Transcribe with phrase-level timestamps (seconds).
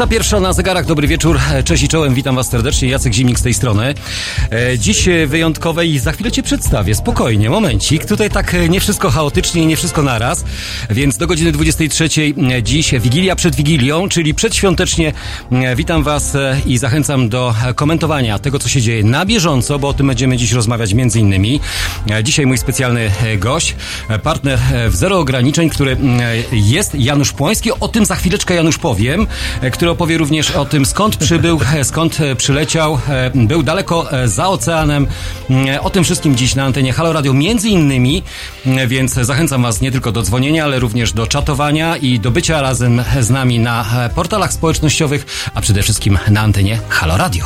[0.00, 3.54] 21 na zegarach, dobry wieczór, cześć i czołem, witam was serdecznie, Jacek Zimnik z tej
[3.54, 3.94] strony.
[4.50, 9.10] E, dziś wyjątkowe i za chwilę cię przedstawię, spokojnie, momencik, tutaj tak e, nie wszystko
[9.10, 10.44] chaotycznie nie wszystko naraz,
[10.90, 12.08] więc do godziny 23
[12.52, 15.12] e, dziś Wigilia przed Wigilią, czyli przedświątecznie
[15.76, 16.36] witam was
[16.66, 20.52] i zachęcam do komentowania tego, co się dzieje na bieżąco, bo o tym będziemy dziś
[20.52, 21.60] rozmawiać między innymi.
[22.22, 23.76] Dzisiaj mój specjalny gość,
[24.22, 25.96] partner w Zero Ograniczeń, który
[26.52, 29.26] jest Janusz Płoński, o tym za chwileczkę Janusz powiem.
[29.60, 32.98] E, opowie również o tym, skąd przybył, e, skąd e, przyleciał,
[33.34, 35.06] był daleko za oceanem.
[35.80, 38.22] O tym wszystkim dziś na antenie Halo Radio, między innymi,
[38.86, 43.04] więc zachęcam Was nie tylko do dzwonienia, ale również do czatowania i do bycia razem
[43.20, 47.44] z nami na portalach społecznościowych, a przede wszystkim na antenie Halo Radio.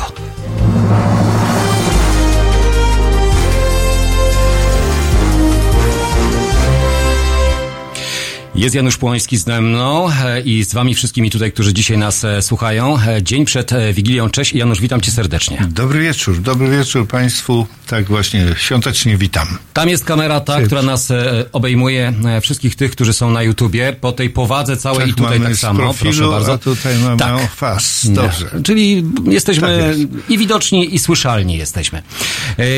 [8.55, 12.41] Jest Janusz Płoński ze mną e, i z wami wszystkimi tutaj, którzy dzisiaj nas e,
[12.41, 12.97] słuchają.
[13.07, 14.29] E, dzień przed Wigilią.
[14.29, 15.67] Cześć Janusz, witam cię serdecznie.
[15.69, 17.67] Dobry wieczór, dobry wieczór Państwu.
[17.87, 19.47] Tak właśnie, świątecznie witam.
[19.73, 21.09] Tam jest kamera ta, która nas
[21.51, 25.55] obejmuje, wszystkich tych, którzy są na YouTubie, po tej powadze całej tak, i tutaj tak
[25.55, 25.79] samo.
[25.79, 26.53] Profilu, Proszę bardzo.
[26.53, 27.51] A tutaj mamy tak.
[27.51, 28.13] fast.
[28.13, 28.49] Dobrze.
[28.63, 32.03] Czyli jesteśmy tak i widoczni, i słyszalni jesteśmy.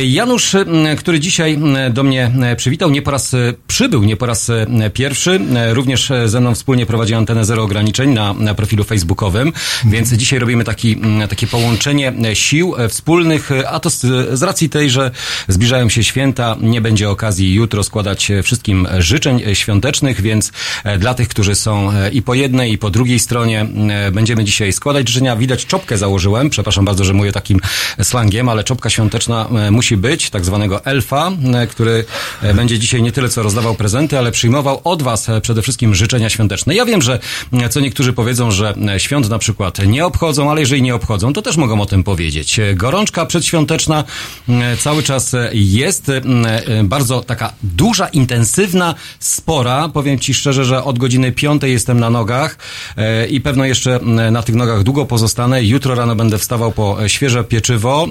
[0.05, 0.55] Janusz,
[0.97, 1.59] który dzisiaj
[1.91, 3.35] do mnie przywitał, nie po raz
[3.67, 4.51] przybył, nie po raz
[4.93, 5.39] pierwszy
[5.73, 9.53] również e, ze mną wspólnie prowadzi antenę Zero Ograniczeń na, na profilu facebookowym,
[9.85, 13.99] więc dzisiaj robimy taki, takie połączenie e, sił e, wspólnych, a to z,
[14.39, 15.11] z racji tej, że
[15.47, 20.51] zbliżają się święta, nie będzie okazji jutro składać wszystkim życzeń świątecznych, więc
[20.99, 23.65] dla tych, którzy są i po jednej, i po drugiej stronie,
[24.11, 25.35] będziemy dzisiaj składać życzenia.
[25.35, 27.59] Widać, czopkę założyłem, przepraszam bardzo, że mówię takim
[28.01, 31.31] slangiem, ale czopka świąteczna musi być, tak zwanego elfa,
[31.69, 32.05] który
[32.53, 36.29] będzie dzisiaj nie tyle co rozdawał prezenty, ale przyjmował od was przede przede wszystkim życzenia
[36.29, 36.75] świąteczne.
[36.75, 37.19] Ja wiem, że
[37.53, 41.33] e, co niektórzy powiedzą, że e, świąt na przykład nie obchodzą, ale jeżeli nie obchodzą,
[41.33, 42.59] to też mogą o tym powiedzieć.
[42.59, 44.03] E, gorączka przedświąteczna
[44.79, 46.11] cały czas jest
[46.83, 49.89] bardzo taka duża, intensywna, spora.
[49.89, 52.57] Powiem Ci szczerze, że od godziny piątej jestem na nogach
[53.29, 53.99] i pewno jeszcze
[54.31, 55.63] na tych nogach długo pozostanę.
[55.63, 58.07] Jutro rano będę wstawał po świeże pieczywo.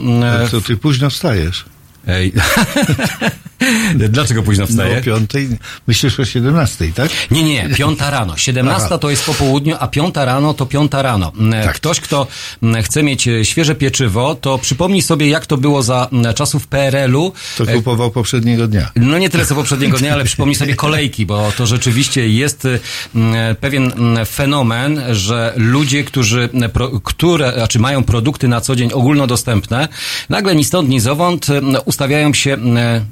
[0.50, 1.64] Co ty późno wstajesz?
[2.06, 2.32] Ej.
[4.08, 4.94] Dlaczego późno wstaje?
[4.94, 5.48] No, o piątej,
[5.86, 7.10] myślisz o siedemnastej, tak?
[7.30, 8.36] Nie, nie, piąta rano.
[8.36, 11.32] Siedemnasta to jest po południu, a piąta rano to piąta rano.
[11.38, 11.76] Mm, tak.
[11.76, 12.26] Ktoś, kto
[12.82, 17.32] chce mieć e, świeże pieczywo, to przypomnij sobie, jak to było za czasów PRL-u.
[17.56, 18.90] To e, kupował poprzedniego dnia.
[18.96, 23.54] No nie tyle co poprzedniego dnia, ale przypomnij sobie kolejki, bo to rzeczywiście jest e,
[23.60, 23.92] pewien
[24.26, 26.48] fenomen, że ludzie, którzy,
[27.04, 29.88] które, znaczy mają produkty na co dzień ogólnodostępne,
[30.28, 31.46] nagle ni stąd, ni zowąd
[31.84, 32.56] ustawiają się,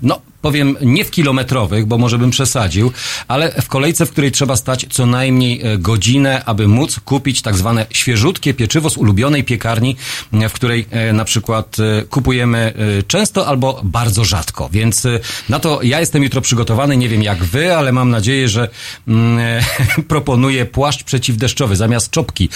[0.03, 2.93] no, powiem nie w kilometrowych, bo może bym przesadził,
[3.29, 7.57] ale w kolejce, w której trzeba stać co najmniej e, godzinę, aby móc kupić tak
[7.57, 9.97] zwane świeżutkie pieczywo z ulubionej piekarni,
[10.33, 12.75] w której e, na przykład e, kupujemy
[13.07, 14.69] często albo bardzo rzadko.
[14.73, 15.07] Więc
[15.49, 18.69] na to ja jestem jutro przygotowany, nie wiem jak wy, ale mam nadzieję, że
[19.09, 19.63] mm,
[20.09, 22.49] proponuję płaszcz przeciwdeszczowy zamiast czopki.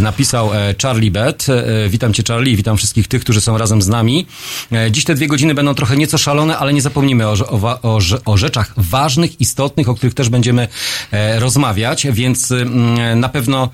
[0.00, 0.50] Napisał
[0.82, 1.46] Charlie Bet.
[1.88, 4.26] Witam cię Charlie, witam wszystkich tych, którzy są razem z nami.
[4.90, 8.72] Dziś te dwie godziny będą trochę nieco szalone, ale nie zapomnimy o, o, o, rzeczach
[8.76, 10.68] ważnych, istotnych, o których też będziemy
[11.10, 13.70] e, rozmawiać, więc mm, na pewno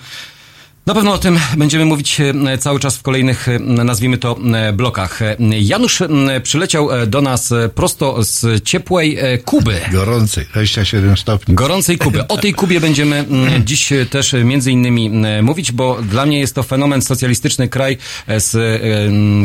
[0.87, 4.73] na pewno o tym będziemy mówić e, cały czas w kolejnych, e, nazwijmy to, e,
[4.73, 5.21] blokach.
[5.61, 6.03] Janusz
[6.43, 9.81] przyleciał do nas prosto z ciepłej Kuby.
[9.93, 11.55] Gorącej, 27 stopni.
[11.55, 12.29] Gorącej Kuby.
[12.29, 13.25] O tej Kubie będziemy
[13.65, 15.11] dziś też między innymi
[15.43, 17.99] mówić, bo dla mnie jest to fenomen socjalistyczny kraj
[18.39, 18.57] z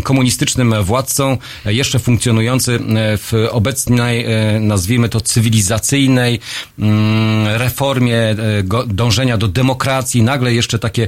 [0.04, 2.80] komunistycznym władcą, jeszcze funkcjonujący
[3.18, 4.26] w obecnej,
[4.60, 6.40] nazwijmy to, cywilizacyjnej
[7.46, 8.36] reformie
[8.88, 10.24] dążenia do demokracji.
[10.24, 11.08] Nagle jeszcze takie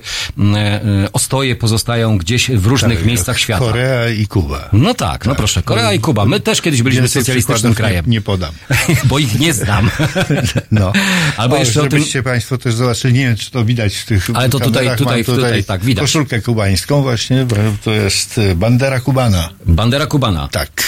[1.14, 3.66] ostoje pozostają gdzieś w różnych tak, miejscach świata.
[3.66, 4.70] Korea i Kuba.
[4.74, 5.38] No tak, no tak.
[5.38, 6.26] proszę, Korea i Kuba.
[6.26, 8.06] My też kiedyś byliśmy Więcej socjalistycznym krajem.
[8.06, 8.52] Nie, nie podam.
[9.10, 9.90] Bo ich nie znam.
[10.72, 10.94] no.
[11.38, 12.04] Albo o, jeszcze o tym...
[12.24, 15.24] Państwo też zobaczyli, nie wiem, czy to widać w tych Ale to tutaj, tutaj, tutaj,
[15.24, 16.02] tutaj, tak, widać.
[16.02, 17.48] Koszulkę kubańską właśnie,
[17.84, 19.50] to jest e, bandera kubana.
[19.66, 20.48] Bandera kubana.
[20.48, 20.84] Tak.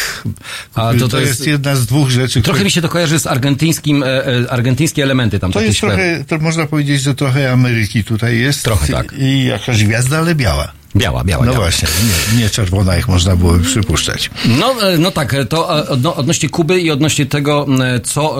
[0.73, 2.41] A to, to, to jest, jest, jedna z dwóch rzeczy.
[2.41, 2.65] Trochę które...
[2.65, 5.51] mi się to kojarzy z argentyńskim, e, argentyńskie elementy tam.
[5.51, 8.63] To jest trochę, to można powiedzieć, że trochę Ameryki tutaj jest.
[8.63, 10.82] Trochę tak jakaś gwiazda, ale biała.
[10.95, 11.45] Biała, biała.
[11.45, 11.63] No biała.
[11.65, 11.87] właśnie,
[12.33, 14.29] nie, nie czerwona, jak można było przypuszczać.
[14.59, 17.65] No, e, no tak, to odno, odnośnie Kuby i odnośnie tego,
[18.03, 18.37] co,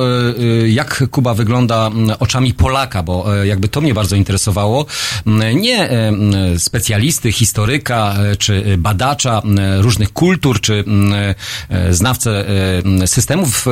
[0.67, 4.85] jak Kuba wygląda oczami Polaka, bo jakby to mnie bardzo interesowało.
[5.55, 5.89] Nie
[6.57, 9.41] specjalisty, historyka, czy badacza
[9.77, 10.83] różnych kultur, czy
[11.89, 12.45] znawcę
[13.05, 13.65] systemów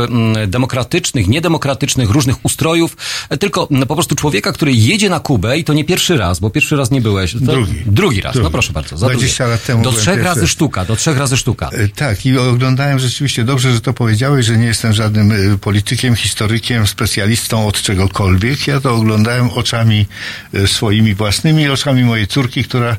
[0.48, 2.98] demokratycznych, niedemokratycznych, różnych ustrojów,
[3.40, 6.76] tylko po prostu człowieka, który jedzie na Kubę i to nie pierwszy raz, bo pierwszy
[6.76, 7.36] raz nie byłeś.
[7.36, 7.74] Drugi.
[7.86, 8.44] Drugi raz, Drugi.
[8.44, 8.98] no proszę bardzo.
[8.98, 9.52] Za 20 drugie.
[9.52, 10.50] lat temu Do trzech razy raz.
[10.50, 11.70] sztuka, do trzech razy sztuka.
[11.74, 16.16] E, Tak, i oglądałem rzeczywiście dobrze, że to powiedziałeś, że nie jestem żadnym e, politykiem,
[16.16, 18.68] historykiem, specjalistą od czegokolwiek.
[18.68, 20.06] Ja to oglądałem oczami
[20.54, 22.98] e, swoimi własnymi, oczami mojej córki, która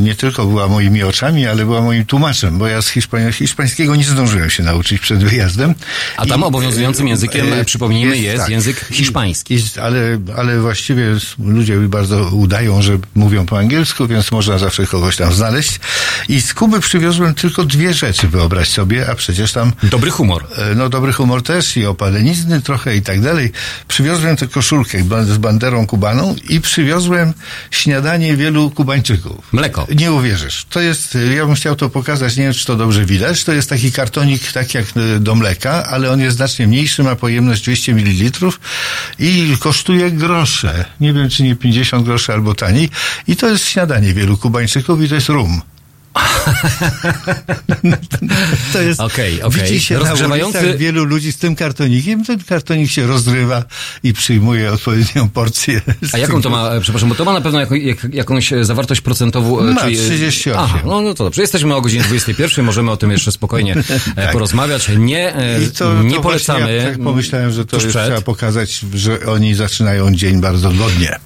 [0.00, 4.04] nie tylko była moimi oczami, ale była moim tłumaczem, bo ja z hiszpań hiszpańskiego nie
[4.04, 5.74] zdążyłem się nauczyć przed wyjazdem.
[6.16, 9.54] A tam I, obowiązującym językiem, e, przypomnijmy, jest język hiszpański.
[9.54, 11.04] I, ale, ale właściwie
[11.38, 15.80] ludzie bardzo udają, że mówią po angielsku, więc można zawsze kogoś tam znaleźć.
[16.28, 20.46] I z Kuby przywiozłem tylko dwie rzeczy, wyobraź sobie, a przecież tam Dobry humor.
[20.56, 23.52] e, no dobry humor też i opalenizny trochę i tak dalej.
[23.88, 27.32] Przywiozłem tę koszulkę z banderą kubaną i przywiozłem
[27.70, 29.52] śniadanie wielu Kubańczyków.
[29.52, 29.86] Mleko.
[29.96, 30.66] Nie uwierzysz.
[30.70, 33.68] To jest, ja bym chciał to pokazać, nie wiem czy to dobrze widać, to jest
[33.70, 34.84] taki kartonik tak jak
[35.16, 38.50] e, do mleka, ale on jest znacznie mniejszy, ma pojemność 200 ml
[39.18, 40.84] i kosztuje grosze.
[41.00, 42.90] Nie wiem czy nie 50 groszy albo taniej.
[43.28, 44.65] I to jest śniadanie wielu Kubańczyków
[45.02, 45.60] i to jest rum.
[48.72, 49.62] to jest, Okej, okej.
[49.62, 53.64] widzi się Rozgrzewający- na ulicach wielu ludzi z tym kartonikiem, ten kartonik się rozrywa
[54.02, 55.80] i przyjmuje odpowiednią porcję.
[56.12, 57.68] A jaką to ma, przepraszam, bo to ma na pewno jak,
[58.12, 59.60] jakąś e, zawartość procentową.
[59.60, 60.54] e, Ma, czyli- 38.
[60.58, 61.42] Aha, no, no to dobrze.
[61.42, 63.76] Jesteśmy o godzinie 21, możemy o tym jeszcze spokojnie
[64.16, 64.88] e, porozmawiać.
[64.98, 65.34] Nie,
[65.78, 66.74] to, nie to polecamy.
[66.74, 67.90] Ja tak pomyślałem, że to przed.
[67.90, 71.18] trzeba pokazać, że oni zaczynają dzień bardzo godnie.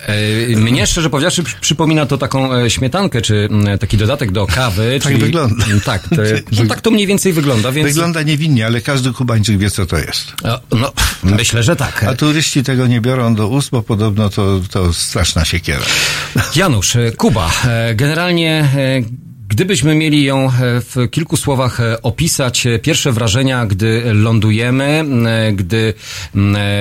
[0.56, 4.79] Mnie szczerze powiedziawszy przy- przypomina to taką śmietankę, czy m, taki dodatek do kawy.
[5.02, 5.64] Tak czyli, wygląda.
[5.84, 6.16] Tak, to,
[6.62, 7.88] no, tak to mniej więcej wygląda, więc...
[7.88, 10.32] Wygląda niewinnie, ale każdy Kubańczyk wie, co to jest.
[10.44, 10.92] No, no,
[11.22, 12.04] myślę, że tak.
[12.04, 15.84] A turyści tego nie biorą do ust, bo podobno to, to straszna siekiera.
[16.56, 19.02] Janusz, e, Kuba, e, generalnie e,
[19.48, 25.04] gdybyśmy mieli ją w kilku słowach opisać, pierwsze wrażenia, gdy lądujemy,
[25.54, 25.94] gdy...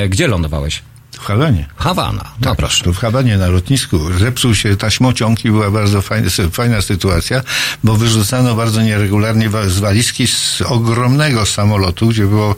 [0.10, 0.82] Gdzie lądowałeś?
[1.20, 1.66] W Hawanie.
[1.76, 2.84] Hawana, no proszę.
[2.84, 7.42] To w Hawanie na lotnisku zepsuł się taśmociąg i była bardzo fajna, fajna sytuacja,
[7.84, 12.56] bo wyrzucano bardzo nieregularnie z walizki z ogromnego samolotu, gdzie było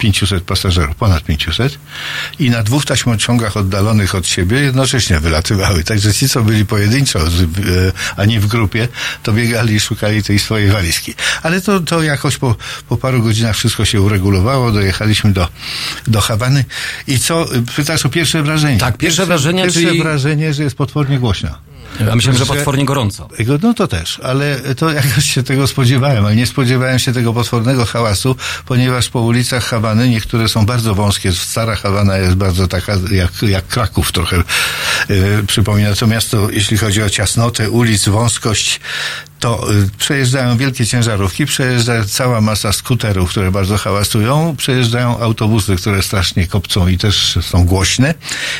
[0.00, 1.78] 500 pasażerów, ponad 500
[2.38, 5.84] i na dwóch taśmociągach oddalonych od siebie jednocześnie wylatywały.
[5.84, 7.26] Także ci, co byli pojedynczo, e,
[8.16, 8.88] a nie w grupie,
[9.22, 11.14] to biegali i szukali tej swojej walizki.
[11.42, 12.56] Ale to, to jakoś po,
[12.88, 15.48] po paru godzinach wszystko się uregulowało, dojechaliśmy do,
[16.06, 16.64] do Hawany
[17.06, 17.46] i co,
[17.76, 18.78] pytasz o pierwsze wrażenie?
[18.78, 21.69] Tak, pierwsze wrażenia, Pierwsze czyli- wrażenie, że jest potwornie głośno.
[22.12, 23.28] A myślałem, że że- potwornie gorąco.
[23.62, 27.84] No to też, ale to jakoś się tego spodziewałem, ale nie spodziewałem się tego potwornego
[27.84, 33.30] hałasu, ponieważ po ulicach Hawany, niektóre są bardzo wąskie, stara Hawana jest bardzo taka jak,
[33.42, 34.36] jak Kraków trochę
[35.08, 38.80] yy, przypomina to miasto, jeśli chodzi o ciasnotę ulic, wąskość,
[39.40, 46.02] to y, przejeżdżają wielkie ciężarówki, przejeżdża cała masa skuterów, które bardzo hałasują, przejeżdżają autobusy, które
[46.02, 48.14] strasznie kopcą i też są głośne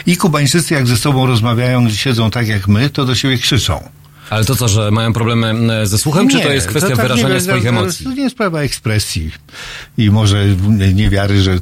[0.07, 4.00] i Kubańczycy jak ze sobą rozmawiają, siedzą tak jak my, to do siebie krzyczą.
[4.31, 5.55] Ale to co, że mają problemy
[5.87, 8.07] ze słuchem, czy to jest kwestia tak wyrażania nie, swoich to, emocji?
[8.07, 9.31] To nie jest sprawa ekspresji
[9.99, 10.47] i może
[10.95, 11.59] niewiary, że...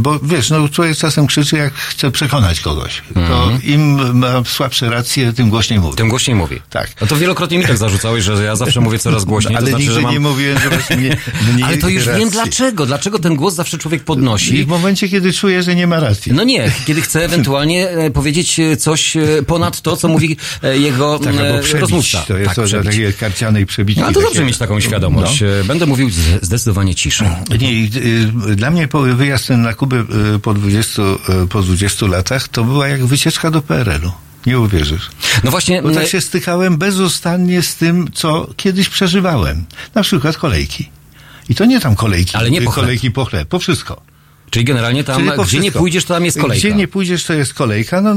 [0.00, 3.02] Bo wiesz, no człowiek czasem krzyczy, jak chce przekonać kogoś.
[3.14, 5.96] To im ma słabsze racje, tym głośniej mówi.
[5.96, 6.60] Tym głośniej mówi.
[6.70, 6.88] Tak.
[7.00, 9.56] No to wielokrotnie mi tak zarzucałeś, że ja zawsze mówię coraz głośniej.
[9.56, 10.12] Ale to znaczy, nigdy że mam...
[10.12, 11.16] nie mówiłem, że masz mnie,
[11.52, 12.20] mniej Ale to już racji.
[12.20, 12.86] wiem dlaczego.
[12.86, 14.64] Dlaczego ten głos zawsze człowiek I podnosi.
[14.64, 16.32] w momencie, kiedy czuje, że nie ma racji.
[16.32, 21.18] No nie, kiedy chce ewentualnie e, powiedzieć e, coś e, ponad to, co mówi jego
[21.18, 21.62] tak, e,
[22.12, 22.34] rozmówca.
[22.34, 22.90] To jest tak, przebić.
[22.90, 24.00] takie karcianej przebitki.
[24.00, 25.42] No, ale to dobrze mieć taką świadomość.
[25.42, 26.10] E, Będę mówił
[26.42, 27.28] zdecydowanie ciszej.
[27.60, 30.04] Nie, y, dla mnie wyjazd na Kubę
[30.34, 34.12] y, po 20, y, po 20 latach to była jak wycieczka do PRL-u.
[34.46, 35.10] Nie uwierzysz.
[35.44, 39.64] No właśnie, Bo tak się stykałem bezustannie z tym, co kiedyś przeżywałem.
[39.94, 40.90] Na przykład kolejki.
[41.48, 42.36] I to nie tam kolejki.
[42.36, 42.84] Ale nie po chleb.
[42.84, 44.11] kolejki po chleb, po wszystko.
[44.52, 45.78] Czyli generalnie tam, Czyli gdzie nie wszystko.
[45.78, 46.68] pójdziesz, to tam jest kolejka.
[46.68, 48.00] Gdzie nie pójdziesz, to jest kolejka.
[48.00, 48.14] No,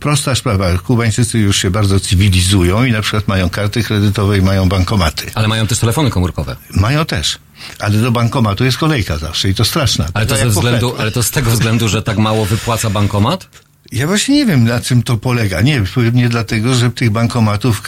[0.00, 0.78] prosta sprawa.
[0.78, 5.30] Kubańczycy już się bardzo cywilizują i na przykład mają karty kredytowe i mają bankomaty.
[5.34, 6.56] Ale mają też telefony komórkowe.
[6.70, 7.38] Mają też.
[7.78, 10.06] Ale do bankomatu jest kolejka zawsze i to straszna.
[10.14, 13.48] Ale to, ze względu, ale to z tego względu, że tak mało wypłaca bankomat?
[13.92, 15.60] Ja właśnie nie wiem, na czym to polega.
[15.60, 17.82] Nie, pewnie dlatego, że tych bankomatów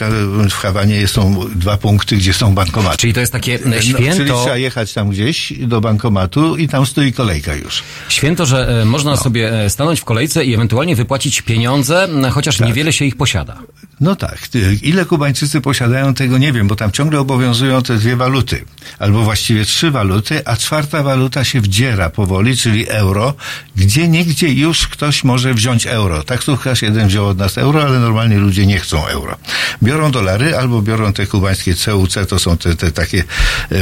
[0.49, 2.97] w Hawanie są dwa punkty, gdzie są bankomaty.
[2.97, 6.67] Czyli to jest takie e, No, czyli święto, trzeba jechać tam gdzieś do bankomatu i
[6.67, 7.83] tam stoi kolejka już.
[8.09, 12.59] święto, że e, można sobie e, stanąć w kolejce i ewentualnie wypłacić pieniądze, m, chociaż
[12.59, 13.57] niewiele się ich posiada.
[13.99, 14.39] No tak.
[14.81, 18.65] Ile Kubańczycy posiadają tego, nie wiem, bo tam ciągle obowiązują te dwie waluty.
[18.99, 23.33] Albo właściwie trzy waluty, a czwarta waluta się wdziera powoli, czyli euro,
[23.75, 26.23] gdzie niegdzie już ktoś może wziąć euro.
[26.23, 29.37] Taksówkarz jeden wziął od nas euro, ale normalnie ludzie nie chcą euro.
[29.83, 33.75] Biorą dolary albo biorą te kubańskie CUC, to są te, te takie e,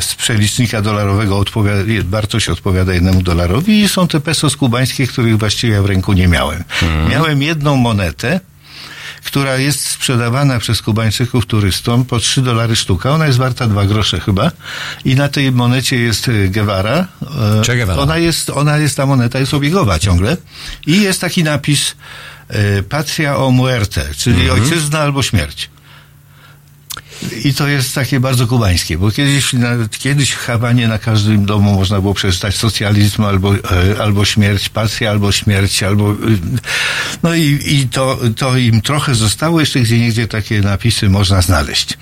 [0.08, 5.72] z przelicznika dolarowego odpowiada, wartość odpowiada jednemu dolarowi i są te pesos kubańskie, których właściwie
[5.72, 6.64] ja w ręku nie miałem.
[6.82, 7.10] Mhm.
[7.10, 8.40] Miałem jedną monetę,
[9.24, 13.10] która jest sprzedawana przez Kubańczyków turystom po 3 dolary sztuka.
[13.10, 14.50] Ona jest warta 2 grosze chyba.
[15.04, 17.06] I na tej monecie jest e, Guevara.
[17.60, 18.02] E, che Guevara.
[18.02, 20.36] Ona jest, ona jest, ta moneta jest obiegowa ciągle.
[20.86, 21.96] I jest taki napis
[22.48, 24.62] e, Patria o muerte, czyli mhm.
[24.62, 25.70] ojczyzna albo śmierć.
[27.44, 29.50] I to jest takie bardzo kubańskie, bo kiedyś,
[29.98, 33.60] kiedyś w Hawanie na każdym domu można było przeczytać socjalizm albo, e,
[34.02, 36.16] albo śmierć, pasja albo śmierć, albo...
[37.22, 41.98] No i, i to, to im trochę zostało, jeszcze gdzie niegdzie takie napisy można znaleźć.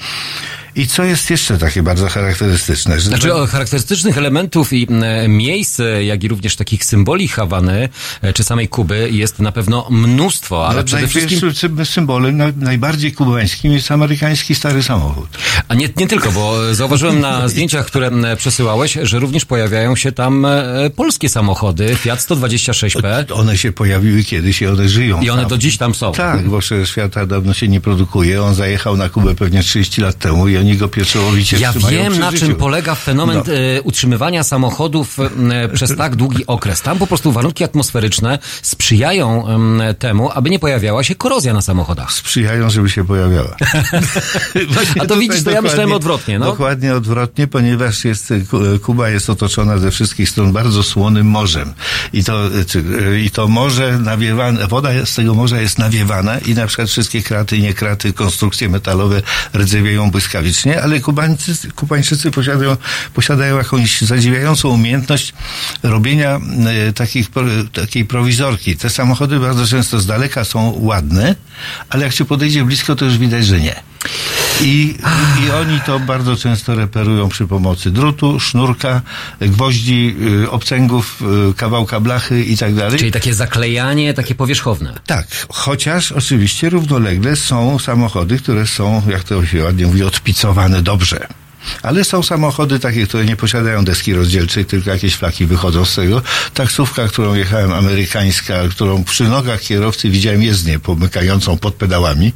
[0.76, 3.00] I co jest jeszcze takie bardzo charakterystyczne?
[3.00, 7.88] Że znaczy o charakterystycznych elementów i e, miejsc, e, jak i również takich symboli Hawany,
[8.22, 11.40] e, czy samej Kuby jest na pewno mnóstwo, ale no, przede wszystkim...
[11.84, 15.28] symbolem najbardziej kubańskim jest amerykański stary samochód.
[15.68, 20.46] A nie, nie tylko, bo zauważyłem na zdjęciach, które przesyłałeś, że również pojawiają się tam
[20.96, 23.32] polskie samochody, Fiat 126P.
[23.32, 25.20] One się pojawiły kiedyś i one żyją.
[25.20, 25.50] I one tam.
[25.50, 26.12] do dziś tam są.
[26.12, 28.42] Tak, bo przecież Fiata dawno się nie produkuje.
[28.42, 32.18] On zajechał na Kubę pewnie 30 lat temu i on oni go pieczołowicie Ja wiem,
[32.18, 33.54] na czym polega fenomen no.
[33.54, 36.82] E, utrzymywania samochodów e, przez tak długi okres.
[36.82, 39.44] Tam po prostu warunki atmosferyczne sprzyjają
[39.98, 42.12] temu, aby nie pojawiała się korozja na samochodach.
[42.12, 43.56] Sprzyjają, żeby się pojawiała.
[45.00, 46.38] A to widzisz, to ja myślałem odwrotnie.
[46.38, 46.46] No?
[46.46, 48.32] Dokładnie odwrotnie, ponieważ jest,
[48.82, 51.74] Kuba jest otoczona ze wszystkich stron bardzo słonym morzem.
[52.12, 52.50] I to,
[53.24, 57.56] i to morze nawiewane, woda z tego morza jest nawiewana i na przykład wszystkie kraty
[57.56, 59.22] i niekraty, konstrukcje metalowe
[59.54, 62.76] rdzewieją błyskawicznie ale Kubańczycy, Kubańczycy posiadają,
[63.14, 65.34] posiadają jakąś zadziwiającą umiejętność
[65.82, 66.40] robienia
[66.88, 67.28] e, takich,
[67.72, 68.76] takiej prowizorki.
[68.76, 71.34] Te samochody bardzo często z daleka są ładne,
[71.90, 73.95] ale jak się podejdzie blisko, to już widać, że nie.
[74.60, 74.94] I,
[75.46, 79.02] I oni to bardzo często reperują przy pomocy drutu, sznurka,
[79.40, 82.98] gwoździ, y, obcęgów, y, kawałka blachy i tak dalej.
[82.98, 84.94] Czyli takie zaklejanie, takie powierzchowne.
[85.06, 91.26] Tak, chociaż oczywiście równolegle są samochody, które są, jak to się ładnie mówi, odpicowane dobrze.
[91.82, 96.22] Ale są samochody takie, które nie posiadają deski rozdzielczej, tylko jakieś flaki wychodzą z tego.
[96.54, 102.32] Taksówka, którą jechałem, amerykańska, którą przy nogach kierowcy widziałem jezdnię pomykającą pod pedałami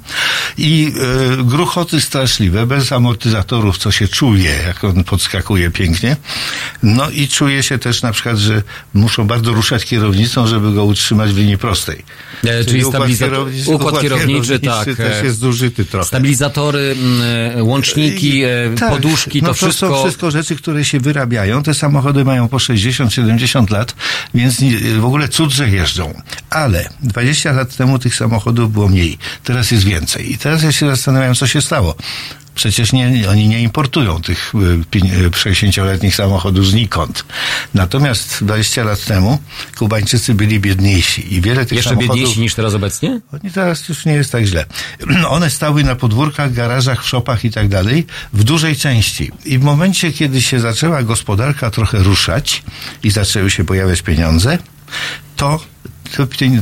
[0.59, 0.93] i
[1.41, 6.17] e, gruchoty straszliwe, bez amortyzatorów, co się czuje, jak on podskakuje pięknie.
[6.83, 8.63] No i czuje się też na przykład, że
[8.95, 12.05] muszą bardzo ruszać kierownicą, żeby go utrzymać w linii prostej.
[12.45, 14.85] E, czyli, układ, kierowniczy, układ, układ kierowniczy, tak.
[14.97, 16.07] też jest zużyty trochę.
[16.07, 19.89] Stabilizatory, mm, łączniki, e, tak, poduszki no to, wszystko...
[19.89, 21.63] To są wszystko rzeczy, które się wyrabiają.
[21.63, 23.95] Te samochody mają po 60-70 lat,
[24.35, 24.57] więc
[25.01, 26.23] w ogóle cud, że jeżdżą.
[26.51, 29.19] Ale 20 lat temu tych samochodów było mniej.
[29.45, 30.33] Teraz jest więcej.
[30.33, 31.95] I teraz ja się zastanawiam, co się stało.
[32.61, 34.53] Przecież nie, oni nie importują tych
[35.31, 37.25] 60-letnich y, samochodów znikąd.
[37.75, 39.39] Natomiast 20 lat temu
[39.79, 42.17] Kubańczycy byli biedniejsi i wiele tych Jeszcze samochodów...
[42.17, 43.21] biedniejsi niż teraz obecnie?
[43.33, 44.65] Oni teraz już nie jest tak źle.
[45.29, 49.31] One stały na podwórkach, garażach, w szopach i tak dalej w dużej części.
[49.45, 52.63] I w momencie, kiedy się zaczęła gospodarka trochę ruszać
[53.03, 54.59] i zaczęły się pojawiać pieniądze,
[55.37, 55.61] to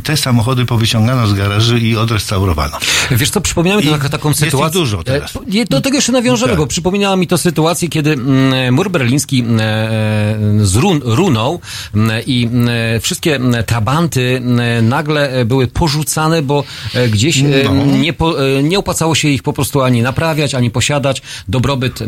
[0.03, 2.79] te samochody powyciągano z garaży i odrestaurowano.
[3.11, 4.81] Wiesz co, przypomniałem mi to taką sytuację.
[4.81, 5.37] dużo teraz.
[5.37, 6.59] E, do tego jeszcze nawiążemy, tak.
[6.59, 11.61] bo przypominała mi to sytuację, kiedy mm, mur berliński mm, e, zrun, runął
[11.95, 12.49] mm, i
[13.01, 14.43] wszystkie trabanty
[14.83, 16.65] nagle były porzucane, bo
[16.95, 17.85] e, gdzieś no.
[17.85, 18.15] nie,
[18.63, 21.23] nie opłacało się ich po prostu ani naprawiać, ani posiadać.
[21.49, 21.99] Dobrobyt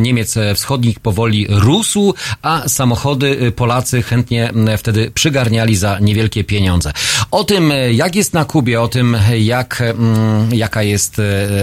[0.00, 7.26] Niemiec wschodnich powoli rósł, a samochody Polacy chętnie wtedy przygarniali za niewielkie pieniądze pieniądze.
[7.30, 11.22] O tym, jak jest na Kubie, o tym, jak, mm, jaka jest e,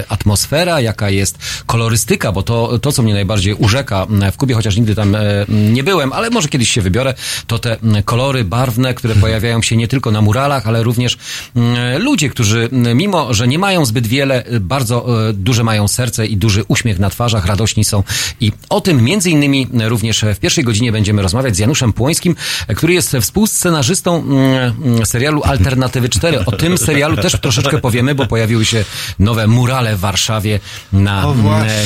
[0.09, 4.95] atmosfera, jaka jest kolorystyka, bo to, to, co mnie najbardziej urzeka w Kubie, chociaż nigdy
[4.95, 7.13] tam e, nie byłem, ale może kiedyś się wybiorę,
[7.47, 11.17] to te kolory barwne, które pojawiają się nie tylko na muralach, ale również
[11.99, 16.63] ludzie, którzy mimo, że nie mają zbyt wiele, bardzo e, duże mają serce i duży
[16.67, 18.03] uśmiech na twarzach, radośni są.
[18.41, 22.35] I o tym między innymi również w pierwszej godzinie będziemy rozmawiać z Januszem Płońskim,
[22.75, 24.23] który jest współscenarzystą
[25.13, 26.46] serialu Alternatywy 4.
[26.46, 28.86] O tym serialu też troszeczkę powiemy, bo pojawiły się
[29.20, 30.60] nowe murale w Warszawie
[30.93, 31.27] na...
[31.27, 31.36] O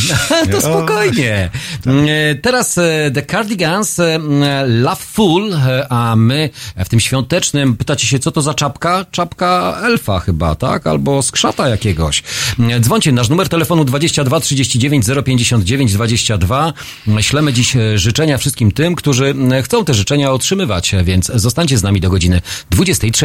[0.52, 1.50] to spokojnie.
[2.42, 2.76] Teraz
[3.14, 3.98] The Cardigans,
[4.68, 5.54] Love Fool,
[5.90, 6.50] a my
[6.86, 9.06] w tym świątecznym, pytacie się, co to za czapka?
[9.12, 10.88] Czapka elfa chyba, tak?
[10.88, 12.24] Albo skrzata jakiegoś.
[12.80, 16.74] Dzwońcie, nasz numer telefonu 22 39 059 22.
[17.22, 22.10] Ślemy dziś życzenia wszystkim tym, którzy chcą te życzenia otrzymywać, więc zostańcie z nami do
[22.10, 23.17] godziny 23.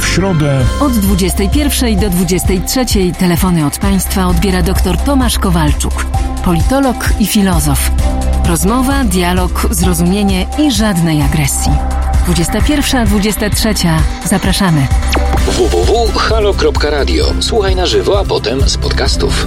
[0.00, 2.84] W środę Od 21 do 23
[3.18, 6.06] telefony od Państwa odbiera dr Tomasz Kowalczuk,
[6.44, 7.90] politolog i filozof.
[8.46, 11.72] Rozmowa, dialog, zrozumienie i żadnej agresji.
[12.28, 13.88] 21-23.
[14.24, 14.86] Zapraszamy.
[15.46, 17.32] www.halo.radio.
[17.40, 19.46] Słuchaj na żywo, a potem z podcastów.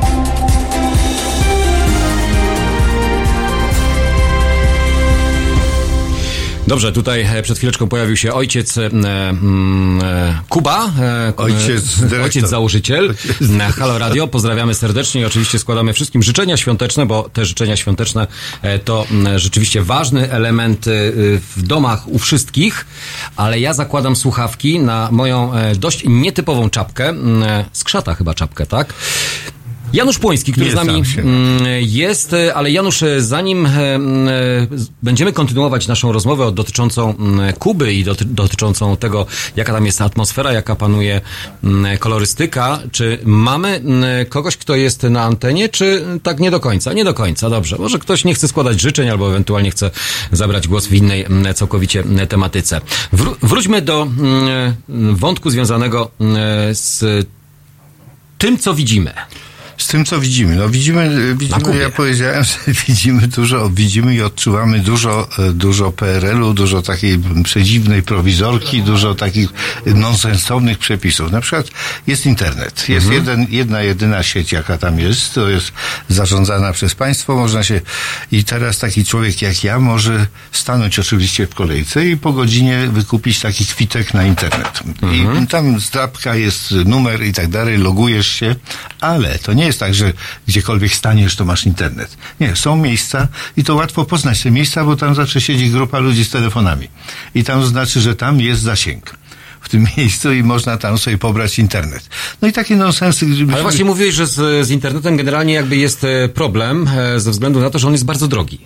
[6.71, 8.91] Dobrze, tutaj e, przed chwileczką pojawił się ojciec e, e,
[10.49, 12.21] Kuba, e, Ojciec e, dyrektor.
[12.21, 14.27] ojciec założyciel na Halo Radio.
[14.27, 18.27] Pozdrawiamy serdecznie i oczywiście składamy wszystkim życzenia świąteczne, bo te życzenia świąteczne
[18.61, 19.05] e, to
[19.35, 20.91] rzeczywiście ważny element e,
[21.55, 22.85] w domach u wszystkich,
[23.35, 28.93] ale ja zakładam słuchawki na moją e, dość nietypową czapkę, e, skrzata chyba czapkę, tak?
[29.93, 34.31] Janusz Płoński, który Nie z nami mm, jest, ale Janusz, zanim e, mm, e,
[35.03, 39.25] będziemy kontynuować naszą rozmowę dotyczącą mm, Kuby i doty, dotyczącą tego,
[39.55, 41.21] jaka tam jest atmosfera, jaka panuje
[41.99, 43.81] kolorystyka, czy mamy
[44.29, 46.93] kogoś, kto jest na antenie, czy tak nie do końca?
[46.93, 47.75] Nie do końca, dobrze.
[47.79, 49.91] Może ktoś nie chce składać życzeń, albo ewentualnie chce
[50.31, 51.25] zabrać głos w innej
[51.55, 52.81] całkowicie tematyce.
[53.13, 54.07] Wró- wróćmy do
[55.13, 56.11] wątku związanego
[56.71, 57.03] z
[58.37, 59.13] tym, co widzimy.
[59.81, 60.55] Z tym, co widzimy.
[60.55, 66.53] No widzimy, widzimy ja powiedziałem, że widzimy dużo, widzimy i odczuwamy dużo, e, dużo PRL-u,
[66.53, 69.49] dużo takiej przedziwnej prowizorki, dużo takich
[69.85, 71.31] nonsensownych przepisów.
[71.31, 71.67] Na przykład
[72.07, 72.89] jest internet.
[72.89, 75.33] Jest jeden, jedna, jedyna sieć, jaka tam jest.
[75.33, 75.71] To jest
[76.09, 77.35] zarządzana przez państwo.
[77.35, 77.81] Można się,
[78.31, 83.39] i teraz taki człowiek jak ja może stanąć oczywiście w kolejce i po godzinie wykupić
[83.39, 84.79] taki kwitek na internet.
[85.13, 88.55] I tam zdrabka jest numer i tak dalej, logujesz się,
[88.99, 90.13] ale to nie jest tak, że
[90.47, 92.17] gdziekolwiek staniesz, to masz internet.
[92.39, 96.25] Nie, są miejsca i to łatwo poznać te miejsca, bo tam zawsze siedzi grupa ludzi
[96.25, 96.87] z telefonami.
[97.35, 99.15] I tam znaczy, że tam jest zasięg
[99.61, 102.09] w tym miejscu i można tam sobie pobrać internet.
[102.41, 103.53] No i takie nonsensy, gdybyśmy...
[103.53, 107.59] Ale właśnie mówiłeś, że z, z internetem generalnie jakby jest e, problem e, ze względu
[107.59, 108.59] na to, że on jest bardzo drogi.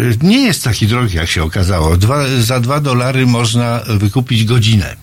[0.00, 1.96] Y, Nie jest taki drogi, jak się okazało.
[1.96, 4.96] Dwa, za dwa dolary można wykupić godzinę.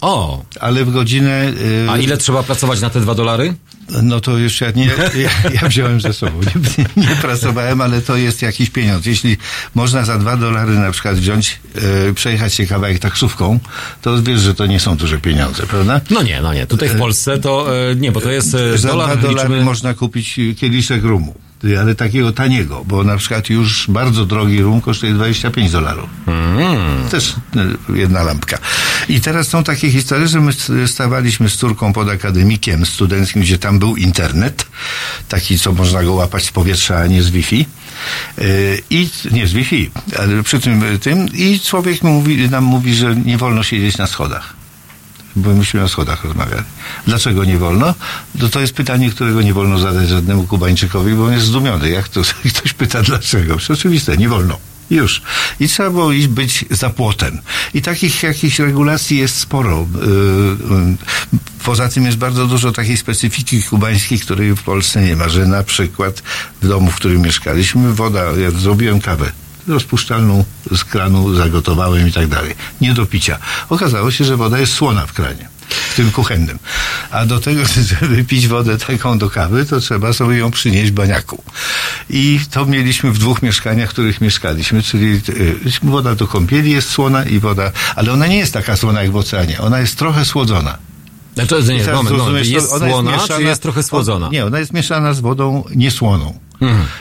[0.00, 1.52] O, Ale w godzinę...
[1.86, 3.54] y, a ile trzeba pracować na te dwa dolary?
[4.02, 6.40] No to już ja nie, ja, ja wziąłem ze sobą.
[6.78, 9.06] Nie, nie pracowałem, ale to jest jakiś pieniądz.
[9.06, 9.36] Jeśli
[9.74, 11.60] można za dwa dolary na przykład wziąć,
[12.08, 13.58] e, przejechać się kawałek taksówką,
[14.02, 16.00] to wiesz, że to nie są duże pieniądze, prawda?
[16.10, 16.66] No nie, no nie.
[16.66, 19.64] Tutaj w Polsce to e, nie, bo to jest e, Za dolar, dwa dolary liczymy...
[19.64, 21.34] można kupić kieliszek rumu.
[21.80, 26.10] Ale takiego taniego, bo na przykład już bardzo drogi rum kosztuje 25 dolarów.
[27.10, 28.58] Też e, jedna lampka.
[29.08, 30.52] I teraz są takie historie, że my
[30.86, 34.66] stawaliśmy z córką pod akademikiem studenckim, gdzie tam był internet,
[35.28, 37.66] taki, co można go łapać z powietrza, a nie z Wi-Fi.
[38.38, 38.44] E,
[38.90, 43.38] I nie z Wi-Fi, ale przy tym, tym i człowiek mówi, nam mówi, że nie
[43.38, 44.59] wolno siedzieć na schodach
[45.36, 46.64] bo myśmy o schodach rozmawiali.
[47.06, 47.94] Dlaczego nie wolno?
[48.34, 51.90] No to jest pytanie, którego nie wolno zadać żadnemu Kubańczykowi, bo on jest zdumiony.
[51.90, 52.22] Jak to
[52.54, 53.56] ktoś pyta dlaczego?
[53.56, 54.58] Przecież oczywiste, nie wolno.
[54.90, 55.22] Już.
[55.60, 57.40] I trzeba było iść być za płotem.
[57.74, 59.86] I takich jakichś regulacji jest sporo.
[59.94, 60.06] Yy,
[60.76, 65.46] yy, Poza tym jest bardzo dużo takiej specyfiki kubańskiej, której w Polsce nie ma, że
[65.46, 66.22] na przykład
[66.62, 69.32] w domu, w którym mieszkaliśmy, woda, ja zrobiłem kawę
[69.68, 70.44] rozpuszczalną
[70.76, 72.54] z kranu, zagotowałem i tak dalej.
[72.80, 73.38] Nie do picia.
[73.68, 75.48] Okazało się, że woda jest słona w kranie.
[75.90, 76.58] W tym kuchennym.
[77.10, 77.62] A do tego,
[78.00, 81.42] żeby pić wodę taką do kawy, to trzeba sobie ją przynieść w baniaku.
[82.10, 86.90] I to mieliśmy w dwóch mieszkaniach, w których mieszkaliśmy, czyli y, woda do kąpieli jest
[86.90, 89.60] słona i woda, ale ona nie jest taka słona jak w oceanie.
[89.60, 90.78] Ona jest trochę słodzona.
[91.34, 92.46] Znaczy, nie, moment, moment.
[92.46, 94.28] Jest ona słona, czy mieszana- jest trochę słodzona?
[94.32, 96.38] Nie, ona jest mieszana z wodą niesłoną.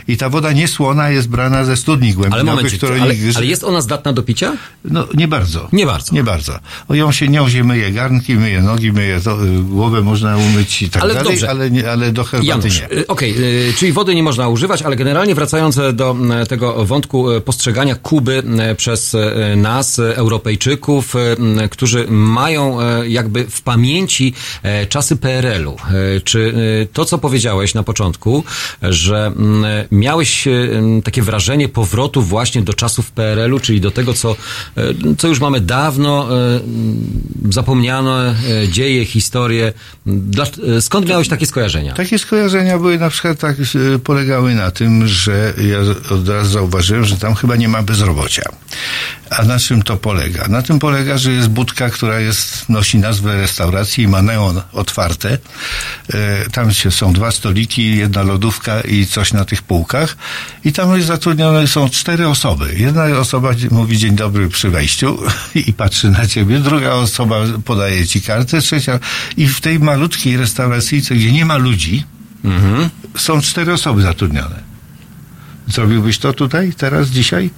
[0.07, 3.63] I ta woda niesłona jest brana ze studni Ale głębinowych, momencik, które ale, ale jest
[3.63, 4.53] ona zdatna do picia?
[4.85, 5.67] No, nie bardzo.
[5.71, 6.13] Nie bardzo.
[6.13, 6.59] Nie bardzo.
[6.87, 10.81] O, ją się nią się myje garnki, myje nogi, myje to, y, głowę można umyć
[10.81, 11.49] i tak Ale dalej, dobrze.
[11.49, 12.97] ale, nie, ale do herbaty Janusz, nie.
[12.97, 13.35] y, okej,
[13.69, 16.15] y, czyli wody nie można używać, ale generalnie wracając e, do
[16.49, 18.43] tego wątku postrzegania Kuby
[18.77, 19.15] przez
[19.55, 21.13] nas, Europejczyków,
[21.69, 24.33] którzy mają jakby w pamięci
[24.89, 25.75] czasy PRL-u.
[26.23, 26.53] Czy
[26.93, 28.43] to, co powiedziałeś na początku,
[28.81, 29.31] że
[29.91, 34.35] miałeś e, m, takie wrażenie powrotu właśnie do czasów PRL-u, czyli do tego, co,
[34.77, 34.83] e,
[35.17, 38.35] co już mamy dawno e, m, zapomniane
[38.67, 39.73] dzieje, historie.
[40.81, 41.93] Skąd miałeś takie skojarzenia?
[41.93, 43.55] Takie skojarzenia były na przykład tak,
[44.03, 45.77] polegały na tym, że ja
[46.15, 48.43] od razu zauważyłem, że tam chyba nie ma bezrobocia.
[49.29, 50.47] A na czym to polega?
[50.47, 55.37] Na tym polega, że jest budka, która jest, nosi nazwę restauracji i ma neon otwarte.
[56.51, 60.17] Tam się są dwa stoliki, jedna lodówka i coś na tych półkach.
[60.65, 62.75] I tam jest zatrudnione są cztery osoby.
[62.77, 65.17] Jedna osoba mówi dzień dobry przy wejściu
[65.67, 66.59] i patrzy na ciebie.
[66.59, 68.61] Druga osoba podaje ci kartę.
[68.61, 68.99] Trzecia.
[69.37, 72.03] I w tej malutkiej restauracyjce, gdzie nie ma ludzi,
[73.17, 74.69] są cztery osoby zatrudnione.
[75.67, 77.49] Zrobiłbyś to tutaj, teraz, dzisiaj?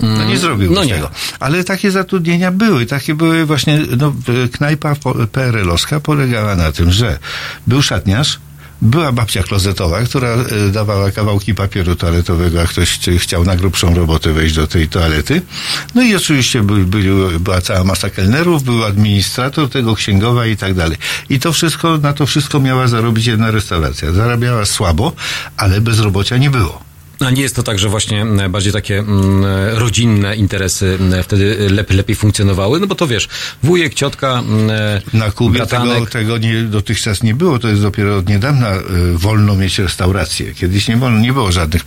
[0.00, 0.94] No nie zrobiłbyś no nie.
[0.94, 1.10] tego.
[1.40, 2.86] Ale takie zatrudnienia były.
[2.86, 4.12] Takie były właśnie, no,
[4.44, 4.94] e, knajpa
[5.32, 7.18] PRL-owska polegała na tym, że
[7.66, 8.40] był szatniarz,
[8.82, 14.32] była babcia klozetowa, która e, dawała kawałki papieru toaletowego, jak ktoś chciał na grubszą robotę
[14.32, 15.42] wejść do tej toalety.
[15.94, 20.74] No i oczywiście by, byli, była cała masa kelnerów, był administrator tego, księgowa i tak
[20.74, 20.98] dalej.
[21.30, 24.12] I to wszystko, na to wszystko miała zarobić jedna restauracja.
[24.12, 25.12] Zarabiała słabo,
[25.56, 26.87] ale bezrobocia nie było.
[27.20, 29.44] A nie jest to tak, że właśnie m, bardziej takie mm,
[29.78, 32.80] rodzinne interesy m, wtedy lepiej, lepiej funkcjonowały?
[32.80, 33.28] No bo to wiesz,
[33.62, 34.70] wujek, ciotka, mm,
[35.12, 38.82] Na Kubie tego, tego nie, dotychczas nie było, to jest dopiero od niedawna e,
[39.14, 40.54] wolno mieć restaurację.
[40.54, 41.82] Kiedyś nie wolno, nie było żadnych,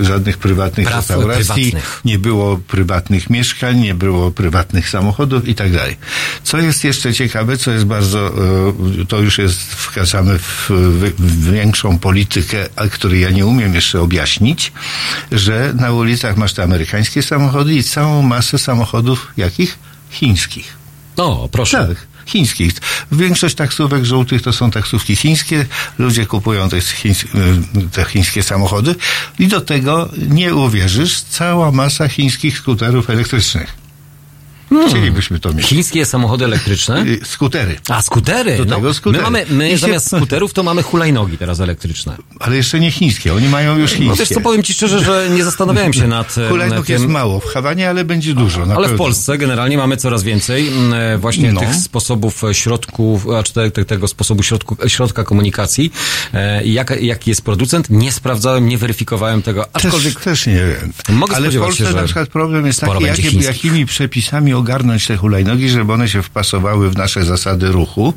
[0.00, 2.00] e, żadnych prywatnych Praw restauracji, prywatnych.
[2.04, 5.96] nie było prywatnych mieszkań, nie było prywatnych samochodów i tak dalej.
[6.42, 8.28] Co jest jeszcze ciekawe, co jest bardzo,
[9.00, 13.74] e, to już jest, wkraczamy w, w, w większą politykę, a której ja nie umiem
[13.74, 14.55] jeszcze objaśnić,
[15.32, 19.78] że na ulicach masz te amerykańskie samochody i całą masę samochodów jakich?
[20.10, 20.76] Chińskich.
[21.16, 21.86] O, proszę.
[21.88, 22.72] Tak, chińskich.
[23.12, 25.66] Większość taksówek żółtych to są taksówki chińskie.
[25.98, 27.24] Ludzie kupują te, chińs-
[27.84, 28.94] y, te chińskie samochody
[29.38, 33.85] i do tego, nie uwierzysz, cała masa chińskich skuterów elektrycznych.
[34.88, 35.66] Chcielibyśmy to mieć.
[35.66, 37.04] Chińskie samochody elektryczne?
[37.24, 37.76] Skutery.
[37.88, 38.56] A, skutery.
[38.58, 39.24] Do no, tego skutery.
[39.24, 42.16] My, mamy, my się- zamiast skuterów to mamy hulajnogi teraz elektryczne.
[42.40, 43.34] Ale jeszcze nie chińskie.
[43.34, 44.10] Oni mają już chińskie.
[44.10, 47.10] No wiesz co, powiem ci szczerze, że nie zastanawiałem się nad e, Hulajnóg jest tym.
[47.12, 48.62] mało w Hawanie, ale będzie dużo.
[48.62, 48.98] Ale w pewno.
[48.98, 51.60] Polsce generalnie mamy coraz więcej mm, e, właśnie No.
[51.60, 55.92] tych sposobów e, środków, czy te, te, tego sposobu środku, środka komunikacji.
[56.64, 57.90] Jak, jaki jest producent?
[57.90, 60.92] Nie sprawdzałem, nie weryfikowałem tego, Też, aczkolwiek też nie wiem.
[61.08, 65.06] Mogę Ale w się, Polsce że na przykład problem jest taki, jakie, jakimi przepisami ogarnąć
[65.06, 68.14] te hulajnogi, żeby one się wpasowały w nasze zasady ruchu.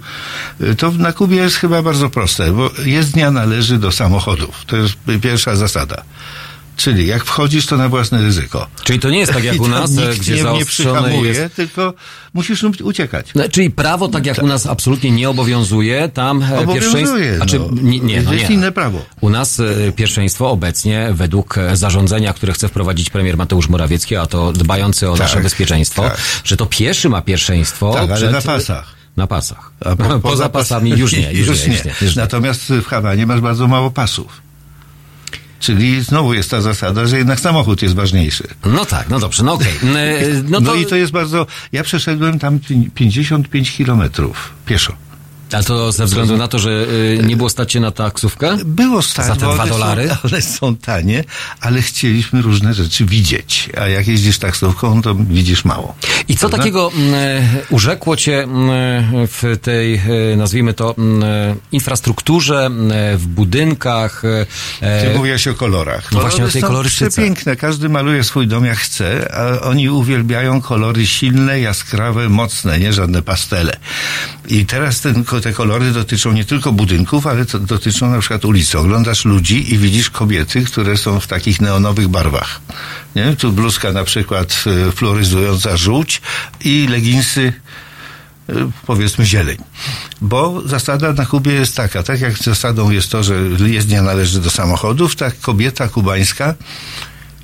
[0.62, 4.65] Y, To na Kubie jest chyba bardzo proste, bo jezdnia należy do samochodów.
[4.67, 6.02] To jest pierwsza zasada.
[6.80, 8.68] Czyli jak wchodzisz, to na własne ryzyko.
[8.84, 11.56] Czyli to nie jest tak jak u nas, gdzie nie, nie przyhamuje, jest...
[11.56, 11.94] tylko
[12.34, 13.28] musisz uciekać.
[13.36, 17.36] No, czyli prawo, tak jak u nas absolutnie nie obowiązuje, tam e, Obowiązuje, pierwszeństwo...
[17.36, 17.82] Znaczy, no.
[17.82, 18.56] nie, nie, no Jest nie.
[18.56, 19.06] inne prawo.
[19.22, 24.26] U nas e, pierwszeństwo obecnie, według e, zarządzenia, które chce wprowadzić premier Mateusz Morawiecki, a
[24.26, 26.18] to dbający o Tak, nasze bezpieczeństwo, tak.
[26.44, 28.32] że to pieszy ma pierwszeństwo Tak, ale przed...
[28.32, 28.96] na pasach.
[29.18, 29.72] Na pasach.
[29.98, 31.34] Po- poza, pasami już nie.
[31.39, 32.22] Już, już nie, już nie.
[32.22, 34.48] Natomiast w Hawanie masz bardzo mało pasów.
[35.60, 38.48] Czyli znowu jest ta zasada, że jednak samochód jest ważniejszy.
[38.65, 39.74] No tak, no dobrze, no okej.
[39.84, 41.45] E, No, No, to, i to jest bardzo.
[41.72, 44.93] Ja przeszedłem tam pi- 55 kilometrów pieszo.
[45.51, 46.85] A to ze względu na to, że
[47.19, 48.57] e, nie było stać się na taksówkę?
[48.65, 50.07] Było stać, Za te bo dwa dolary?
[50.09, 51.23] Są, one są tanie,
[51.62, 53.69] ale chcieliśmy różne rzeczy widzieć.
[53.81, 55.95] A jak jeździsz taksówką, to widzisz mało.
[56.27, 56.57] I co Prawda?
[56.57, 63.17] takiego mm, e, urzekło cię mm, w tej, e, nazwijmy to, mm, e, infrastrukturze, e,
[63.17, 64.25] w budynkach?
[64.25, 64.45] e,
[64.79, 66.12] Ty e, mówiłeś o kolorach.
[66.12, 67.09] No właśnie o tej kolorystyce.
[67.12, 67.55] przepiękne.
[67.55, 73.21] Każdy maluje swój dom jak chce, a oni uwielbiają kolory silne, jaskrawe, mocne, nie żadne
[73.21, 73.77] pastele.
[74.47, 78.80] I teraz ten, te kolory dotyczą nie tylko budynków, ale dotyczą na przykład ulicy.
[78.80, 82.62] Oglądasz ludzi i widzisz kobiety, które są w takich neonowych barwach.
[83.15, 83.36] Nie?
[83.36, 86.21] Tu bluzka na przykład e, fluoryzująca żółć
[86.63, 87.54] i leginsy
[88.49, 88.54] y,
[88.86, 89.58] powiedzmy zieleń.
[90.21, 94.49] Bo zasada na Kubie jest taka, tak jak zasadą jest to, że jezdnia należy do
[94.49, 96.56] samochodów, tak kobieta kubańska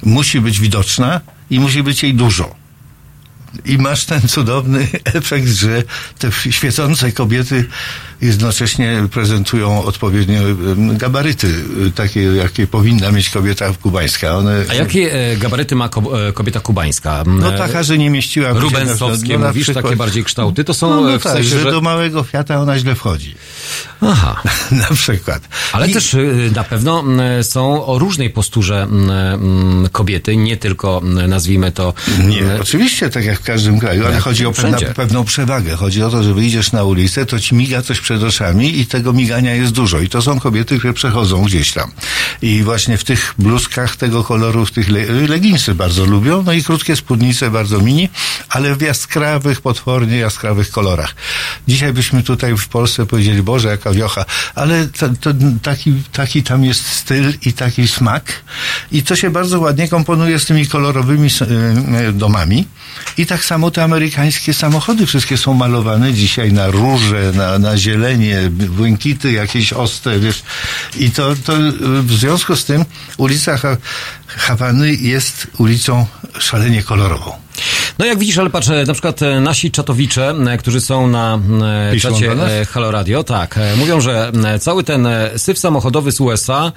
[0.03, 2.64] musi być widoczna i musi być jej dużo.
[3.65, 5.83] I masz ten cudowny efekt, że
[6.19, 7.65] te świecące kobiety
[8.21, 11.47] jednocześnie prezentują odpowiednio em, gabaryty,
[11.87, 14.37] y, takie jakie powinna mieć kobieta kubańska.
[14.37, 17.23] One, A jakie e, gabaryty ma e, kobieta kubańska?
[17.27, 20.89] no E, taka, że nie mieściła Rubensowskie, na mówisz, przykład- takie bardziej kształty, to są
[20.89, 21.71] no, no w tak, sensie, że, że...
[21.71, 23.35] do małego Fiata ona źle wchodzi.
[24.01, 24.41] Aha.
[24.71, 25.41] na przykład.
[25.73, 27.03] Ale I- też y, na pewno
[27.41, 28.87] są o różnej posturze
[29.91, 31.93] kobiety, nie tylko nazwijmy to...
[32.27, 34.85] Nie, oczywiście, tak jak każdym kraju, ale Jak chodzi o wszędzie.
[34.85, 35.75] pewną przewagę.
[35.75, 39.13] Chodzi o to, że wyjdziesz na ulicę, to ci miga coś przed oczami i tego
[39.13, 39.99] migania jest dużo.
[39.99, 41.91] I to są kobiety, które przechodzą gdzieś tam.
[42.41, 46.63] I właśnie w tych bluzkach tego koloru, w tych le leginsy bardzo lubią, no i
[46.63, 48.09] krótkie spódnice bardzo mini,
[48.49, 51.15] ale w jaskrawych, potwornie jaskrawych kolorach.
[51.67, 55.29] Dzisiaj byśmy tutaj w Polsce powiedzieli, Boże, jaka wiocha, ale to, to,
[55.61, 58.23] taki, taki tam jest styl i taki smak
[58.91, 62.67] i to się bardzo ładnie komponuje z tymi kolorowymi y, y, domami
[63.17, 68.49] i tak samo te amerykańskie samochody wszystkie są malowane dzisiaj na róże, na, na zielenie,
[68.49, 70.43] błękity jakieś ostre, wiesz.
[70.97, 71.53] I to, to
[72.03, 72.85] w związku z tym
[73.17, 73.77] ulica ha
[74.27, 76.05] Hawany jest ulicą
[76.39, 77.44] szalenie kolorową.
[77.99, 81.39] No jak widzisz, ale patrz, na przykład e, nasi czatowicze, e, którzy są na
[81.89, 86.71] e, Piszą czacie Halo Radio, tak, mówią, że cały ten syf samochodowy z USA,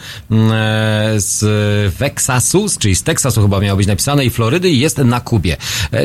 [1.16, 1.38] z
[1.98, 5.56] Texasu, czyli z Teksasu chyba miało być napisane i Florydy jest na Kubie.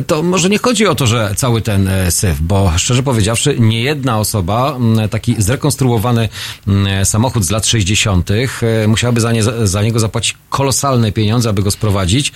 [0.07, 4.19] To może nie chodzi o to, że cały ten syf, bo szczerze powiedziawszy, nie jedna
[4.19, 4.77] osoba,
[5.11, 6.29] taki zrekonstruowany
[7.03, 8.29] samochód z lat 60.
[8.31, 12.33] e, musiałaby za, nie, za niego zapłacić kolosalne pieniądze, aby go sprowadzić.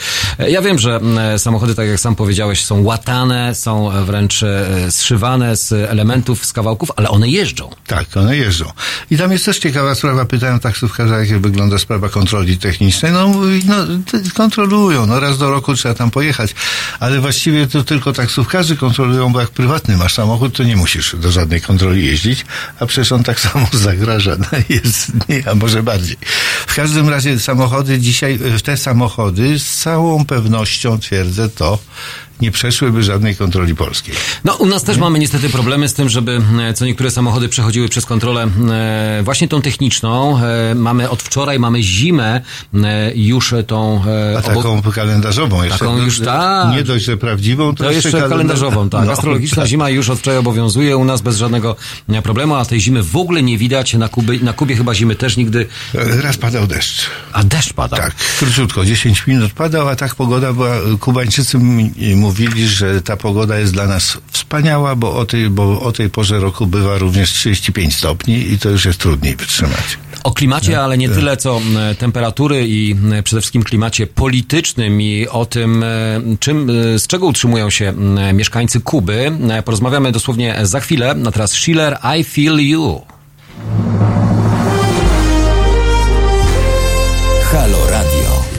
[0.50, 1.00] Ja wiem, że
[1.38, 6.54] samochody, tak jak sam powiedziałeś, są łatane, są e, wręcz e, zszywane z elementów, z
[6.54, 7.70] kawałków, ale one jeżdżą.
[7.88, 8.72] Tak, one jeżdżą.
[9.12, 13.12] I tam jest też ciekawa sprawa, pytałem taksówkarza, jak wygląda sprawa kontroli technicznej.
[13.12, 13.34] No,
[13.66, 13.76] no
[14.34, 16.56] kontrolują, no raz do roku trzeba tam pojechać.
[17.00, 21.32] Ale właściwie to tylko taksówkarzy kontrolują, bo jak prywatny masz samochód, to nie musisz do
[21.32, 22.46] żadnej kontroli jeździć,
[22.80, 24.36] a przecież on tak samo zagraża,
[24.70, 26.18] jest, nie, a może bardziej.
[26.68, 31.80] W każdym razie samochody dzisiaj, te samochody z całą pewnością twierdzę to,
[32.42, 34.16] nie przeszłyby żadnej kontroli polskiej.
[34.44, 37.90] No, u nas też mamy niestety problemy z tym, żeby e, co niektóre samochody przechodziły
[37.90, 40.40] przez kontrolę e, właśnie tą techniczną.
[40.44, 42.42] E, mamy od wczoraj, mamy zimę
[42.84, 44.04] e, już tą...
[44.38, 45.80] A taką kalendarzową jeszcze.
[45.80, 46.76] Taką no, już, tak.
[46.76, 49.06] Nie dość, że prawdziwą, to, To jeszcze kalenda- kalendarzową, tak.
[49.06, 49.70] No, Astrologiczna tak.
[49.72, 51.76] zima już od wczoraj obowiązuje u nas bez żadnego
[52.24, 53.94] problemu, a tej zimy w ogóle nie widać.
[53.94, 55.68] Na, Kuby, na Kubie chyba zimy też nigdy...
[55.94, 57.10] Raz padał deszcz.
[57.34, 57.98] A deszcz pada.
[57.98, 61.92] Tak, króciutko, 10 minut padał, a tak pogoda była, Kubańczycy m-
[62.28, 66.40] mówili, że ta pogoda jest dla nas wspaniała, bo o tej, bo o tej porze
[66.40, 69.98] roku bywa również 35 stopni i to już jest trudniej wytrzymać.
[70.24, 71.62] O klimacie, ale nie tyle co
[72.00, 75.86] temperatury i przede wszystkim klimacie politycznym i o tym,
[76.40, 77.94] czym, e, z czego utrzymują się
[78.34, 79.32] mieszkańcy Kuby.
[79.50, 81.16] E, Porozmawiamy dosłownie za chwilę.
[81.28, 83.02] A teraz Schiller, I Feel You.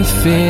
[0.00, 0.49] I feel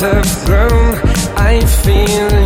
[0.00, 0.94] have grown.
[1.36, 2.41] I feel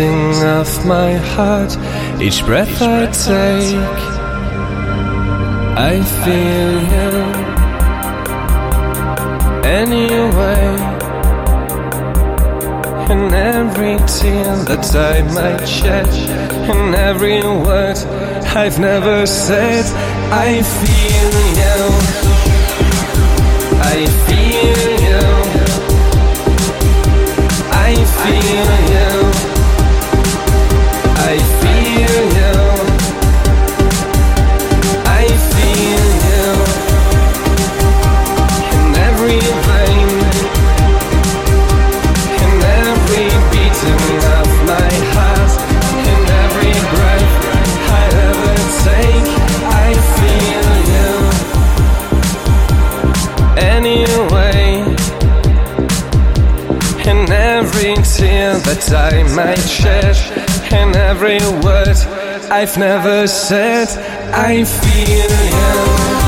[0.00, 1.76] beating of my heart,
[2.22, 4.00] each breath I take.
[5.90, 7.10] I feel you
[9.80, 10.68] anyway.
[13.12, 16.08] In every tear that I might shed,
[16.74, 17.98] in every word
[18.56, 19.84] I've never said,
[20.32, 21.78] I feel you.
[23.92, 25.22] I feel you.
[27.72, 29.09] I feel you.
[59.36, 60.30] That I
[60.72, 61.96] and every word
[62.50, 63.88] I've never said,
[64.34, 66.19] I feel you.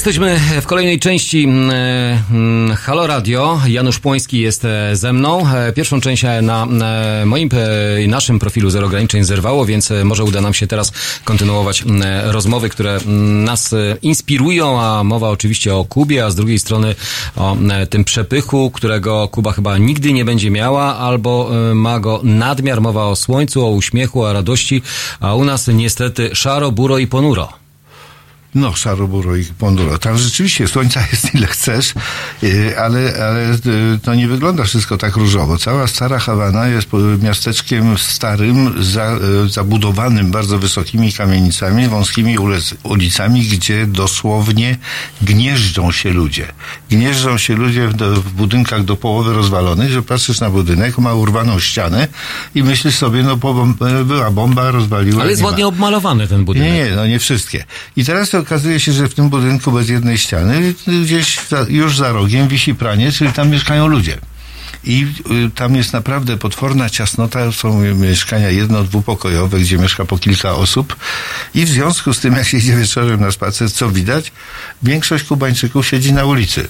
[0.00, 1.70] Jesteśmy w kolejnej części mm,
[2.30, 3.60] mm, Halo Radio.
[3.66, 5.48] Janusz Płoński jest e, ze mną.
[5.48, 6.66] E, Pierwszą część e, na
[7.26, 7.48] moim
[8.08, 10.92] naszym profilu Zero Ograniczeń zerwało, więc może uda nam się teraz
[11.24, 11.84] kontynuować
[12.24, 12.98] rozmowy, które
[13.44, 16.94] nas inspirują, a mowa oczywiście o Kubie, a z drugiej strony
[17.36, 17.56] o
[17.90, 22.80] tym przepychu, którego Kuba chyba nigdy nie będzie miała, albo ma go nadmiar.
[22.80, 24.82] Mowa o słońcu, o uśmiechu, o radości,
[25.20, 27.60] a u nas niestety szaro, buro i ponuro.
[28.54, 29.98] No, szaro, buro i ponduro.
[29.98, 31.94] Tam rzeczywiście słońca jest ile chcesz,
[32.42, 35.58] yy, ale, ale yy, to nie wygląda wszystko tak różowo.
[35.58, 36.88] Cała stara Hawana jest
[37.22, 42.36] miasteczkiem starym, za, yy, zabudowanym bardzo wysokimi kamienicami, wąskimi
[42.82, 44.78] ulicami, gdzie dosłownie
[45.22, 46.46] gnieżdżą się ludzie.
[46.90, 51.60] Gnieżdżą się ludzie w, w budynkach do połowy rozwalonych, że patrzysz na budynek, ma urwaną
[51.60, 52.08] ścianę
[52.54, 53.36] i myślisz sobie, no
[54.04, 55.22] była bomba, rozwaliła.
[55.22, 55.50] Ale jest nie ma.
[55.50, 56.72] ładnie obmalowany ten budynek.
[56.72, 57.64] Nie, nie, no nie wszystkie.
[57.96, 60.74] I teraz to okazuje się, że w tym budynku bez jednej ściany
[61.04, 64.18] gdzieś za, już za rogiem wisi pranie, czyli tam mieszkają ludzie.
[64.84, 65.06] I
[65.46, 70.96] y, tam jest naprawdę potworna ciasnota, są mieszkania jedno-, dwupokojowe, gdzie mieszka po kilka osób.
[71.54, 74.32] I w związku z tym, jak się idzie wieczorem na spacer, co widać?
[74.82, 76.68] Większość Kubańczyków siedzi na ulicy.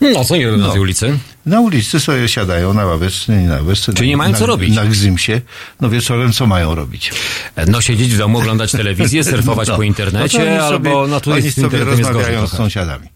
[0.00, 0.72] No, co nie robią na No.
[0.72, 1.18] tej ulicy?
[1.46, 3.92] Na ulicy sobie siadają na ławeczce, nie na ławeczce.
[3.94, 4.74] Czyli nie na, mają na, co robić.
[4.74, 5.40] Na gzymsie.
[5.80, 7.10] No wieczorem co mają robić?
[7.66, 9.76] No siedzieć w domu, oglądać telewizję, surfować No.
[9.76, 13.08] po internecie, no albo sobie, no tu oni jest sobie rozmawiają z sąsiadami.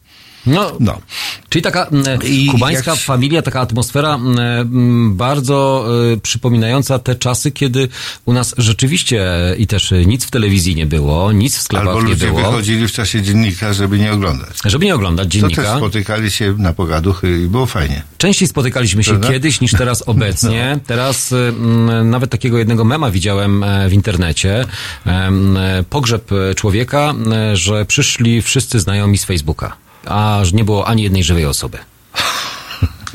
[0.46, 1.00] No, No.
[1.48, 7.14] czyli taka mm, I kubańska jak- familia, taka atmosfera mm, mm, bardzo y, przypominająca te
[7.16, 7.88] czasy, kiedy
[8.24, 11.88] u nas rzeczywiście y, i też y, nic w telewizji nie było, nic w sklepach
[11.88, 14.48] Albo nie ludzie było, wychodzili w czasie dziennika, żeby nie oglądać.
[14.64, 15.76] żeby nie oglądać To też dziennika.
[15.76, 18.02] spotykali się na pogaduchy i było fajnie.
[18.18, 19.28] Częściej spotykaliśmy się Prawda?
[19.28, 20.78] kiedyś niż teraz obecnie.
[20.86, 24.64] Teraz y, mm, nawet takiego jednego mema widziałem e, w internecie.
[25.06, 29.76] Em, e, Pogrzeb e, człowieka, e, że przyszli wszyscy znajomi z Facebooka,
[30.08, 31.78] a nie było ani jednej żywej osoby.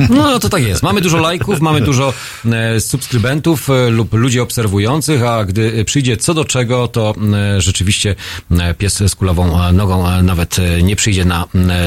[0.10, 0.84] No to tak jest.
[0.84, 2.14] Mamy dużo lajków, mamy dużo
[2.52, 8.16] e, subskrybentów e, lub ludzi obserwujących, a gdy przyjdzie co do czego, to e, rzeczywiście
[8.52, 11.46] e, pies z kulawą e, nogą e, nawet nie przyjdzie na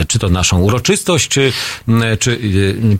[0.08, 1.52] czy to naszą uroczystość, czy,
[2.18, 2.38] czy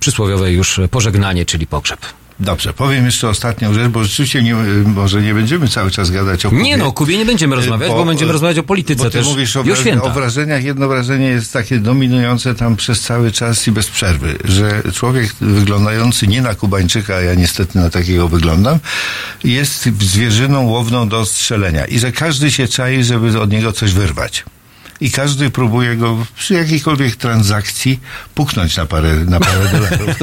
[0.00, 2.00] przysłowiowe już pożegnanie, czyli pogrzeb.
[2.40, 4.54] Dobrze, powiem jeszcze ostatnią rzecz, bo rzeczywiście nie,
[4.86, 6.62] może nie będziemy cały czas gadać o Kubie.
[6.62, 9.26] Nie no, o Kubie nie będziemy rozmawiać, bo, będziemy rozmawiać o polityce bo ty też
[9.26, 10.64] mówisz o, wraż- o wrażeniach.
[10.64, 16.26] Jedno wrażenie jest takie dominujące tam przez cały czas i bez przerwy, że człowiek wyglądający
[16.26, 18.78] nie na Kubańczyka, a ja niestety na takiego wyglądam,
[19.44, 24.44] jest zwierzyną łowną do strzelenia i że każdy się czai, żeby od niego coś wyrwać.
[25.03, 28.00] I każdy próbuje go przy jakiejkolwiek transakcji
[28.34, 30.16] puknąć na parę, na parę dolarów.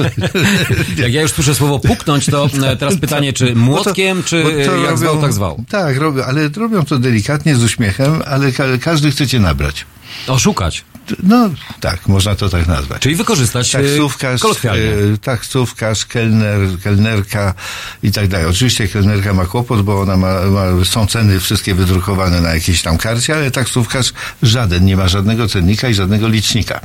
[1.02, 4.44] Jak ja już słyszę słowo puknąć, to e, teraz pytanie, czy młotkiem, to- czy
[4.76, 5.64] e, jak zwał, tak zwał.
[5.68, 9.86] Tak, robią, ale robią to delikatnie, z uśmiechem, ale ka- każdy chce cię nabrać.
[10.26, 10.84] Oszukać.
[11.22, 11.50] No
[11.80, 13.02] tak, można to tak nazwać.
[13.02, 14.82] Czyli wykorzystać e, Taksówkarz, kolokwialnie.
[15.14, 17.54] e, taksówkarz, kelner, kelnerka
[18.02, 18.46] i tak dalej.
[18.46, 22.98] Oczywiście kelnerka ma kłopot, bo ona ma, ma, są ceny wszystkie wydrukowane na jakiejś tam
[22.98, 26.80] karcie, ale taksówkarz żaden, nie ma żadnego cennika i żadnego licznika.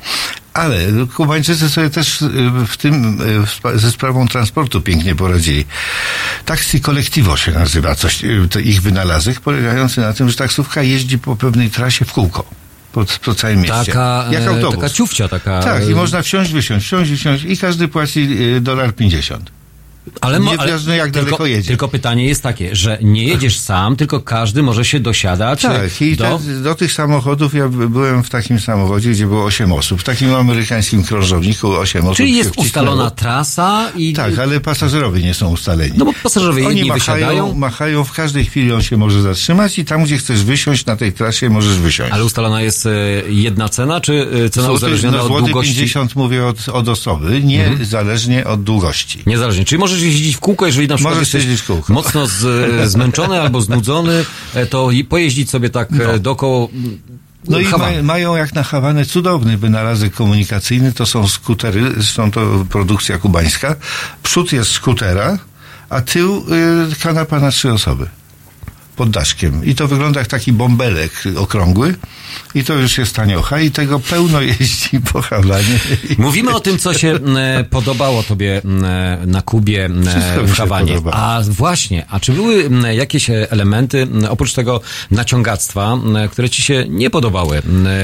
[0.54, 0.78] Ale
[1.16, 2.28] Kubańczycy sobie też e,
[2.68, 3.20] w tym,
[3.76, 5.66] ze sprawą transportu pięknie poradzili.
[6.46, 8.22] Taxi Collectivo się nazywa, coś,
[8.64, 12.65] ich wynalazek polegający na tym, że taksówka jeździ po pewnej trasie w kółko.
[12.96, 13.86] Po, po całym mieście.
[13.86, 14.76] Taka, Jak e, autobus.
[14.76, 15.60] taka ciufcia, taka...
[15.64, 19.52] Tak, e, i można wsiąść, wysiąść, wsiąść, wysiąść i każdy płaci y, dolar 50.
[20.22, 21.68] Ale mo- Nieważne, jak tylko, daleko jedzie.
[21.68, 26.16] Tylko pytanie jest takie, że nie jedziesz sam, tylko każdy może się dosiadać Tak, i
[26.16, 26.40] do...
[26.46, 30.02] te, do tych samochodów ja by- byłem w takim samochodzie, gdzie było 8 osób.
[30.02, 32.18] W takim amerykańskim krążowniku 8 osób.
[32.18, 34.14] Czyli jest ustalona trasa i...
[34.14, 35.94] Tak, ale pasażerowie nie są ustaleni.
[35.98, 39.80] No bo pasażerowie Oni jedni machają, wysiadają, machają, w każdej chwili on się może zatrzymać
[39.80, 42.12] i tam, gdzie chcesz wysiąść na tej trasie, możesz wysiąść.
[42.14, 42.92] ale ustalona jest e,
[43.28, 45.72] jedna cena, czy e, cena uzależniona no, od długości?
[45.72, 45.76] Mhm.
[45.76, 49.20] 50 mówię od, od osoby, nie zależnie od długości.
[49.26, 49.66] Niezależnie.
[49.66, 52.46] Czyli możesz jeździć w kółko, jeżeli na przykład Możesz jesteś mocno z,
[52.92, 56.20] zmęczony albo znudzony, e, to pojeździć sobie tak no.
[56.20, 56.70] dookoło
[57.48, 62.66] No i ma, mają jak na Hawanę cudowny wynalazek komunikacyjny, to są skutery, zresztą to
[62.70, 63.76] produkcja kubańska.
[64.24, 65.40] Przód jest skutera,
[65.90, 66.46] a tył
[66.92, 68.08] y, kanapa na trzy osoby.
[68.96, 69.66] Pod daszkiem.
[69.66, 71.96] I to wygląda jak taki bąbelek okrągły.
[72.56, 75.80] I to już jest taniocha i tego pełno jeździ po Hawanie.
[76.18, 81.00] Mówimy o tym, co się e, podobało tobie e, na Kubie e, Wszystko w Hawanie.
[81.12, 84.82] A właśnie, a czy były jakieś elementy, oprócz tego
[85.12, 85.98] naciągactwa,
[86.32, 87.62] które ci się nie podobały,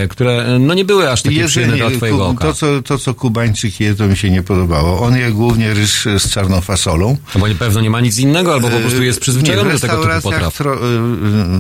[0.10, 2.46] które no nie były aż takie przyjemne dla twojego oka?
[2.46, 5.02] to, co, to, co Kubańczyk je, to mi się nie podobało.
[5.02, 7.18] On je głównie ryż z czarną fasolą.
[7.36, 10.22] No bo pewno nie ma nic innego, albo po prostu jest przyzwyczajony do tego typu
[10.22, 10.58] potraw.
[10.58, 10.78] Tro,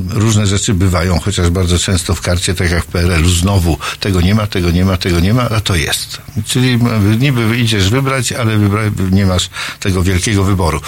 [0.09, 4.35] różne rzeczy bywają, chociaż bardzo często w karcie, tak jak w PRL-u, znowu tego nie
[4.35, 6.21] ma, tego nie ma, tego nie ma, a to jest.
[6.45, 6.79] Czyli
[7.19, 9.49] niby idziesz wybrać, ale wybra, nie masz
[9.79, 10.81] tego wielkiego wyboru.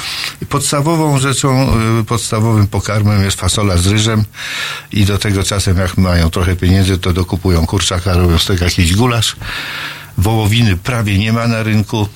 [0.50, 1.70] Podstawową rzeczą,
[2.00, 4.24] y, podstawowym pokarmem jest fasola z ryżem
[4.92, 8.96] i do tego czasem, jak mają trochę pieniędzy, to dokupują kurczaka, robią z tego jakiś
[8.96, 9.36] gulasz.
[10.18, 12.08] Wołowiny prawie nie ma na rynku.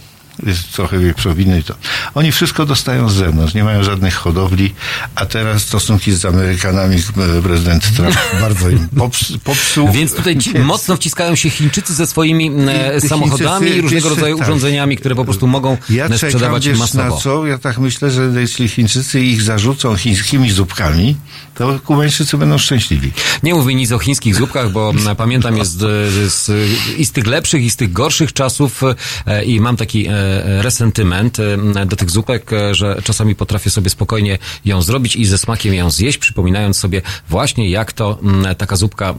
[0.45, 1.75] Jest trochę wieprzowiny i to.
[2.13, 4.73] Oni wszystko dostają z zewnątrz, nie mają żadnych hodowli,
[5.15, 9.91] a teraz stosunki z Amerykanami e, prezydent Trump bardzo im pops, popsuł.
[9.91, 14.37] Więc tutaj ci mocno wciskają się Chińczycy ze swoimi e, Chińczycy samochodami i różnego rodzaju
[14.37, 14.47] tak.
[14.47, 17.15] urządzeniami, które po prostu mogą Ja czekam, sprzedawać wiesz, masowo.
[17.15, 17.47] na co?
[17.47, 21.15] Ja tak myślę, że jeśli Chińczycy ich zarzucą chińskimi zupkami,
[21.55, 23.11] to Kubańczycy będą szczęśliwi.
[23.43, 25.85] Nie mówię nic o chińskich zupkach, bo pamiętam jest e,
[26.29, 26.51] z,
[26.97, 28.81] i z tych lepszych, i z tych gorszych czasów
[29.25, 30.26] e, i mam taki e,
[30.61, 35.37] resentyment e, do tych zupek, e, że czasami potrafię sobie spokojnie ją zrobić i ze
[35.37, 38.19] smakiem ją zjeść, przypominając sobie właśnie jak to
[38.57, 39.15] taka zupka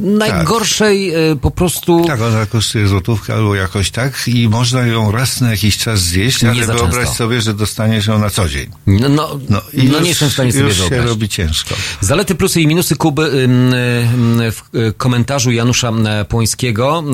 [0.00, 2.04] najgorszej e, po prostu...
[2.06, 6.42] Tak, ona kosztuje złotówkę albo jakoś tak i można ją raz na jakiś czas zjeść,
[6.42, 8.70] Nie ale za wyobraź sobie, że dostaniesz ją na co dzień.
[8.86, 11.74] No, no, No, i no już, nie jestem w stanie sobie już się robi ciężko.
[12.00, 13.48] Zalety, plusy i minusy Kuby
[14.52, 15.92] w y, komentarzu Janusza
[16.28, 17.04] Płońskiego.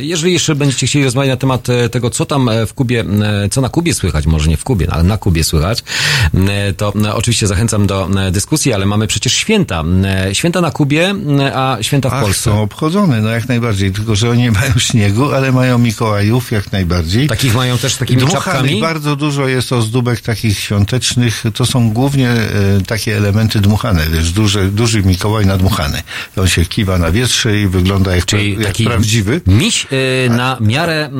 [0.00, 3.68] Jeżeli jeszcze będziecie chcieli rozmawiać na temat tego, co tam w Kubie, y, co na
[3.68, 5.84] Kubie słychać, może nie w Kubie, ale na Kubie słychać,
[6.68, 9.84] y, to y, oczywiście zachęcam do dyskusji, ale mamy przecież święta.
[10.32, 11.14] Święta na Kubie,
[11.54, 12.42] a święta w Ach, Polsce.
[12.42, 16.72] są obchodzone, no jak najbardziej, tylko że oni nie mają śniegu, ale mają Mikołajów jak
[16.72, 17.26] najbardziej.
[17.28, 18.80] Takich mają też takimi Dmuchanych czapkami.
[18.80, 21.42] bardzo dużo jest ozdóbek takich świątecznych.
[21.54, 22.48] To są głównie e,
[22.86, 26.02] takie elementy dmuchane, wiesz, duży, duży Mikołaj nadmuchany.
[26.36, 29.40] On się kiwa na wietrze i wygląda jak, pra, jak taki prawdziwy.
[29.46, 29.86] miś
[30.30, 31.10] na miarę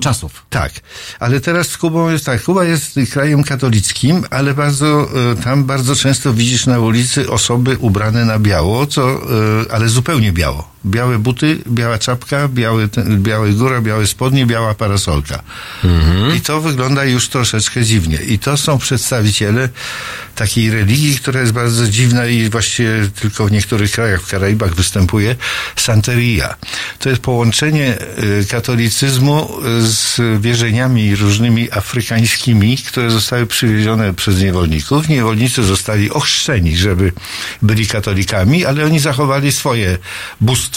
[0.00, 0.46] czasów.
[0.50, 0.72] Tak,
[1.20, 2.42] ale teraz z Kubą jest tak.
[2.42, 8.24] Kuba jest krajem katolickim, ale bardzo, e, tam bardzo często widzisz na ulicy osoby ubrane
[8.24, 9.16] na biało, co, e,
[9.72, 10.68] ale zupełnie biało.
[10.88, 15.42] Białe buty, biała czapka, biały, ten, biały góra, białe spodnie, biała parasolka.
[16.36, 18.16] I to wygląda już troszeczkę dziwnie.
[18.16, 19.68] I to są przedstawiciele
[20.34, 25.36] takiej religii, która jest bardzo dziwna i właściwie tylko w niektórych krajach, w Karaibach występuje,
[25.76, 26.54] Santeria.
[26.98, 27.98] To jest połączenie
[28.42, 35.08] y, katolicyzmu z wierzeniami różnymi afrykańskimi, które zostały przywiezione przez niewolników.
[35.08, 37.12] Niewolnicy zostali ochrzczeni, żeby
[37.62, 39.98] byli katolikami, ale oni zachowali swoje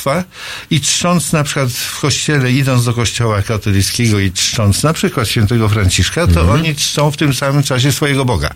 [0.02, 0.24] bóstwa
[0.70, 5.70] i czcząc na przykład w kościele, idąc do kościoła katolickiego i czcząc na przykład świętego
[5.70, 8.50] Franciszka, to oni czczą w tym samym czasie swojego Boga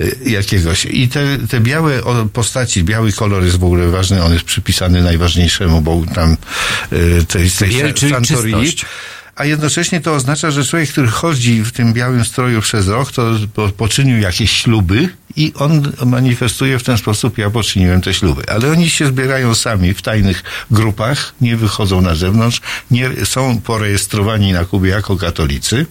[0.00, 0.84] y, jakiegoś.
[0.84, 2.00] I te, te białe
[2.32, 6.36] postaci, biały kolor jest w ogóle ważny, on jest przypisany najważniejszemu Bogu tam
[6.92, 8.64] y, tej, tej Biel, czyli Santorini.
[8.64, 8.86] czystość.
[9.38, 13.30] A jednocześnie to oznacza, że człowiek, który chodzi w tym białym stroju przez rok, to
[13.54, 18.42] po- poczynił jakieś śluby i on manifestuje w ten sposób, ja poczyniłem te śluby.
[18.48, 22.60] Ale oni się zbierają sami w tajnych grupach, nie wychodzą na zewnątrz,
[22.90, 25.86] nie są porejestrowani na Kubie jako katolicy,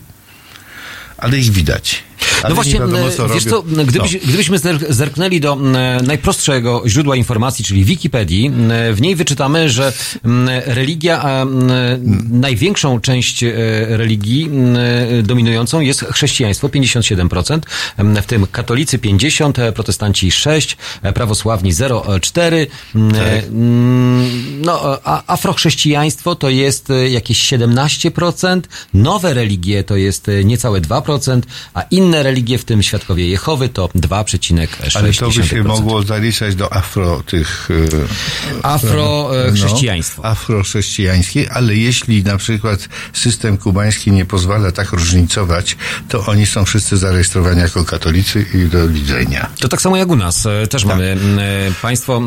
[1.17, 2.03] ale ich widać.
[2.49, 3.39] No właśnie, nie wiadomo, e, wiesz robią.
[3.49, 4.19] co, gdybyś, No.
[4.27, 5.77] gdybyśmy zer- zerknęli do m,
[6.07, 8.51] najprostszego źródła informacji, czyli Wikipedii,
[8.93, 9.93] w niej wyczytamy, że
[10.65, 11.45] religia, a,
[12.31, 13.51] największą część e,
[13.97, 14.49] religii
[15.23, 17.59] dominującą jest chrześcijaństwo, 57%,
[17.97, 23.45] m, w tym katolicy 50%, e, protestanci 6%, e, prawosławni 0,4%, m, Tak.
[24.61, 31.41] no, a afrochrześcijaństwo to jest jakieś 17%, nowe religie to jest niecałe 2%,
[31.73, 34.67] a inne religie, w tym Świadkowie Jehowy, to 2,6%.
[34.95, 37.69] Ale to by się mogło zaliczać do afro tych...
[38.63, 40.21] e, Afrochrześcijaństwo.
[40.23, 45.77] No, afrochrześcijańskie, ale jeśli na przykład system kubański nie pozwala tak różnicować,
[46.09, 49.49] to oni są wszyscy zarejestrowani jako katolicy i do widzenia.
[49.59, 50.45] To tak samo jak u nas.
[50.45, 52.21] E, Też mamy m, e, państwo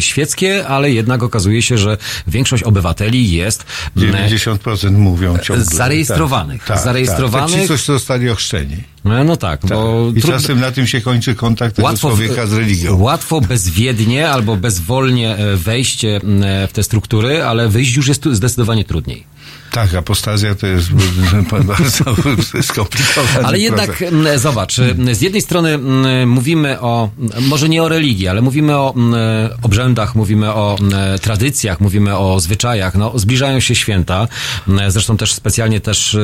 [0.00, 1.96] świeckie, ale jednak okazuje się, że
[2.26, 3.64] większość obywateli jest
[3.96, 5.64] m, 90% mówią ciągle.
[5.64, 6.64] Zarejestrowanych.
[6.64, 7.50] Tak, tak, Zarejestrowanych.
[7.52, 7.62] Tak.
[7.62, 8.76] Ci, coś zostali ochrzczeni.
[9.04, 12.52] E, No tak, bo I trudno- czasem na tym się kończy kontakt tego człowieka z
[12.52, 12.98] religią.
[13.00, 18.84] Łatwo bezwiednie albo bezwolnie e, wejście e, w te struktury, ale wyjść już jest zdecydowanie
[18.84, 19.24] trudniej.
[19.70, 20.88] Tak, apostazja to jest
[21.66, 22.04] bardzo
[22.62, 23.46] skomplikowane.
[23.46, 27.10] Ale jednak m, zobacz, m, z jednej strony m, mówimy o,
[27.40, 28.94] może nie o religii, ale mówimy o
[29.62, 30.76] obrzędach, mówimy o
[31.22, 32.94] tradycjach, mówimy o zwyczajach.
[32.94, 34.28] No, zbliżają się święta.
[34.88, 36.16] Zresztą też specjalnie też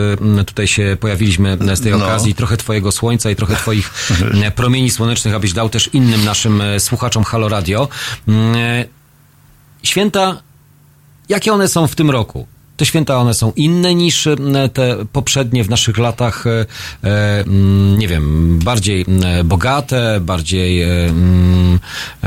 [0.46, 2.04] tutaj się pojawiliśmy z tej No.
[2.04, 2.34] okazji.
[2.34, 3.90] Trochę twojego słońca i trochę twoich
[4.56, 7.88] promieni słonecznych, abyś dał też innym naszym e, słuchaczom Halo Radio.
[8.28, 8.54] M,
[9.82, 10.42] Święta
[11.28, 12.46] Jakie one są w tym roku?
[12.76, 14.36] Te święta one są inne niż e,
[14.72, 16.66] te poprzednie w naszych latach, e,
[17.04, 19.06] e, mm, nie wiem, bardziej
[19.44, 21.78] bogate, bardziej mm,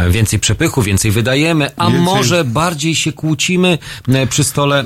[0.09, 3.77] więcej przepychu, więcej wydajemy, a Więcej- może bardziej się kłócimy
[4.29, 4.83] przy stole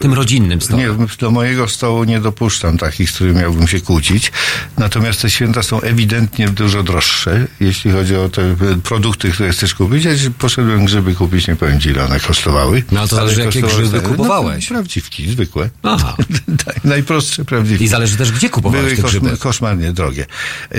[0.00, 0.82] tym rodzinnym stole.
[0.82, 4.32] Nie, do mojego stołu nie dopuszczam takich, z którymi miałbym się kłócić.
[4.78, 10.04] Natomiast te święta są ewidentnie dużo droższe, jeśli chodzi o te produkty, które chcesz kupić.
[10.04, 12.82] Ja poszedłem grzyby kupić, nie powiem ile one kosztowały.
[12.92, 14.57] No to Ale zależy, jakie grzyby kupowałeś.
[14.70, 15.70] No, prawdziwki, zwykłe.
[15.82, 16.16] Aha.
[16.84, 17.84] Najprostsze, prawdziwki.
[17.84, 19.30] I zależy też, gdzie kupowałeś Były te grzyby.
[19.30, 20.26] koszm- koszmarnie drogie.
[20.74, 20.78] Yy,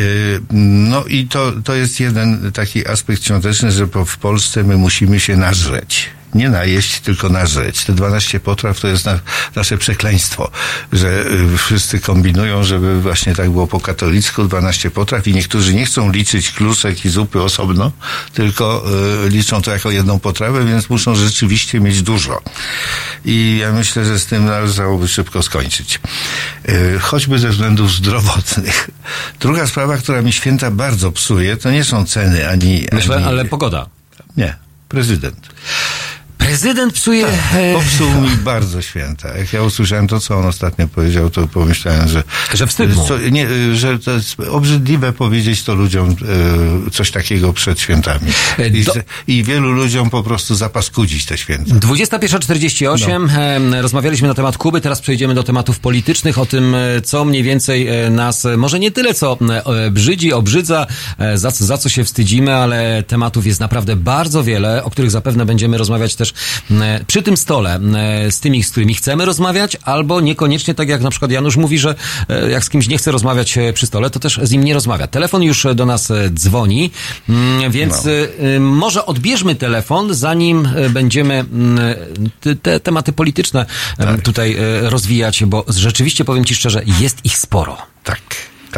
[0.89, 5.19] No i to, to jest jeden taki aspekt świąteczny, że po, w Polsce my musimy
[5.19, 6.09] się nażreć.
[6.33, 7.85] Nie najeść, tylko nażreć.
[7.85, 9.19] Te 12 potraw to jest na,
[9.55, 10.51] nasze przekleństwo,
[10.93, 15.85] że y, wszyscy kombinują, żeby właśnie tak było po katolicku, 12 potraw i niektórzy nie
[15.85, 17.91] chcą liczyć klusek i zupy osobno,
[18.33, 18.85] tylko
[19.25, 22.41] y, liczą to jako jedną potrawę, więc muszą rzeczywiście mieć dużo.
[23.25, 25.99] I ja myślę, że z tym należałoby szybko skończyć.
[26.69, 28.89] Y, choćby ze względów zdrowotnych.
[29.39, 32.85] Druga sprawa, która mi święta bardzo psuje, to nie są ceny ani...
[32.91, 33.25] Myślę, ani...
[33.25, 33.89] ale pogoda.
[34.37, 34.55] Nie,
[34.89, 35.49] prezydent.
[36.49, 37.25] Prezydent psuje...
[37.53, 39.37] e, Popsuł mi bardzo święta.
[39.37, 42.23] Jak ja usłyszałem to, co on ostatnio powiedział, to pomyślałem, że...
[42.53, 47.79] Że wstyd co, nie, że to jest obrzydliwe powiedzieć to ludziom e, coś takiego przed
[47.79, 48.31] świętami.
[48.73, 48.93] I, Do-
[49.27, 51.75] I wielu ludziom po prostu zapaskudzić te święta.
[51.75, 53.29] 21.48.
[53.69, 53.81] No.
[53.81, 57.87] Rozmawialiśmy na temat Kuby, teraz przejdziemy do tematów politycznych, o tym, e, co mniej więcej
[57.87, 60.87] e, nas, e, może nie tyle co e, brzydzi, obrzydza,
[61.17, 65.11] e, za, co- za co się wstydzimy, ale tematów jest naprawdę bardzo wiele, o których
[65.11, 66.33] zapewne będziemy rozmawiać też e,
[67.07, 71.09] przy tym stole e, z tymi, z którymi chcemy rozmawiać, albo niekoniecznie, tak jak na
[71.09, 71.95] przykład Janusz mówi, że
[72.29, 74.73] e, jak z kimś nie chce rozmawiać e, przy stole, to też z nim nie
[74.73, 75.07] rozmawia.
[75.07, 76.91] Telefon już e, do nas e, dzwoni,
[77.29, 78.11] mm, więc No.
[78.11, 81.79] e, e, może odbierzmy telefon, zanim e, będziemy mm,
[82.41, 83.65] te, te tematy polityczne
[83.97, 84.21] Tak.
[84.21, 87.77] tutaj e, rozwijać, bo rzeczywiście powiem Ci szczerze, jest ich sporo.
[88.03, 88.19] Tak.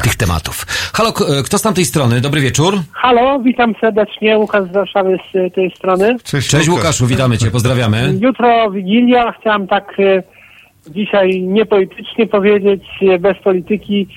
[0.03, 0.65] Tych tematów.
[0.93, 2.21] Halo, e, kto z tamtej strony?
[2.21, 2.73] Dobry wieczór.
[2.91, 6.17] Halo, witam serdecznie, Łukasz z Warszawy z e, tej strony.
[6.23, 8.13] Cześć, Cześć Łukaszu, witamy cię, pozdrawiamy.
[8.19, 10.23] Jutro Wigilia, chciałem tak e,
[10.89, 12.83] dzisiaj niepolitycznie powiedzieć,
[13.19, 14.07] bez polityki,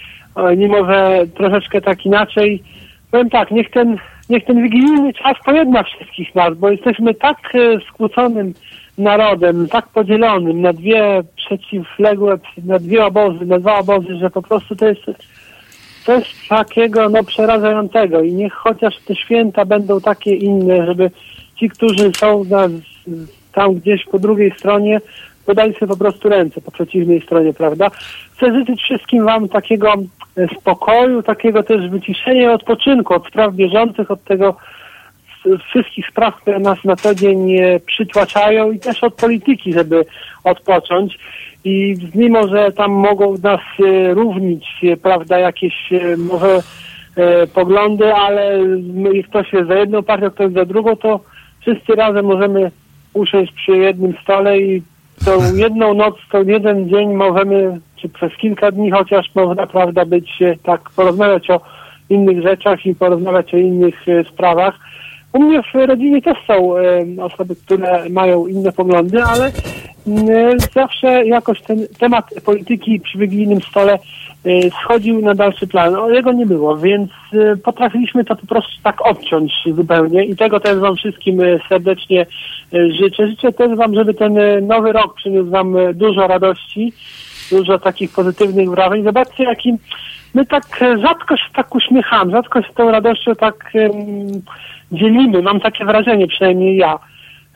[0.57, 2.63] mimo że troszeczkę tak inaczej.
[3.11, 3.99] Powiem tak, niech ten,
[4.31, 7.53] niech ten wigilijny czas pojedna wszystkich nas, bo jesteśmy tak
[7.89, 8.55] skłóconym
[8.99, 14.77] narodem, tak podzielonym na dwie przeciwległe, na dwie obozy, na dwa obozy, że po prostu
[14.77, 15.03] to jest
[16.05, 21.11] coś takiego no przerażającego i niech chociaż te święta będą takie inne, żeby
[21.57, 22.69] ci, którzy są na,
[23.53, 25.01] tam gdzieś po drugiej stronie,
[25.47, 27.91] podali sobie po prostu ręce po przeciwnej stronie, prawda?
[28.37, 29.95] Chcę życzyć wszystkim wam takiego
[30.37, 34.57] e, spokoju, takiego też wyciszenia i odpoczynku od spraw bieżących, od tego
[35.69, 40.05] wszystkich spraw, które nas na co dzień e, przytłaczają i też od polityki, żeby
[40.45, 41.19] odpocząć.
[41.65, 45.75] I mimo, że tam mogą nas e, równić, e, prawda, jakieś
[46.19, 46.63] może
[47.55, 48.59] poglądy, ale
[49.29, 51.21] ktoś jest za jedną partią, ktoś za drugą, to
[51.61, 52.71] wszyscy razem możemy
[53.13, 54.83] usiąść przy jednym stole i
[55.25, 55.33] tą
[55.65, 60.31] jedną noc, tą jeden dzień możemy, czy przez kilka dni chociaż można, prawda, być
[60.63, 61.61] tak, porozmawiać o
[62.11, 64.79] innych rzeczach i porozmawiać o innych sprawach.
[65.35, 66.75] U mnie w rodzinie też są
[67.23, 69.53] osoby, które mają inne poglądy, ale
[70.07, 75.95] mm, zawsze jakoś ten temat polityki przy wigilijnym stole e, schodził na dalszy plan.
[75.95, 80.61] O, jego nie było, więc e, potrafiliśmy to po prostu tak odciąć zupełnie i tego
[80.61, 82.27] też Wam wszystkim e, serdecznie
[82.73, 83.29] życzę.
[83.29, 86.93] Życzę też Wam, żeby ten nowy rok przyniósł Wam dużo radości,
[87.51, 89.05] dużo takich pozytywnych wrażeń.
[89.05, 89.79] Zobaczcie, jakim
[90.35, 93.73] my tak rzadko się tak uśmiechamy, rzadko się tą radością tak
[94.93, 95.43] dzielimy.
[95.43, 96.99] Mam takie wrażenie, przynajmniej ja.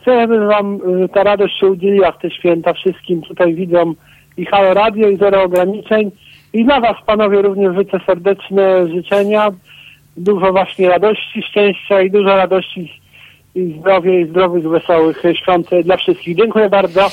[0.01, 3.95] Chcę, żeby Wam y, ta radość się udzieliła w te święta wszystkim tutaj widzom
[4.37, 6.11] i Halo Radio i Zero Ograniczeń.
[6.53, 9.49] I dla Was, panowie, również życzę serdeczne życzenia.
[10.17, 13.01] Dużo właśnie radości, szczęścia i dużo radości
[13.55, 16.37] i zdrowia i zdrowych, wesołych świąt dla wszystkich.
[16.37, 17.07] Dziękuję bardzo.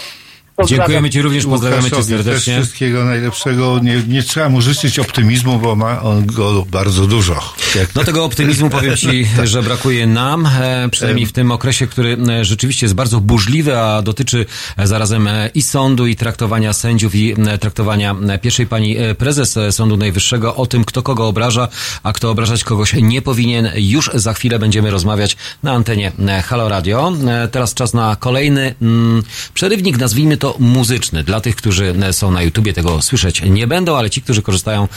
[0.57, 0.87] Pozdrawiam.
[0.87, 2.61] Dziękujemy Ci również, pozdrawiamy Cię serdecznie.
[2.61, 3.81] wszystkiego najlepszego.
[3.83, 7.55] Nie, nie trzeba mu życzyć optymizmu, bo ma on go bardzo dużo.
[7.75, 12.17] Jak No tego optymizmu powiem Ci, że brakuje nam, e, przynajmniej w tym okresie, który
[12.29, 14.47] e, rzeczywiście jest bardzo burzliwy, a dotyczy
[14.77, 20.67] e, zarazem i sądu, i traktowania sędziów, i traktowania pierwszej pani prezes Sądu Najwyższego o
[20.67, 21.69] tym, kto kogo obraża,
[22.03, 23.71] a kto obrażać kogoś nie powinien.
[23.77, 26.13] Już za chwilę będziemy rozmawiać na antenie
[26.45, 27.13] Halo Radio.
[27.51, 29.23] Teraz czas na kolejny mm,
[29.55, 31.25] przerywnik, nazwijmy to muzyczny.
[31.25, 34.89] Dla tych, którzy są na YouTubie, tego słyszeć nie będą, ale ci, którzy korzystają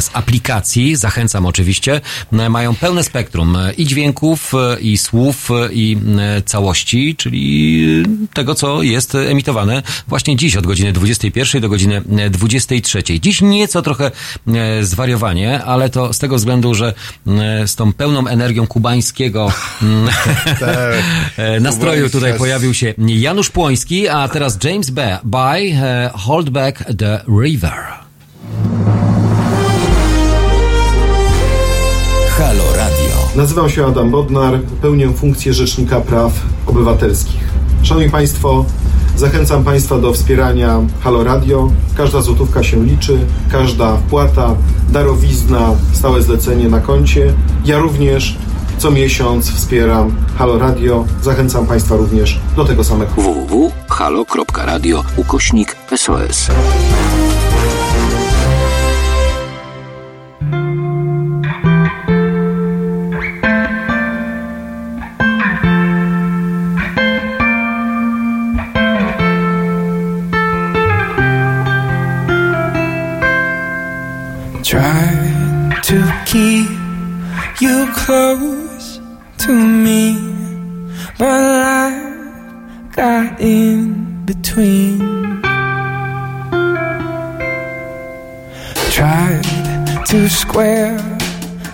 [0.00, 2.00] z aplikacji, zachęcam oczywiście,
[2.50, 5.98] mają pełne spektrum e, i dźwięków, e, i słów, e, i
[6.44, 8.04] całości, czyli
[8.34, 13.02] tego, co jest emitowane właśnie dziś od godziny 21 do godziny e, 23.
[13.20, 14.10] Dziś nieco trochę
[14.80, 16.94] zwariowanie, ale to z tego względu, że
[17.66, 19.52] z tą pełną energią kubańskiego
[21.36, 26.84] e, nastroju tutaj pojawił się Janusz Płoński, a teraz James Bay by e, Hold Back
[26.98, 27.78] the River.
[32.38, 33.16] Halo Radio.
[33.36, 36.32] Nazywam się Adam Bodnar, pełnię funkcję Rzecznika Praw
[36.66, 37.40] Obywatelskich.
[37.82, 38.64] Szanowni Państwo,
[39.16, 41.70] zachęcam Państwa do wspierania Halo Radio.
[41.96, 43.18] Każda złotówka się liczy,
[43.52, 44.54] każda wpłata,
[44.92, 47.32] darowizna, stałe zlecenie na koncie.
[47.64, 48.36] Ja również
[48.78, 51.04] co miesiąc wspieram Halo Radio.
[51.22, 53.12] Zachęcam Państwa również do tego samego.
[53.12, 56.48] www.halo.radio ukośnik SOS.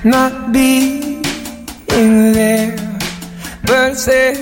[0.04, 1.22] Not being
[1.88, 2.76] there,
[3.64, 4.36] but said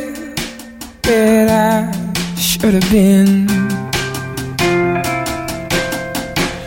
[1.02, 3.48] that I should have been.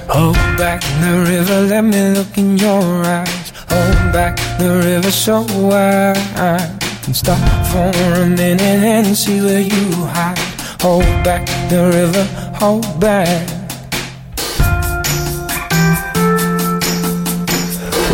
[0.08, 3.52] Hold back the river, let me look in your eyes.
[3.70, 7.92] Hold back the river so I can stop for
[8.22, 10.40] a minute and see where you hide.
[10.80, 12.24] Hold back the river,
[12.56, 13.50] hold back.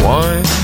[0.03, 0.60] Once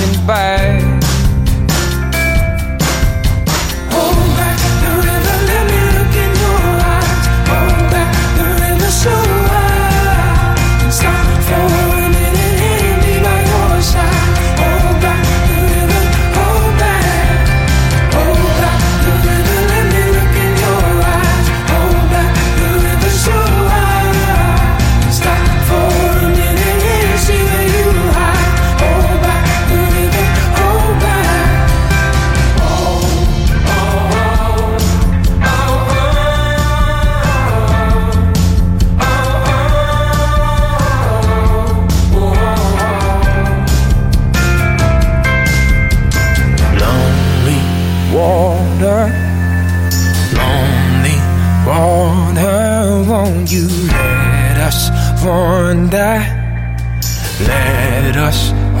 [0.00, 0.59] flashing by.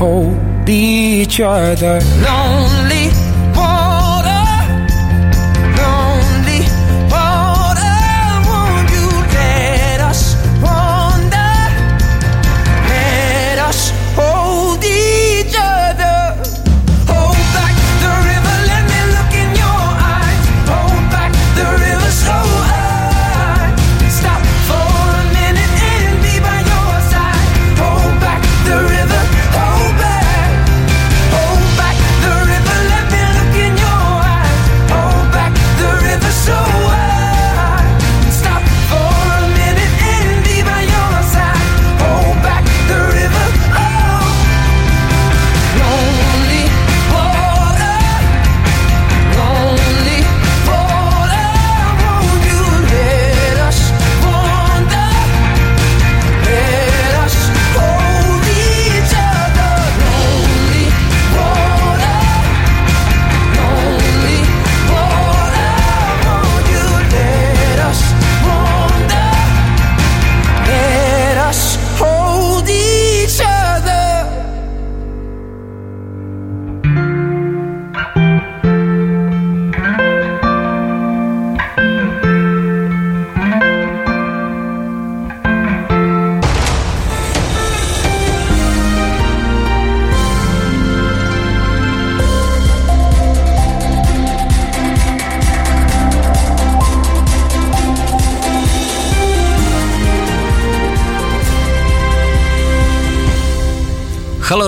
[0.00, 2.00] Hold each other.
[2.24, 2.69] Lonely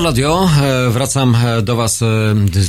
[0.02, 2.06] Radio, e, wracam e, do Was e,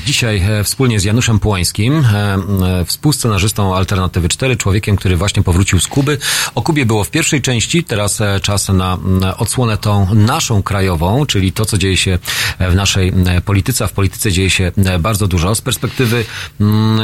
[0.06, 6.18] dzisiaj wspólnie z Januszem Połańskim, e, współscenarzystą Alternatywy 4, człowiekiem, który właśnie powrócił z Kuby.
[6.56, 8.98] O Kubie było w pierwszej części, teraz czas na
[9.38, 12.20] odsłonę tą naszą krajową, czyli to, co dzieje się
[12.60, 13.14] w naszej
[13.46, 15.56] polityce, a w polityce dzieje się bardzo dużo.
[15.56, 16.26] Z perspektywy
[16.62, 17.00] mm,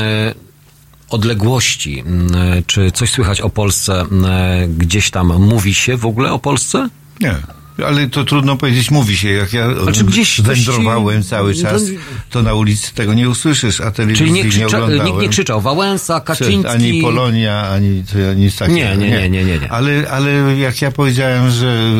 [1.10, 2.30] odległości, mm,
[2.68, 6.90] czy coś słychać o Polsce, mm, gdzieś tam mówi się w ogóle o Polsce?
[7.20, 7.59] Nie.
[7.88, 9.30] Ale to trudno powiedzieć, mówi się.
[9.30, 11.90] Jak ja Znaczy, gdzieś wędrowałem ci- cały czas, to-
[12.30, 15.06] to na ulicy tego nie usłyszysz, a telewizji Czyli nie, nie, krzycza, oglądałem.
[15.06, 16.68] nikt nie krzyczał Wałęsa, Kaczyński...
[16.72, 18.78] Ani Polonia, ani to- nic takiego.
[18.80, 19.72] Nie, nie, nie, nie, nie, nie.
[19.72, 21.92] Ale, ale jak ja powiedziałem, że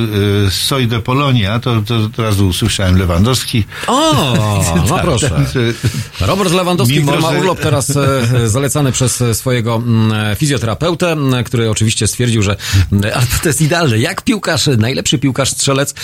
[0.48, 3.64] y, Soj de Polonia, to, to od razu usłyszałem Lewandowski.
[3.88, 4.14] O,
[4.76, 5.30] no Tak, proszę.
[5.30, 5.60] także-
[6.22, 11.12] Robert Lewandowski, Mimo, który ma że- urlop teraz e, zalecany przez e, swojego mm, fizjoterapeutę,
[11.12, 12.56] m, który oczywiście stwierdził, że
[12.92, 13.98] mm, ale to jest idealne.
[13.98, 15.96] Jak piłkarz, najlepszy piłkarz strzelec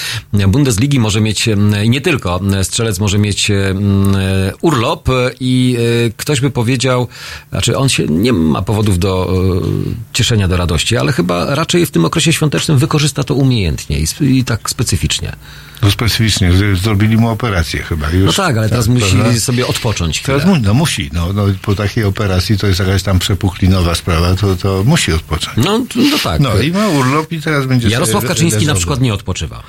[0.48, 1.50] Bundesligi może mieć,
[1.88, 4.18] nie tylko strzelec może mieć m,
[4.62, 7.08] urlop e, i e, ktoś by powiedział,
[7.50, 11.92] znaczy on się nie ma powodów do e, cieszenia, do radości, ale chyba raczej w
[11.92, 15.36] tym okresie świątecznym wykorzysta to umiejętnie i, i tak specyficznie.
[15.82, 16.52] No specyficznie,
[16.82, 18.10] zrobili mu operację chyba.
[18.10, 19.40] Już, No tak, ale teraz musi prawda?
[19.40, 20.40] sobie odpocząć chwilę.
[20.40, 24.56] Teraz no musi, no, no, po takiej operacji to jest jakaś tam przepuklinowa sprawa, to,
[24.56, 25.58] to musi odpocząć.
[25.58, 26.40] No, no tak.
[26.40, 29.64] No i ma urlop i teraz będzie Jarosław Kaczyński na przykład nie odpoczywa.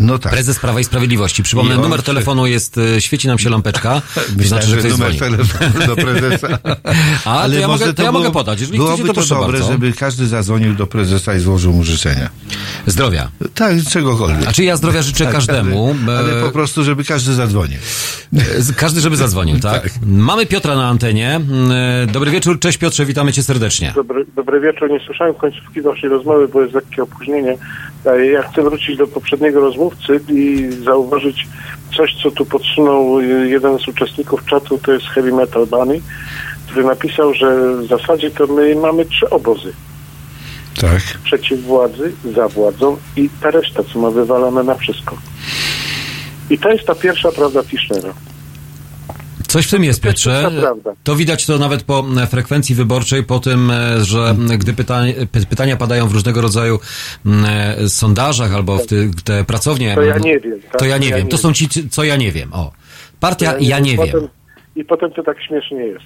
[0.00, 0.32] No tak.
[0.32, 1.42] Prezes Prawa i Sprawiedliwości.
[1.42, 4.02] Przypomnę, numer przy- telefonu jest, e, świeci nam się lampeczka.
[4.14, 5.36] To Myślałem, znaczy, że że ktoś numer dzwoni.
[5.36, 6.48] telefonu do prezesa.
[7.24, 8.60] A, to ja mogę- to ja mogę podać.
[8.60, 9.72] Jeżeli byłoby chcecie, to to dobre, bardzo.
[9.72, 12.30] żeby każdy zadzwonił do prezesa i złożył mu życzenia.
[12.86, 13.28] Zdrowia.
[13.54, 14.48] Tak, czegokolwiek.
[14.48, 15.96] A czy ja zdrowia życzę Tak, każdemu.
[16.08, 17.78] Ale, ale e, po prostu, żeby każdy zadzwonił.
[18.76, 19.90] Każdy, żeby zadzwonił, tak?
[20.06, 21.40] Mamy Piotra na antenie.
[21.70, 23.92] E, Dobry wieczór, cześć Piotrze, witamy cię serdecznie.
[23.94, 24.90] Dobry, dobry wieczór.
[24.90, 27.56] Nie słyszałem końcówki waszej rozmowy, bo jest lekkie opóźnienie.
[28.06, 31.46] E, Ja chcę wrócić do poprzedniego rozmówcy i zauważyć
[31.96, 36.00] coś, co tu podsunął jeden z uczestników czatu, to jest Heavy Metal Bunny,
[36.66, 39.72] który napisał, że w zasadzie to my mamy trzy obozy.
[40.80, 41.02] Tak.
[41.24, 45.16] Przeciw władzy, za władzą i ta reszta, co ma wywalone na wszystko.
[46.50, 48.12] I to jest ta pierwsza prawda Tischnera.
[49.52, 50.50] Coś w tym jest, Piotrze.
[51.04, 55.46] To widać to nawet po e, frekwencji wyborczej, po tym, e, że gdy pytania, py-
[55.46, 56.78] pytania padają w różnego rodzaju
[57.46, 59.94] e, sondażach albo w ty, te pracownie.
[59.94, 60.78] To ja nie wiem, tak?
[60.80, 61.24] To ja nie Ja wiem.
[61.26, 62.52] nie To są ci, co ja nie wiem.
[62.52, 62.72] O.
[63.20, 64.28] Partia ja nie potem, wiem.
[64.76, 66.04] I potem to tak śmiesznie jest.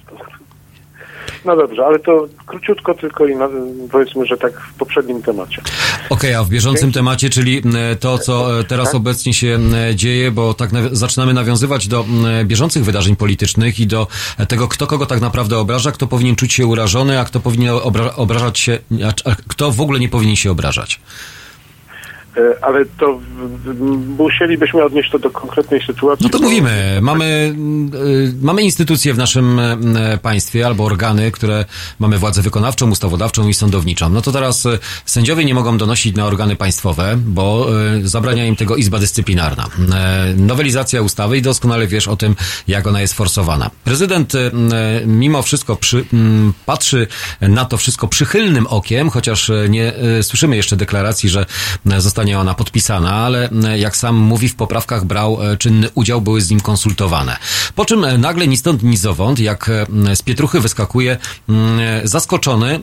[1.45, 3.49] No dobrze, ale to króciutko tylko i na,
[3.91, 5.61] powiedzmy, że tak w poprzednim temacie.
[6.09, 7.61] Okej, a w bieżącym temacie, czyli
[7.99, 8.95] to, co e, teraz Tak.
[8.95, 9.59] obecnie się
[9.95, 12.05] dzieje, bo tak zaczynamy nawiązywać do
[12.45, 14.07] bieżących wydarzeń politycznych i do
[14.37, 17.73] e, tego, kto kogo tak naprawdę obraża, kto powinien czuć się urażony, a kto powinien
[17.73, 20.99] obra- obrażać się, a, a kto w ogóle nie powinien się obrażać.
[22.37, 23.19] E, Ale to
[24.17, 26.23] musielibyśmy odnieść to do konkretnej sytuacji.
[26.23, 27.55] No to mówimy, mamy,
[27.95, 31.65] y, mamy instytucje w naszym y, państwie albo organy, które
[31.99, 34.09] mamy władzę wykonawczą, ustawodawczą i sądowniczą.
[34.09, 37.67] No to teraz y, sędziowie nie mogą donosić na organy państwowe, bo
[38.03, 39.65] zabrania im tego Izba Dyscyplinarna.
[40.33, 42.35] Y, Nowelizacja ustawy i doskonale wiesz o tym,
[42.67, 43.69] jak ona jest forsowana.
[43.83, 44.33] Prezydent
[45.05, 47.07] mimo wszystko przy, mm, patrzy
[47.41, 51.45] na to wszystko przychylnym okiem, chociaż nie słyszymy jeszcze deklaracji, że
[51.91, 56.41] y, zostanie ona podpisana, ale jak sam mówi, w poprawkach brał y, czynny udział, były
[56.41, 57.37] z nim konsultowane.
[57.75, 61.17] Po czym y, nagle ni stąd, ni zowąd, jak y, z pietruchy wyskakuje
[62.03, 62.79] zaskoczony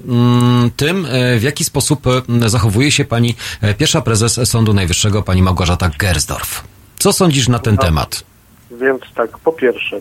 [0.77, 1.07] tym,
[1.39, 2.07] w jaki sposób
[2.47, 3.35] zachowuje się pani
[3.79, 6.65] pierwsza prezes Sądu Najwyższego, pani Małgorzata Gersdorf.
[6.99, 8.25] Co sądzisz na ten temat?
[8.71, 10.01] Więc tak, po pierwsze,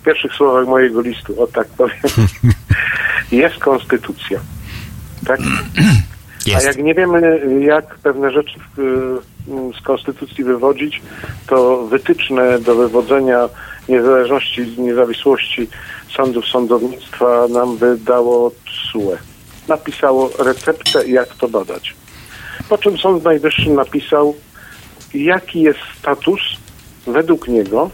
[0.00, 1.96] w pierwszych słowach mojego listu, o tak powiem,
[3.42, 4.40] jest konstytucja.
[5.26, 5.40] Tak?
[6.50, 6.66] Jest.
[6.66, 8.82] A jak nie wiemy, jak pewne rzeczy y,
[9.80, 11.02] z konstytucji wywodzić,
[11.46, 13.48] to wytyczne do wywodzenia
[13.88, 15.68] niezależności, niezawisłości
[16.16, 19.16] sądów, sądownictwa nam wydało TSUE.
[19.68, 21.94] Napisało receptę, jak to badać.
[22.68, 24.34] Po czym Sąd Najwyższy napisał,
[25.14, 26.40] jaki jest status
[27.06, 27.90] według niego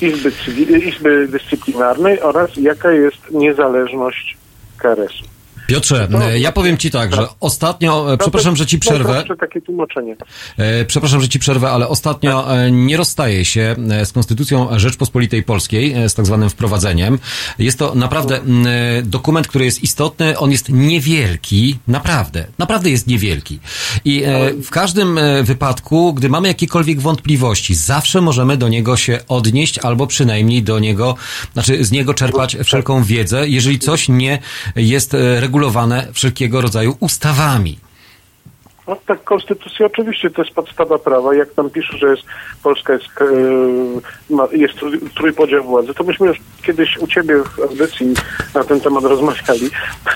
[0.00, 0.32] Izby,
[0.78, 4.36] Izby Dyscyplinarnej oraz jaka jest niezależność
[4.78, 5.31] KRS-u.
[5.66, 10.16] Piotrze, y, ja powiem ci tak, że ostatnio, y, przepraszam, że ci przerwę, takie tłumaczenie.
[10.58, 15.42] E, Przepraszam, że ci przerwę, ale ostatnio e, nie rozstaje się e, z Konstytucją Rzeczpospolitej
[15.42, 17.18] Polskiej, e, z tak zwanym wprowadzeniem.
[17.58, 23.58] Jest to naprawdę e, dokument, który jest istotny, on jest niewielki, naprawdę, naprawdę jest niewielki.
[24.04, 29.18] I e, w każdym e, wypadku, gdy mamy jakiekolwiek wątpliwości, zawsze możemy do niego się
[29.28, 31.14] odnieść, albo przynajmniej do niego,
[31.52, 34.38] znaczy z niego czerpać wszelką wiedzę, jeżeli coś nie
[34.76, 37.78] jest e, regulowane wszelkiego rodzaju ustawami.
[38.88, 41.34] No tak, konstytucja oczywiście to jest podstawa prawa.
[41.34, 42.22] Jak tam pisze, że jest
[42.62, 48.14] Polska jest, e, jest trój- trójpodział władzy, to myśmy już kiedyś u ciebie w audycji
[48.54, 49.70] na ten temat rozmawiali.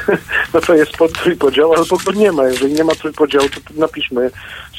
[0.54, 2.44] no to jest pod trójpodział, albo go nie ma.
[2.44, 4.30] Jeżeli nie ma trójpodziału, to napiszmy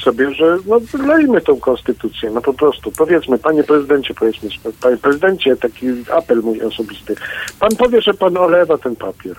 [0.04, 2.30] sobie, że no lejmy tą konstytucję.
[2.30, 2.92] No po prostu.
[2.98, 4.48] Powiedzmy, panie prezydencie, powiedzmy,
[4.80, 5.86] panie prezydencie, taki
[6.16, 7.14] apel mój osobisty.
[7.60, 9.36] Pan powie, że pan olewa ten papier.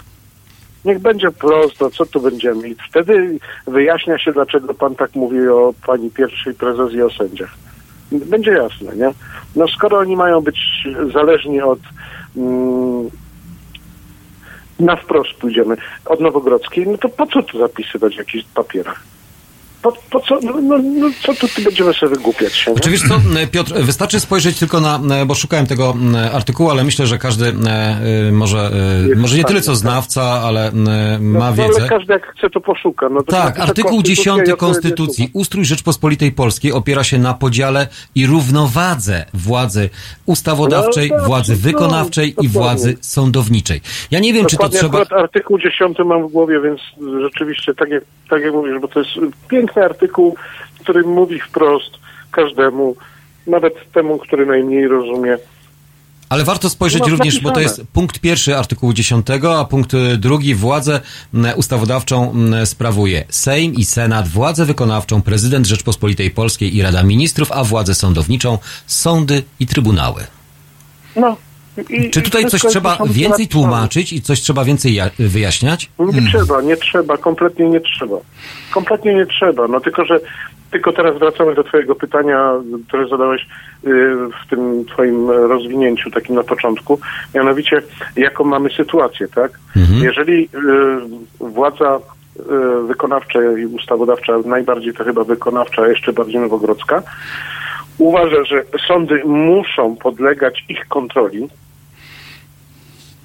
[0.85, 2.69] Niech będzie prosto, co tu będziemy.
[2.69, 7.53] I wtedy wyjaśnia się, dlaczego pan tak mówi o pani pierwszej prezes i o sędziach.
[8.11, 9.11] Będzie jasne, nie?
[9.55, 11.79] No skoro oni mają być zależni od
[12.37, 13.09] mm,
[14.79, 19.03] na wprost pójdziemy, od Nowogrodzkiej, no to po co tu zapisywać w jakichś papierach?
[19.81, 22.75] Po, po co, no, no, no co tu, będziemy sobie wygłupiać się?
[22.81, 23.19] Czy wiesz co,
[23.51, 25.95] Piotr, wystarczy spojrzeć tylko na, bo szukałem tego
[26.33, 28.71] artykułu, ale myślę, że każdy e, może,
[29.13, 31.79] e, może nie tyle co znawca, ale No, ma no, wiedzę.
[31.79, 33.09] ale każdy jak chce, to poszuka.
[33.09, 35.29] No, to Tak, napisze artykuł konstytucja 10 i odpowiednie Konstytucji.
[35.33, 39.89] Ustrój Rzeczpospolitej Polskiej opiera się na podziale i równowadze władzy
[40.25, 43.81] ustawodawczej, władzy wykonawczej i władzy sądowniczej.
[44.11, 45.05] Ja nie wiem, czy to trzeba...
[45.11, 46.81] artykuł 10 mam w głowie, więc
[47.21, 49.11] rzeczywiście tak jak, tak jak mówisz, bo to jest
[49.69, 50.35] piękny artykuł,
[50.79, 51.91] który mówi wprost
[52.31, 52.95] każdemu,
[53.47, 55.37] nawet temu, który najmniej rozumie.
[56.29, 60.17] Ale warto spojrzeć No, również, bo to jest punkt pierwszy artykułu 10, a punkt y,
[60.17, 61.01] drugi władzę
[61.55, 62.33] ustawodawczą
[62.65, 68.57] sprawuje Sejm i Senat, władzę wykonawczą, prezydent Rzeczpospolitej Polskiej i Rada Ministrów, a władzę sądowniczą,
[68.87, 70.23] sądy i trybunały.
[71.15, 71.37] No.
[71.89, 75.89] I, Czy tutaj coś trzeba więcej tłumaczyć i coś trzeba więcej ja- wyjaśniać?
[75.99, 78.17] Nie trzeba, nie trzeba, kompletnie nie trzeba.
[78.71, 79.67] Kompletnie nie trzeba.
[79.67, 80.19] No tylko, że
[80.71, 82.53] tylko teraz wracamy do twojego pytania,
[82.87, 83.47] które zadałeś y,
[84.45, 86.99] w tym twoim rozwinięciu takim na początku.
[87.35, 87.81] Mianowicie,
[88.15, 89.59] jaką mamy sytuację, tak?
[90.03, 90.49] Jeżeli y,
[91.39, 91.99] władza
[92.39, 97.03] y, wykonawcza i ustawodawcza, najbardziej to chyba wykonawcza, a jeszcze bardziej nowogrodzka,
[97.97, 101.47] uważa, że sądy muszą podlegać ich kontroli,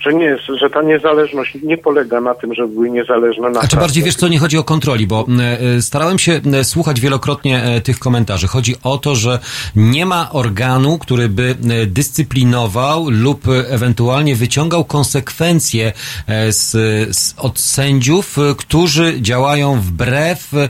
[0.04, 3.66] Że nie jest, że ta niezależność nie polega na tym, żeby były niezależne na A
[3.66, 5.26] czy bardziej wiesz co, nie chodzi o kontroli, bo
[5.76, 8.46] e, starałem się e, słuchać wielokrotnie e, tych komentarzy.
[8.46, 9.38] Chodzi o to, że
[9.76, 15.92] nie ma organu, który by e, dyscyplinował lub e, ewentualnie wyciągał konsekwencje
[16.26, 16.70] e, z,
[17.16, 20.68] z, od sędziów, e, którzy działają wbrew e,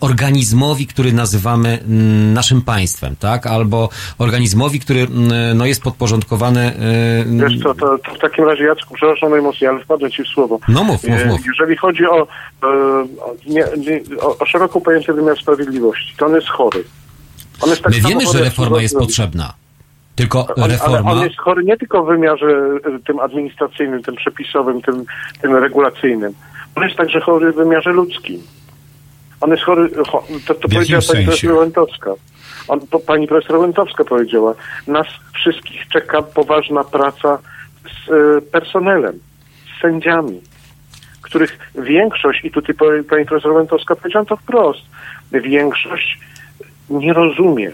[0.00, 3.46] organizmowi, który nazywamy mm, naszym państwem, tak?
[3.46, 3.88] Albo
[4.18, 6.60] organizmowi, który mm, no, jest podporządkowany.
[6.60, 10.28] e, Wiesz co, to, to w takim razie Jacku, przepraszam najmocniej, ale wpadłem ci w
[10.28, 10.58] słowo.
[10.68, 11.40] No mów, mów, E, mów.
[11.46, 12.26] Jeżeli chodzi o,
[12.62, 12.66] e,
[13.46, 16.84] nie, nie, o, o szeroko pojęty wymiar sprawiedliwości, to on jest chory.
[17.60, 19.52] On jest tak My wiemy, że reforma jest potrzebna.
[20.14, 21.12] Tylko On, ale reforma.
[21.12, 25.04] on jest chory nie tylko w wymiarze e, tym administracyjnym, tym przepisowym, tym,
[25.42, 26.32] tym regulacyjnym.
[26.74, 28.42] On jest także chory w wymiarze ludzkim.
[29.40, 32.10] On jest chory, cho, to, to powiedziała pani profesor Łętowska.
[32.68, 34.54] On, pani profesor Łętowska powiedziała,
[34.86, 37.38] nas wszystkich czeka poważna praca
[37.88, 39.18] z e, personelem,
[39.76, 40.40] z sędziami,
[41.22, 42.74] których większość, i tutaj
[43.10, 44.82] pani profesor Łętowska powiedziała to wprost,
[45.32, 46.18] większość
[46.90, 47.70] nie rozumie,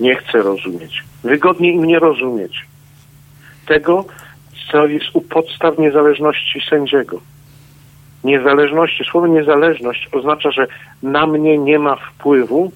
[0.00, 1.04] nie chce rozumieć.
[1.24, 2.66] Wygodnie im nie rozumieć
[3.66, 4.04] tego,
[4.72, 7.20] co jest u podstaw niezależności sędziego.
[8.24, 10.66] Niezależności, słowo niezależność oznacza, że
[11.02, 12.72] na mnie nie ma wpływu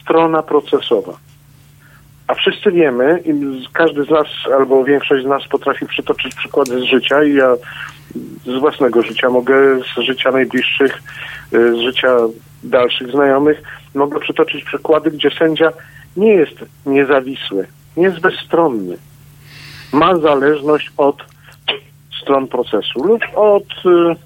[0.00, 1.12] strona procesowa.
[2.32, 3.32] A wszyscy wiemy, i
[3.72, 4.26] każdy z nas,
[4.58, 7.54] albo większość z nas potrafi przytoczyć przykłady z życia i ja
[8.44, 11.02] z własnego życia mogę, z życia najbliższych,
[11.54, 12.16] y, z życia
[12.64, 13.62] dalszych znajomych,
[13.94, 15.72] mogę przytoczyć przykłady, gdzie sędzia
[16.16, 17.66] nie jest niezawisły,
[17.96, 18.96] nie jest bezstronny.
[19.92, 21.16] Ma zależność od
[22.22, 24.16] stron procesu lub od y,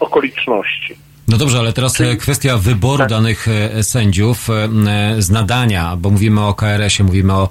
[0.00, 0.96] okoliczności.
[1.30, 3.08] No dobrze, ale teraz e, kwestia wyboru Tak.
[3.08, 4.68] danych e, sędziów e,
[5.22, 7.48] z nadania, bo mówimy o KRS-ie, mówimy o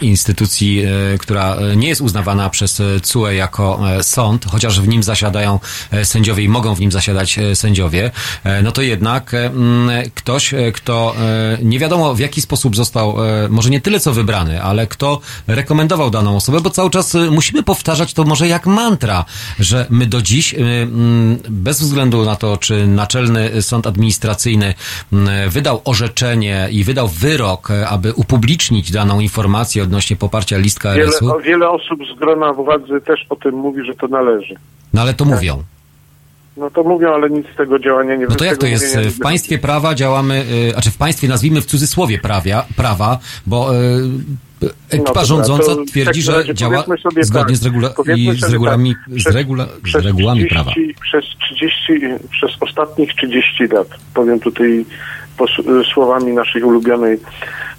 [0.00, 0.82] instytucji,
[1.18, 5.60] która nie jest uznawana przez CUE jako sąd, chociaż w nim zasiadają
[6.04, 8.10] sędziowie i mogą w nim zasiadać sędziowie,
[8.62, 9.32] no to jednak
[10.14, 11.14] ktoś, kto
[11.62, 13.16] nie wiadomo w jaki sposób został,
[13.48, 18.12] może nie tyle co wybrany, ale kto rekomendował daną osobę, bo cały czas musimy powtarzać
[18.12, 19.24] to może jak mantra,
[19.58, 20.54] że my do dziś,
[21.48, 24.74] bez względu na to, czy Naczelny Sąd Administracyjny
[25.12, 30.96] m, wydał orzeczenie i wydał wyrok, e, aby upublicznić daną informację odnośnie poparcia list Wiele,
[30.96, 34.54] KRS-u, o, wiele osób z grona władzy też o tym mówi, że to należy.
[34.92, 35.62] no ale to mówią.
[36.56, 38.96] No to mówią, ale nic z tego działania nie No to z jak to jest?
[38.98, 43.78] W państwie prawa działamy, y, znaczy w państwie nazwijmy w cudzysłowie prawia, prawa, bo y,
[44.90, 46.84] ekipa dobra, rządząca to twierdzi, takim że działa
[47.20, 50.70] zgodnie tak, z, regula- i z, tak, regulami, z, przez- regula- z regułami 30, prawa.
[51.02, 51.92] Przez 30,
[52.30, 54.84] przez ostatnich 30 lat, powiem tutaj
[55.94, 57.18] słowami naszej ulubionej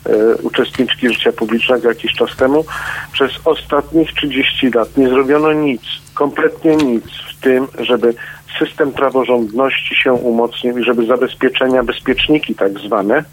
[0.06, 2.66] e, uczestniczki życia publicznego jakiś czas temu,
[3.12, 5.82] przez ostatnich 30 lat nie zrobiono nic,
[6.14, 8.14] kompletnie nic w tym, żeby
[8.60, 13.24] system praworządności się umocnił i żeby zabezpieczenia, bezpieczniki tak zwane,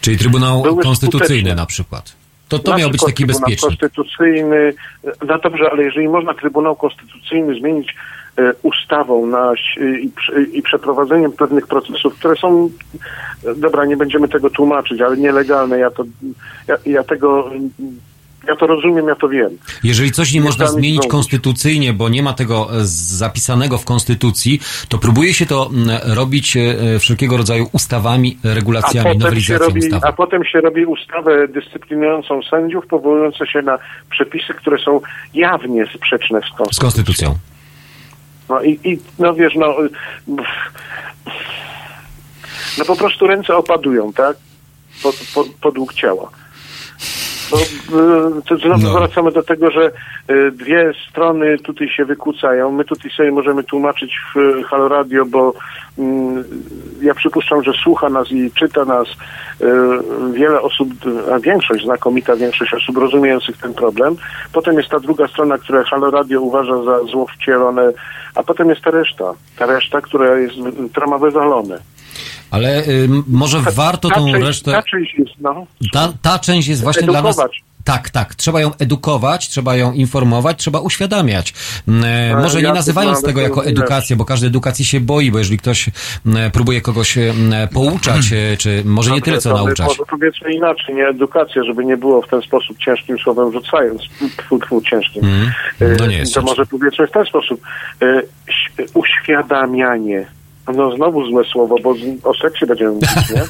[0.00, 1.54] Czyli Trybunał Konstytucyjny skuteczne.
[1.54, 2.16] na przykład.
[2.48, 3.70] To, to Na miał być taki Trybunał bezpiecznik.
[3.80, 4.72] Konstytucyjny,
[5.28, 7.94] no dobrze, ale jeżeli można Trybunał Konstytucyjny zmienić
[8.38, 12.70] e, ustawą na, ś- i, i przeprowadzeniem pewnych procesów, które są,
[13.46, 16.04] e, dobra, nie będziemy tego tłumaczyć, ale nielegalne, ja to,
[16.68, 17.50] ja, ja tego,
[18.48, 19.50] ja to rozumiem, ja to wiem.
[19.84, 21.10] Jeżeli coś nie można zmienić zrobić.
[21.10, 25.70] konstytucyjnie, bo nie ma tego e, zapisanego w konstytucji, to próbuje się to
[26.14, 30.06] robić e, wszelkiego rodzaju ustawami, A regulacjami, się nowelizacją robi, ustawy.
[30.06, 33.78] a potem się robi ustawę dyscyplinującą sędziów, powołujące się na
[34.10, 35.00] przepisy, które są
[35.34, 36.72] jawnie sprzeczne z konstytucją.
[36.72, 37.34] Z konstytucją.
[38.48, 39.76] No i, i no wiesz, no,
[42.78, 44.36] no po prostu ręce opadują, tak?
[45.02, 46.30] Pod, pod, podług ciała.
[47.56, 48.98] Y, to znowu No.
[48.98, 49.90] wracamy do tego, że
[50.30, 52.72] y, dwie strony tutaj się wykłócają.
[52.72, 55.52] My tutaj sobie możemy tłumaczyć w Halo Radio, bo
[55.98, 56.44] mm,
[57.02, 59.64] ja przypuszczam, że słucha nas i czyta nas y,
[60.32, 60.88] wiele osób,
[61.34, 64.16] a większość, znakomita większość osób rozumiejących ten problem.
[64.52, 67.92] Potem jest ta druga strona, która Halo Radio uważa za zło wcielone,
[68.34, 69.34] a potem jest ta reszta.
[69.58, 70.54] Ta reszta, która, jest,
[70.90, 71.78] która ma wywalone.
[72.50, 74.72] Ale y, może warto ta tą część, resztę...
[74.72, 75.66] Ta część jest, no.
[75.92, 77.38] Ta, ta część jest właśnie dla nas.
[77.38, 77.62] Edukować.
[77.88, 78.34] Tak, tak.
[78.34, 81.54] Trzeba ją edukować, trzeba ją informować, trzeba uświadamiać.
[81.88, 85.58] E, Ale Może nie nazywając tego jako edukację, bo każdy edukacji się boi, bo jeżeli
[85.58, 85.90] ktoś
[86.26, 89.86] mm, próbuje kogoś mm, pouczać, e, czy może nie tyle co nauczać.
[89.86, 94.02] Może powiedzmy inaczej, nie edukacja, żeby nie było w ten sposób ciężkim słowem rzucając,
[94.36, 95.24] tfu, tfu, ciężkim.
[95.24, 97.60] Mm, no nie jest to może powiedzmy w ten sposób.
[98.02, 98.22] E,
[98.94, 100.26] uświadamianie.
[100.74, 101.94] No znowu złe słowo, bo
[102.30, 103.42] o seksie będziemy mówić, nie?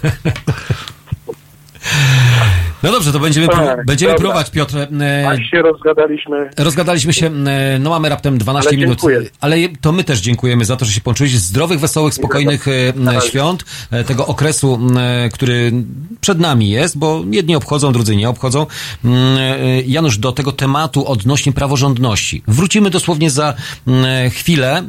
[2.82, 4.20] No dobrze, to będziemy, Tak, pró- będziemy dobra.
[4.22, 4.76] próbować, Piotr.
[5.00, 6.50] E, Aż się rozgadaliśmy.
[6.58, 9.00] Rozgadaliśmy się, e, no mamy raptem 12 Ale minut,
[9.40, 11.38] ale to my też dziękujemy za to, że się połączyłeś.
[11.38, 15.72] Zdrowych, wesołych, spokojnych e, m, świąt, e, tego okresu, e, który
[16.20, 18.66] przed nami jest, bo jedni obchodzą, drudzy nie obchodzą.
[19.04, 22.42] E, Janusz, do tego tematu odnośnie praworządności.
[22.48, 23.54] Wrócimy dosłownie za
[23.88, 24.82] e, chwilę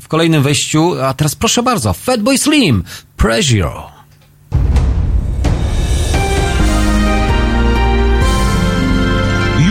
[0.00, 2.84] w kolejnym wejściu, a teraz proszę bardzo, Fatboy Slim,
[3.16, 3.95] Pressure.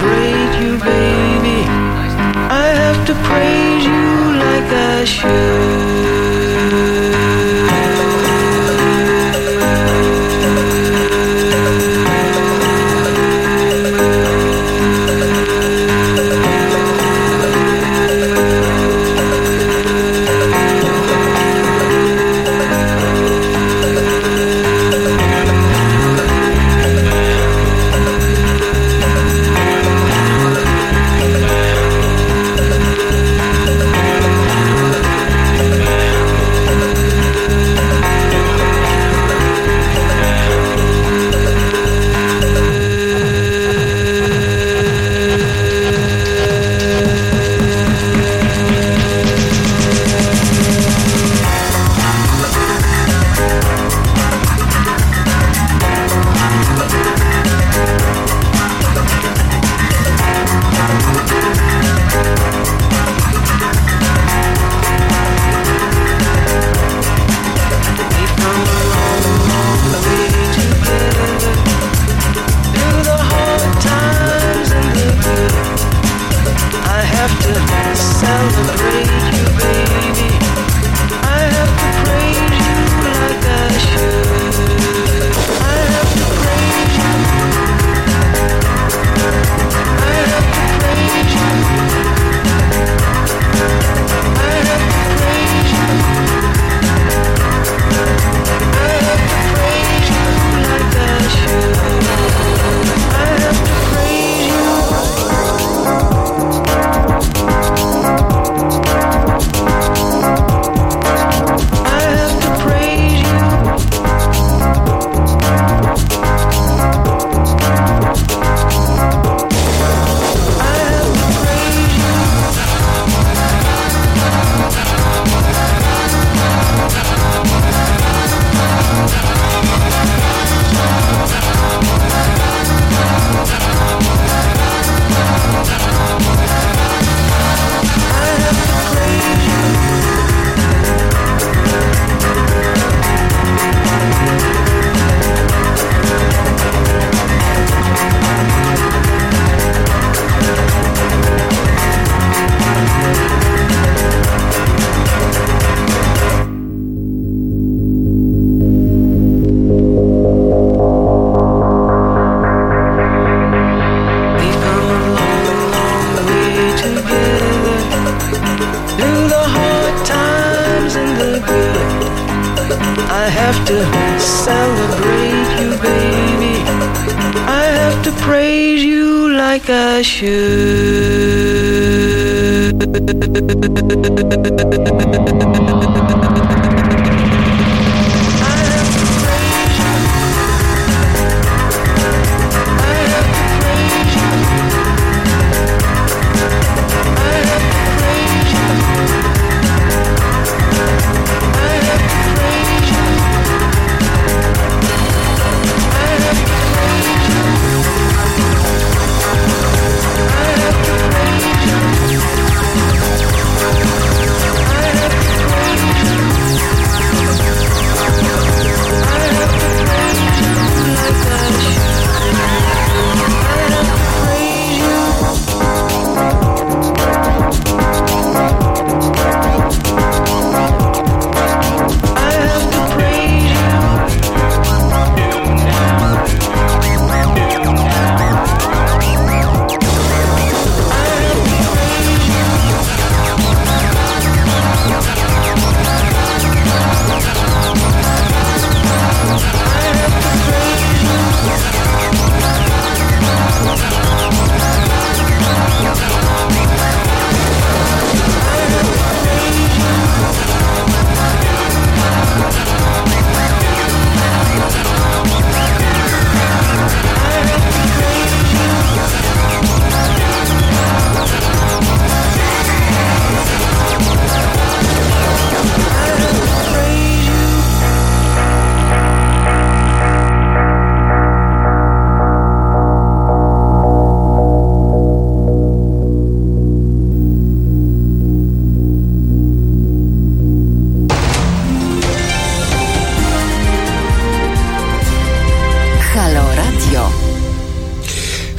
[0.00, 1.60] Praise you baby.
[2.62, 4.04] I have to pray to you
[4.44, 6.23] like I Through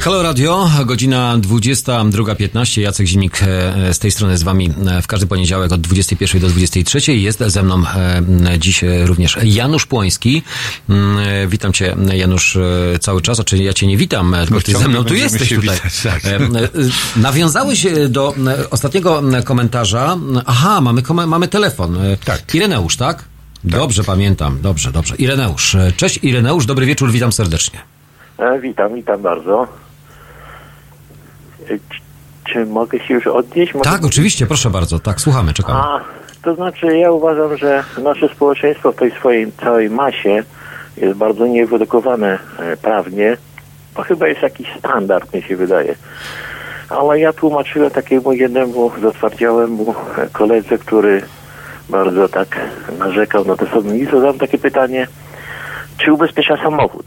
[0.06, 2.80] Halo Radio, godzina 22.15.
[2.80, 6.48] Jacek Zimik e, z tej strony z Wami e, w każdy poniedziałek od 21 do
[6.48, 7.14] 23.
[7.14, 7.82] Jest ze mną
[8.54, 10.42] e, dziś również Janusz Płoński.
[10.88, 13.36] Mm, e, Witam Cię, Janusz, e, cały czas.
[13.36, 15.60] Znaczy, ja Cię nie witam, e, tylko Ty ze mną tu jesteś tutaj.
[15.76, 16.24] witać, tak.
[16.24, 16.40] E, e,
[17.16, 20.16] Nawiązałeś e, do e, ostatniego e, komentarza.
[20.46, 21.96] Aha, mamy, mamy telefon.
[21.96, 22.54] E, Tak.
[22.54, 23.24] Ireneusz, tak?
[23.64, 25.16] Dobrze pamiętam, dobrze, dobrze.
[25.16, 25.74] Ireneusz.
[25.74, 27.78] E, Cześć Ireneusz, dobry wieczór, witam serdecznie.
[28.38, 29.85] E, witam, witam bardzo.
[32.44, 33.74] Czy, mogę się już odnieść?
[33.74, 33.90] Mogę...
[33.90, 34.98] Tak, oczywiście, proszę bardzo.
[34.98, 35.78] Tak, słuchamy, czekamy.
[35.78, 36.00] A,
[36.42, 40.42] to znaczy ja uważam, że nasze społeczeństwo w tej swojej całej masie
[40.96, 43.36] jest bardzo niewyedukowane e, prawnie.
[43.94, 45.94] To chyba jest jakiś standard, mi się wydaje.
[46.88, 51.22] Ale ja tłumaczyłem takiemu jednemu zatwardziałemu e, koledze, który
[51.88, 52.60] bardzo tak
[52.98, 55.06] narzekał na to sądownictwo, zadałem takie pytanie,
[55.98, 57.06] czy ubezpiecza samochód?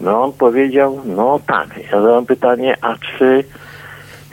[0.00, 1.68] No on powiedział, no tak.
[1.92, 3.44] Ja zadałem pytanie, a czy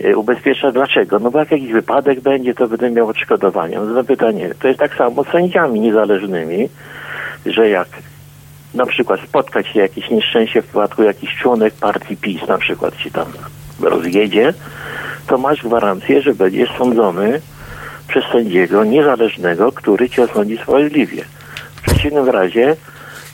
[0.03, 1.19] e, ubezpiecza dlaczego?
[1.19, 3.75] No bo jak jakiś wypadek będzie, to będę miał odszkodowanie.
[3.75, 6.69] No zadałem pytanie, to jest tak samo z sędziami niezależnymi,
[7.45, 7.87] że jak
[8.73, 13.11] na przykład spotkać się jakieś nieszczęście w przypadku jakiś członek partii PiS na przykład się
[13.11, 13.25] tam
[13.81, 14.53] rozjedzie,
[15.27, 17.41] to masz gwarancję, że będziesz sądzony
[18.07, 21.25] przez sędziego niezależnego, który cię osądzi sprawiedliwie.
[21.75, 22.75] W przeciwnym razie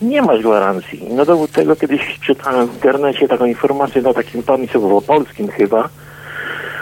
[0.02, 1.08] nie masz gwarancji.
[1.10, 5.90] No dowód tego kiedyś czytałem w internecie taką informację na takim państwie polskim chyba,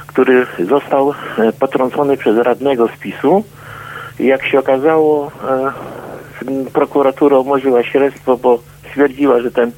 [0.08, 3.44] który został e, potrącony przez radnego z PiSu.
[4.20, 5.72] Jak się okazało, e,
[6.74, 8.60] prokuratura umorzyła śledztwo, bo
[8.90, 9.72] stwierdziła, że ten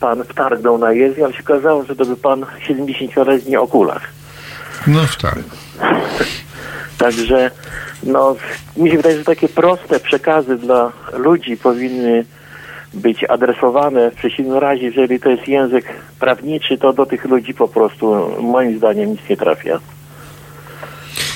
[0.00, 4.02] pan wtargnął na jezdnię, ale się okazało, że to był pan 70-letni o kulach.
[4.86, 5.38] No tak.
[6.98, 7.50] Także
[8.02, 8.36] no,
[8.76, 12.24] mi się wydaje, że takie proste przekazy dla ludzi powinny
[12.94, 14.10] być adresowane.
[14.10, 15.84] W przeciwnym razie, jeżeli to jest język
[16.20, 19.80] prawniczy, to do tych ludzi po prostu moim zdaniem nic nie trafia.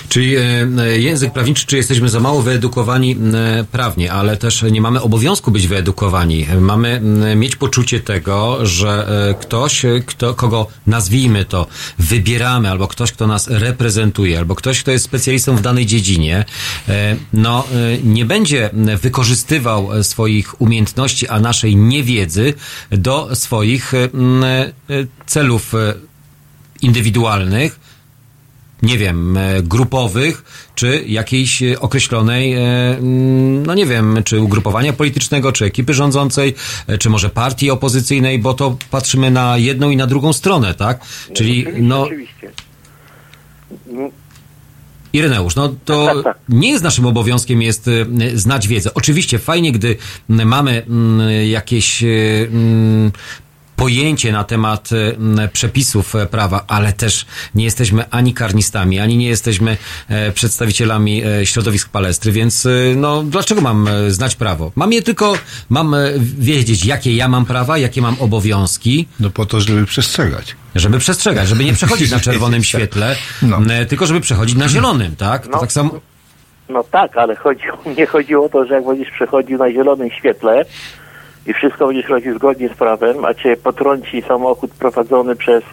[0.09, 0.43] Czyli e,
[0.79, 5.51] e, język prawniczy, czy jesteśmy za mało wyedukowani e, prawnie, ale też nie mamy obowiązku
[5.51, 6.47] być wyedukowani.
[6.61, 7.01] Mamy
[7.37, 9.09] mieć poczucie tego, że
[9.41, 11.67] ktoś, kto, kogo nazwijmy to,
[11.99, 16.45] wybieramy, albo ktoś, kto nas reprezentuje, albo ktoś, kto jest specjalistą w danej dziedzinie,
[17.33, 17.65] no
[18.05, 18.71] nie będzie
[19.03, 22.55] wykorzystywał swoich umiejętności, a naszej niewiedzy
[22.91, 23.93] do swoich
[25.27, 25.73] celów
[26.83, 27.88] indywidualnych,
[28.83, 30.45] nie wiem, e, grupowych,
[30.75, 36.55] czy jakiejś e, określonej, e, mm, no nie wiem, czy ugrupowania politycznego, czy ekipy rządzącej,
[36.99, 41.01] czy może partii opozycyjnej, bo to patrzymy na jedną i na drugą stronę, tak?
[41.33, 42.51] Czyli, no, Oczywiście.
[45.13, 47.91] Ireneusz, no to Tak, nie jest naszym obowiązkiem jest
[48.35, 48.95] znać wiedzę.
[48.95, 49.97] Oczywiście fajnie, gdy
[50.29, 53.13] mamy mm, jakieś mm,
[53.79, 59.29] pojęcie na temat y, przepisów e, prawa, ale też nie jesteśmy ani karnistami, ani nie
[59.29, 59.77] jesteśmy
[60.09, 64.73] e, przedstawicielami e, środowisk palestry, więc y, no dlaczego mam znać prawo?
[64.77, 65.35] Mam je tylko,
[65.69, 65.97] mam
[66.39, 69.09] wiedzieć, jakie ja mam prawa, jakie mam obowiązki.
[69.21, 70.57] No po to, żeby przestrzegać.
[70.75, 73.17] Żeby przestrzegać, żeby nie przechodzić na czerwonym świetle,
[73.71, 75.47] e, tylko żeby przechodzić na zielonym, tak?
[75.47, 76.01] To tak samo...
[76.69, 77.63] No tak, ale chodzi,
[77.99, 80.65] nie chodzi o to, że jak będziesz przechodził na zielonym świetle
[81.49, 85.65] i wszystko będziesz robił zgodnie z prawem, a cię potrąci samochód prowadzony przez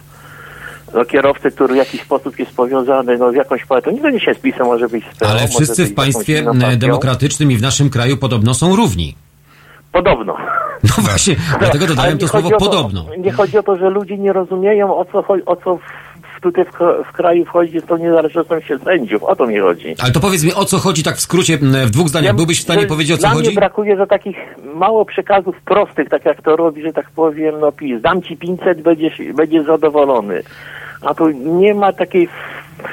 [0.94, 3.90] no, kierowcę, który w jakiś sposób jest powiązany no, z jakąś partią.
[3.90, 6.44] Nie będzie się z PiSem, może być z Ale wszyscy w państwie
[6.76, 9.14] demokratycznym i w naszym kraju podobno są równi.
[9.92, 10.36] Podobno.
[10.84, 13.06] No właśnie, dlatego dodałem to słowo chodzi o podobno.
[13.18, 15.78] Nie chodzi o to, że ludzie nie rozumieją, o co, o co
[16.40, 19.22] tutaj w, w kraju wchodzi z tą niezależnością się sędziów.
[19.22, 19.94] O to mi chodzi.
[20.02, 22.36] Ale to powiedz mi, o co chodzi tak w skrócie, w dwóch zdaniach.
[22.36, 23.48] Byłbyś w stanie Że powiedzieć, o co Dla chodzi?
[23.48, 24.36] mnie brakuje za takich
[24.74, 28.02] mało przekazów prostych, tak jak to robi, że tak powiem, no PiS.
[28.02, 30.42] Dam ci 500, będziesz, będziesz zadowolony.
[31.02, 32.28] A tu nie ma takiej,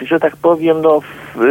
[0.06, 1.02] że tak powiem, no
[1.36, 1.42] w,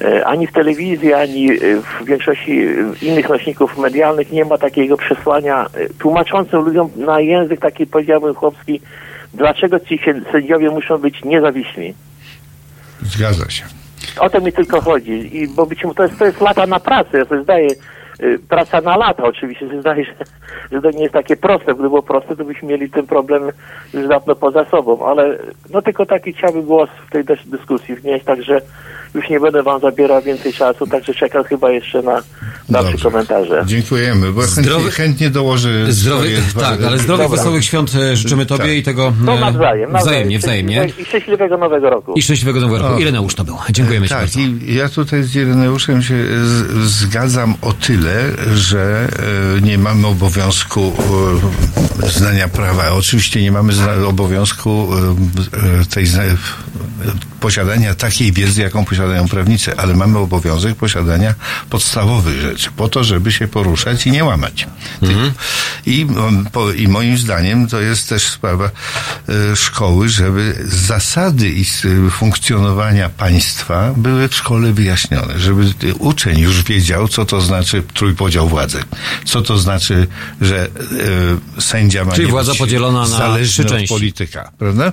[0.00, 2.66] e, ani w telewizji, ani w większości
[3.02, 5.66] innych nośników medialnych nie ma takiego przesłania
[5.98, 8.80] tłumaczącym ludziom na język taki, powiedziałbym, chłopski,
[9.38, 11.94] dlaczego ci się- sędziowie muszą być niezawiśli.
[13.02, 13.64] Zgadza się.
[14.20, 15.36] O to mi tylko chodzi.
[15.36, 17.18] I bo być może to jest, to jest lata na pracę.
[17.18, 17.68] Ja sobie zdaję,
[18.20, 19.80] y, praca na lata oczywiście.
[19.80, 20.14] Zdaję, że,
[20.72, 21.64] że to nie jest takie proste.
[21.64, 23.42] Gdyby było proste, to byśmy mieli ten problem
[23.94, 25.06] już dawno poza sobą.
[25.06, 25.38] Ale
[25.70, 28.24] no tylko taki chciałbym głos w tej dys- dyskusji wnieść.
[28.24, 28.60] Także
[29.14, 30.86] już nie będę wam zabierał więcej czasu.
[30.86, 32.22] Także czekam chyba jeszcze na
[32.68, 33.62] dalsze komentarze.
[33.66, 36.28] Dziękujemy, bo chętnie, Zdrowy- chętnie dołożę Zdrowy,
[36.60, 37.28] tak, ale zdrowych, Dobra.
[37.38, 38.72] wesołych świąt e, życzymy Tobie Tak.
[38.72, 39.92] i tego No e, nawzajem.
[39.92, 40.00] nawzajem.
[40.02, 40.88] wzajemnie, wzajemnie.
[40.98, 42.12] I szczęśliwego nowego roku.
[42.16, 42.94] I szczęśliwego nowego roku.
[42.94, 42.98] O.
[42.98, 43.56] Ireneusz to był.
[43.70, 44.40] Dziękujemy Ci tak, bardzo.
[44.40, 46.14] i ja tutaj z Ireneuszem się
[46.44, 48.24] z, zgadzam o tyle,
[48.54, 49.08] że
[49.58, 50.92] e, nie mamy obowiązku
[52.02, 52.90] e, znania prawa.
[52.90, 56.08] Oczywiście nie mamy zna- obowiązku e, e, tej e,
[57.40, 61.34] posiadania takiej wiedzy, jaką posiadają prawnicy, ale mamy obowiązek posiadania
[61.70, 64.66] podstawowych rzeczy, po to, żeby się poruszać i nie łamać.
[65.86, 68.70] I, um, po, I moim zdaniem to jest też sprawa
[69.28, 76.62] e, szkoły, żeby zasady i s- funkcjonowania państwa były w szkole wyjaśnione, żeby uczeń już
[76.62, 78.82] wiedział, co to znaczy trójpodział władzy,
[79.24, 80.06] co to znaczy,
[80.40, 80.64] że
[81.56, 84.92] e, sędzia ma Czyli władza podzielona na zależny od polityka, prawda?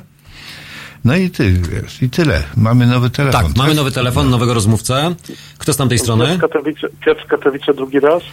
[1.05, 2.43] No i ty, wiesz, i tyle.
[2.57, 3.41] Mamy nowy telefon.
[3.41, 5.15] Tak, mamy nowy telefon, nowego rozmówcę.
[5.57, 6.25] Kto z tamtej strony?
[6.25, 8.23] Piotr Katowice, Piotr Katowice drugi raz.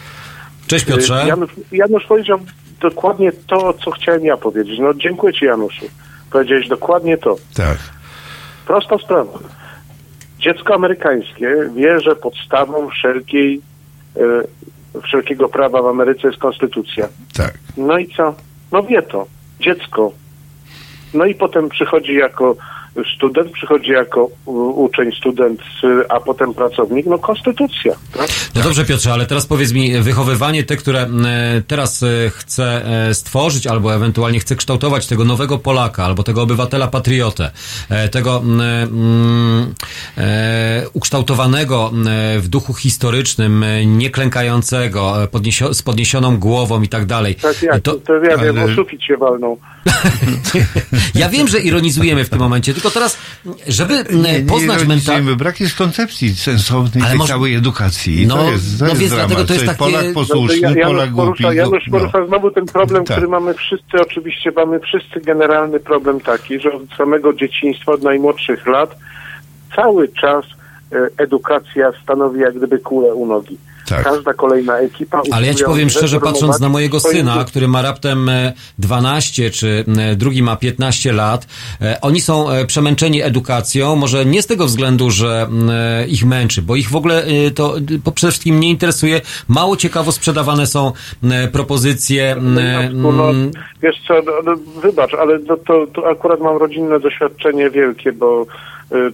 [0.67, 1.23] Cześć Piotrze.
[1.23, 2.39] Y, Janusz, Janusz powiedział
[2.81, 4.79] dokładnie to, co chciałem ja powiedzieć.
[4.79, 5.85] No dziękuję Ci Januszu.
[6.31, 7.35] Powiedziałeś dokładnie to.
[7.53, 7.77] Tak.
[8.67, 9.39] Prosta sprawa.
[10.39, 13.61] Dziecko amerykańskie wie, że podstawą wszelkiej,
[14.95, 17.07] e, wszelkiego prawa w Ameryce jest konstytucja.
[17.33, 17.53] Tak.
[17.77, 18.35] No i co?
[18.71, 19.27] No wie to.
[19.59, 20.11] Dziecko.
[21.13, 22.55] No i potem przychodzi jako
[23.15, 24.29] student, przychodzi jako
[24.75, 25.61] uczeń, student,
[26.09, 27.05] a potem pracownik.
[27.05, 27.93] No konstytucja.
[28.17, 28.27] Tak?
[28.55, 31.07] No dobrze Piotrze, ale teraz powiedz mi, wychowywanie te, które e,
[31.67, 36.87] teraz e, chce e, stworzyć, albo ewentualnie chce kształtować tego nowego Polaka, albo tego obywatela
[36.87, 37.51] patriotę,
[38.11, 39.73] tego mm,
[40.93, 41.91] ukształtowanego
[42.39, 47.35] w duchu historycznym, nieklękającego, podniesio, z podniesioną głową i tak dalej.
[47.35, 49.57] Tak jak, To- to, ja wiem, ale- o sufit się walną.
[51.15, 53.17] Ja wiem, że ironizujemy w tym momencie, tylko teraz,
[53.67, 54.85] żeby Nie, nie poznać mental...
[54.87, 55.35] ironizujemy.
[55.35, 58.21] Brak jest koncepcji sensownej tej może- całej edukacji.
[58.21, 59.27] I No, to jest, to no jest więc dramat.
[59.27, 61.25] dlatego to jest takie- Polak No posłuszny, ja- Janusz Polak głupi.
[61.43, 61.99] porusza, Janusz no.
[61.99, 63.17] porusza znowu ten problem, Tak.
[63.17, 68.67] który mamy wszyscy, oczywiście mamy wszyscy generalny problem taki, że od samego dzieciństwa, od najmłodszych
[68.67, 68.95] lat,
[69.75, 70.45] cały czas
[70.91, 73.57] e, edukacja stanowi jak gdyby kulę u nogi.
[73.89, 74.03] Tak.
[74.03, 75.21] Każda kolejna ekipa...
[75.31, 79.85] Ale ja ci powiem szczerze, patrząc na mojego syna, który ma raptem e, 12, czy
[79.97, 81.47] e, drugi ma 15 lat,
[81.81, 86.61] e, oni są e, przemęczeni edukacją, może nie z tego względu, że e, ich męczy,
[86.61, 89.21] bo ich w ogóle e, to e, po- przede wszystkim nie interesuje.
[89.47, 90.91] Mało ciekawo sprzedawane są
[91.51, 92.35] propozycje.
[92.93, 93.51] no, m,
[93.81, 98.45] wiesz co, no, no, wybacz, ale to, to, to akurat mam rodzinne doświadczenie wielkie, bo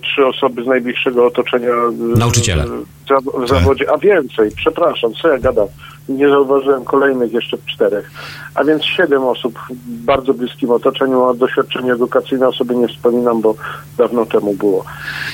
[0.01, 1.69] trzy osoby z najbliższego otoczenia
[2.15, 2.65] y, Nauczyciele.
[2.65, 5.67] w, w zawodzie, a więcej, przepraszam, co ja gadam,
[6.09, 8.11] nie zauważyłem kolejnych jeszcze czterech,
[8.55, 9.73] a więc siedem osób w
[10.05, 13.55] bardzo bliskim otoczeniu, a doświadczenie edukacyjne o sobie nie wspominam, bo
[13.97, 14.85] dawno temu było.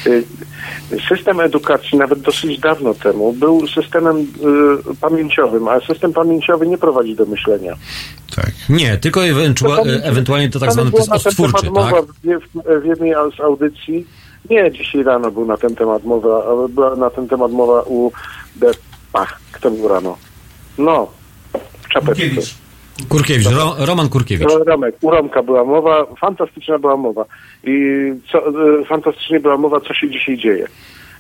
[0.08, 0.24] Y,
[1.10, 4.26] System edukacji nawet dosyć dawno temu był systemem y,
[5.02, 7.76] pamięciowym, a system pamięciowy nie prowadzi do myślenia.
[8.70, 10.92] nie, tylko ewentua- ewentualnie to tak zwane
[11.62, 12.82] temat tak?
[12.82, 14.06] w jednej z audycji.
[14.50, 18.12] Nie, dzisiaj rano był na ten temat mowa, ale była na ten temat mowa u
[19.14, 20.18] Pach, kto był rano?
[20.78, 21.08] No,
[21.82, 22.56] w czapeczce.
[23.10, 24.50] Kurkiewicz, Ro, Roman Kurkiewicz.
[24.50, 27.26] No, Romek, u Romka była mowa, fantastyczna była mowa.
[27.64, 27.74] I
[28.32, 30.68] co, e, fantastycznie była mowa, co się dzisiaj dzieje.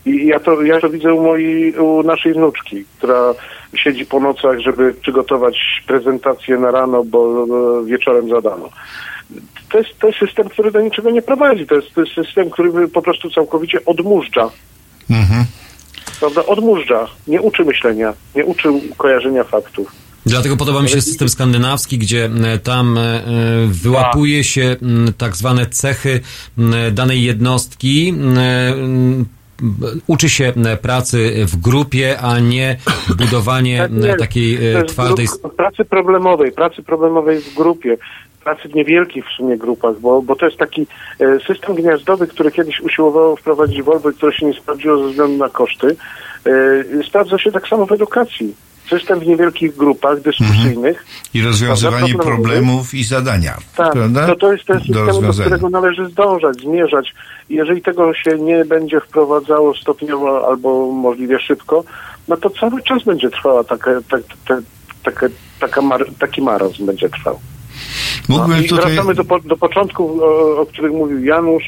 [0.06, 3.34] I ja to, ja to widzę u mojej, u naszej wnuczki, która
[3.76, 7.46] siedzi po nocach, żeby przygotować prezentację na rano, bo
[7.82, 8.70] e, wieczorem zadano.
[9.70, 11.68] To jest, to jest system, który do niczego nie prowadzi.
[11.68, 14.50] To jest, to jest system, który po prostu całkowicie odmurza.
[15.10, 15.46] Mhm.
[16.20, 16.46] Prawda?
[16.46, 17.08] Odmurza.
[17.28, 19.92] Nie uczy myślenia, nie uczy kojarzenia faktów.
[20.26, 23.22] Dlatego podoba mi się system skandynawski, gdzie e, tam e, e,
[23.68, 24.76] wyłapuje się
[25.18, 26.22] tak zwane cechy
[26.92, 28.14] danej jednostki.
[30.08, 32.78] Uczy się pracy w grupie, a nie
[33.18, 35.28] budowanie Nie, takiej twardej.
[35.28, 37.98] grup- pracy problemowej, pracy problemowej w grupie,
[38.46, 40.88] pracy w niewielkich w sumie grupach, bo, bo to jest taki
[41.20, 45.38] e, system gniazdowy, który kiedyś usiłowało wprowadzić Volvo i które się nie sprawdziło ze względu
[45.38, 45.96] na koszty.
[46.46, 48.56] E, sprawdza się tak samo w edukacji.
[48.90, 51.06] System w niewielkich grupach dyskusyjnych.
[51.34, 52.24] I rozwiązywanie Prawda?
[52.24, 53.58] problemów i zadania.
[53.76, 54.28] Tak, prawda?
[54.28, 55.46] to, to jest ten Do system, do, rozwiązania.
[55.46, 57.14] którego należy zdążać, zmierzać.
[57.50, 61.84] I jeżeli tego się nie będzie wprowadzało stopniowo albo możliwie szybko,
[62.28, 64.60] no to cały czas będzie trwała taka, tak, tak,
[65.04, 65.28] taka,
[65.60, 67.40] taka mar, taki marazm będzie trwał.
[68.30, 68.86] Mógłbym I tutaj...
[68.86, 71.64] wracamy do, do początków, o, o których mówił Janusz,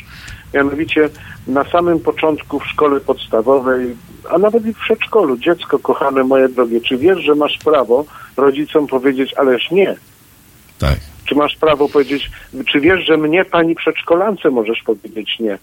[0.53, 1.09] mianowicie
[1.47, 3.95] na samym początku w szkole podstawowej,
[4.29, 8.05] a nawet i w przedszkolu, dziecko kochane moje drogie, czy wiesz, że masz prawo
[8.38, 9.95] rodzicom powiedzieć, ależ nie.
[10.79, 10.99] Tak.
[11.25, 12.31] Czy masz prawo powiedzieć,
[12.71, 15.57] czy wiesz, że mnie pani przedszkolance możesz powiedzieć nie?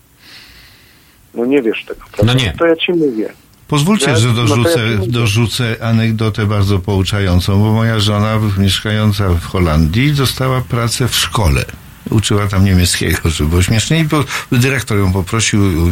[1.34, 2.34] No nie wiesz tego, prawda?
[2.34, 2.54] No nie.
[2.58, 3.32] To ja ci mówię.
[3.69, 11.09] Pozwólcie, że dorzucę, dorzucę anegdotę bardzo pouczającą, bo moja żona, mieszkająca w Holandii, dostała pracę
[11.09, 11.65] w szkole.
[12.11, 14.01] Uczyła tam niemieckiego, żeby było śmiesznie.
[14.01, 15.91] I po, dyrektor ją poprosił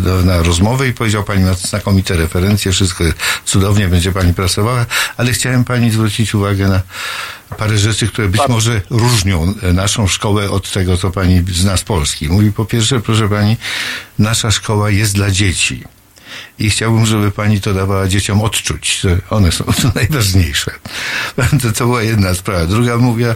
[0.00, 3.04] do, na rozmowę i powiedział, pani ma znakomite referencje, wszystko
[3.44, 4.86] cudownie, będzie pani pracowała,
[5.16, 6.82] ale chciałem pani zwrócić uwagę na
[7.56, 11.82] parę rzeczy, które być może różnią e, naszą szkołę od tego, co pani zna z
[11.82, 12.28] Polski.
[12.28, 13.56] Mówi, po pierwsze, proszę pani,
[14.18, 15.84] nasza szkoła jest dla dzieci.
[16.58, 19.64] I chciałbym, żeby pani to dawała dzieciom odczuć, że one są
[19.94, 20.70] najważniejsze.
[21.62, 22.66] To, to była jedna sprawa.
[22.66, 23.34] Druga mówiła,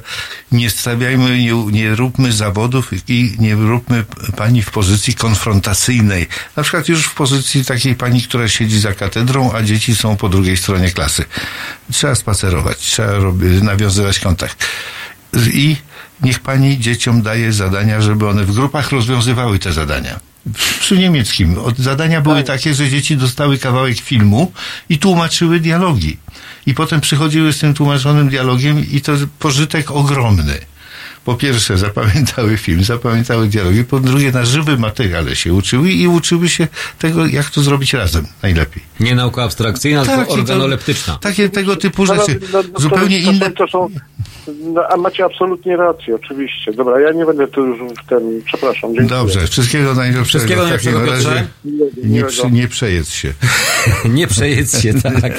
[0.52, 4.05] nie stawiajmy, nie, nie róbmy zawodów i nie róbmy
[4.36, 6.27] pani w pozycji konfrontacyjnej.
[6.56, 10.28] Na przykład już w pozycji takiej pani, która siedzi za katedrą, a dzieci są po
[10.28, 11.24] drugiej stronie klasy.
[11.93, 13.12] Trzeba spacerować, trzeba
[13.62, 14.66] nawiązywać kontakt.
[15.52, 15.77] I
[16.23, 20.32] niech pani dzieciom daje zadania, żeby one w grupach rozwiązywały te zadania
[20.81, 21.56] przy niemieckim.
[21.78, 24.52] Zadania były takie, że dzieci dostały kawałek filmu
[24.89, 26.16] i tłumaczyły dialogi.
[26.66, 30.59] I potem przychodziły z tym tłumaczonym dialogiem i to pożytek ogromny.
[31.24, 36.49] Po pierwsze zapamiętały film, zapamiętały dialogi, po drugie na żywym materiale się uczyły i uczyły
[36.49, 36.69] się
[36.99, 38.82] tego, jak to zrobić razem najlepiej.
[39.01, 41.19] Nie nauka abstrakcyjna, Tak, tylko to- organoleptyczna.
[41.20, 42.40] Takie tego typu rzeczy.
[42.53, 43.51] no, no, Zupełnie to, inne.
[43.51, 43.89] To, są,
[44.74, 46.73] no, a macie absolutnie rację, oczywiście.
[46.73, 49.09] Dobra, ja nie będę tu już w ten, przepraszam, dziękuję.
[49.09, 50.24] Dobrze, wszystkiego najlepszego.
[50.24, 51.24] Wszystkiego najlepszego, razie.
[51.24, 51.47] Piotrze.
[52.05, 53.32] Nie, przy, nie przejedz się.
[54.05, 55.32] Nie przejedz się, tak,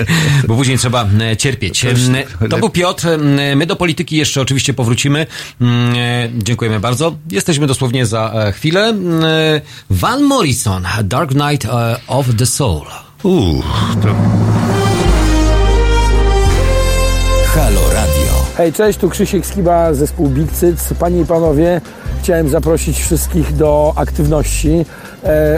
[0.48, 1.82] bo później trzeba e, cierpieć.
[1.82, 3.08] To E, To był Piotr.
[3.08, 5.26] E, My do polityki jeszcze oczywiście powrócimy.
[5.74, 7.16] Mm, e, Dziękujemy bardzo.
[7.32, 8.90] Jesteśmy dosłownie za e, chwilę.
[8.90, 12.86] E, Van Morrison, Dark Night e, of the Soul.
[13.24, 13.64] Uuu,
[14.02, 14.08] to...
[17.56, 18.34] Halo Radio.
[18.58, 20.94] Hej, cześć, tu Krzysiek Skiba, zespół Big Cyc.
[21.00, 21.82] Panie i panowie,
[22.24, 24.86] chciałem zaprosić wszystkich do aktywności,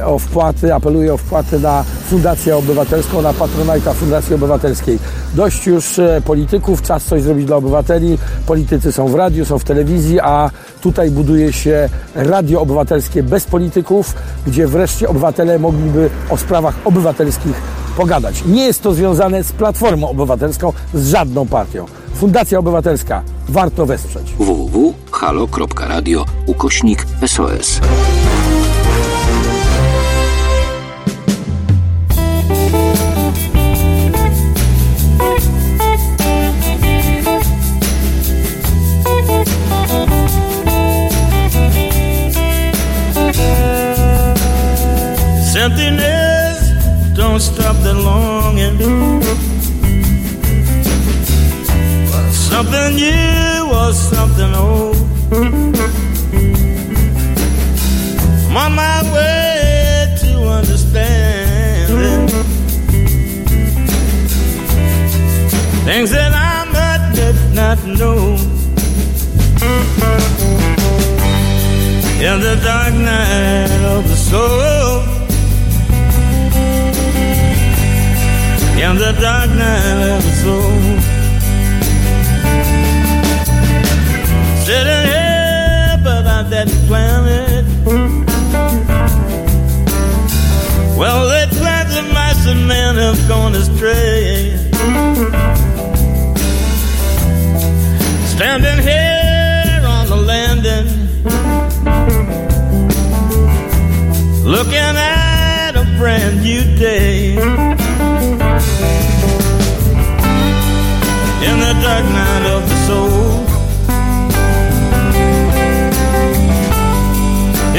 [0.05, 4.99] o wpłaty, apeluję o wpłaty na Fundację Obywatelską, na Patronajta Fundacji Obywatelskiej.
[5.33, 8.17] Dość już e, polityków, czas coś zrobić dla obywateli.
[8.47, 10.49] Politycy są w radiu, są w telewizji, a
[10.81, 14.15] tutaj buduje się radio obywatelskie bez polityków,
[14.47, 17.61] gdzie wreszcie obywatele mogliby o sprawach obywatelskich
[17.97, 18.43] pogadać.
[18.45, 21.85] Nie jest to związane z Platformą Obywatelską, z żadną partią.
[22.15, 23.23] Fundacja Obywatelska.
[23.49, 24.33] Warto wesprzeć.
[24.37, 27.79] www.halo.radio ukośnik SOS.
[47.95, 48.77] The longing.
[52.31, 54.97] Something new or something old.
[58.47, 62.27] I'm on my way to understanding
[65.85, 68.37] things that I might did not know.
[72.27, 75.14] In the dark night of the soul.
[78.77, 80.79] In the dark night of the soul.
[84.65, 87.65] Sitting here, but I didn't plan it.
[90.97, 94.57] Well, they planted mice and men have gone astray.
[98.35, 100.87] Standing here on the landing,
[104.43, 107.74] looking at a brand new day.
[111.85, 113.31] Dark night of the soul.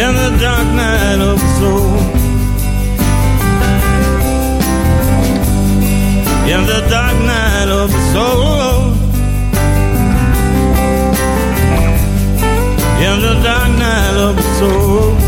[0.04, 1.90] In the dark night of the soul.
[6.54, 8.92] In the dark night of the soul.
[13.08, 15.25] In the dark night of the soul.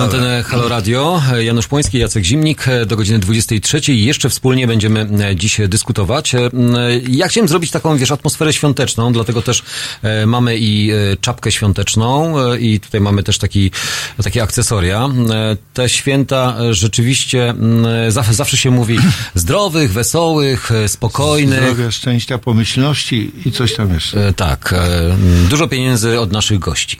[0.00, 1.22] Na antenę Halo Radio.
[1.40, 3.80] Janusz Płoński, Jacek Zimnik do godziny 23.
[3.94, 6.34] Jeszcze wspólnie będziemy e, dziś dyskutować.
[6.34, 6.38] E,
[7.08, 9.62] Ja chciałem zrobić taką, wiesz, atmosferę świąteczną, dlatego też
[10.02, 13.70] e, mamy i e, czapkę świąteczną e, i tutaj mamy też taki,
[14.24, 15.08] takie akcesoria.
[15.30, 17.54] E, Te święta e, rzeczywiście
[18.08, 18.98] zawsze, zawsze się mówi
[19.34, 21.62] zdrowych, wesołych, e, spokojnych.
[21.62, 24.28] Zdrowia, szczęścia, pomyślności i coś tam jeszcze.
[24.28, 25.16] E, Tak, e,
[25.50, 26.98] dużo pieniędzy od naszych gości.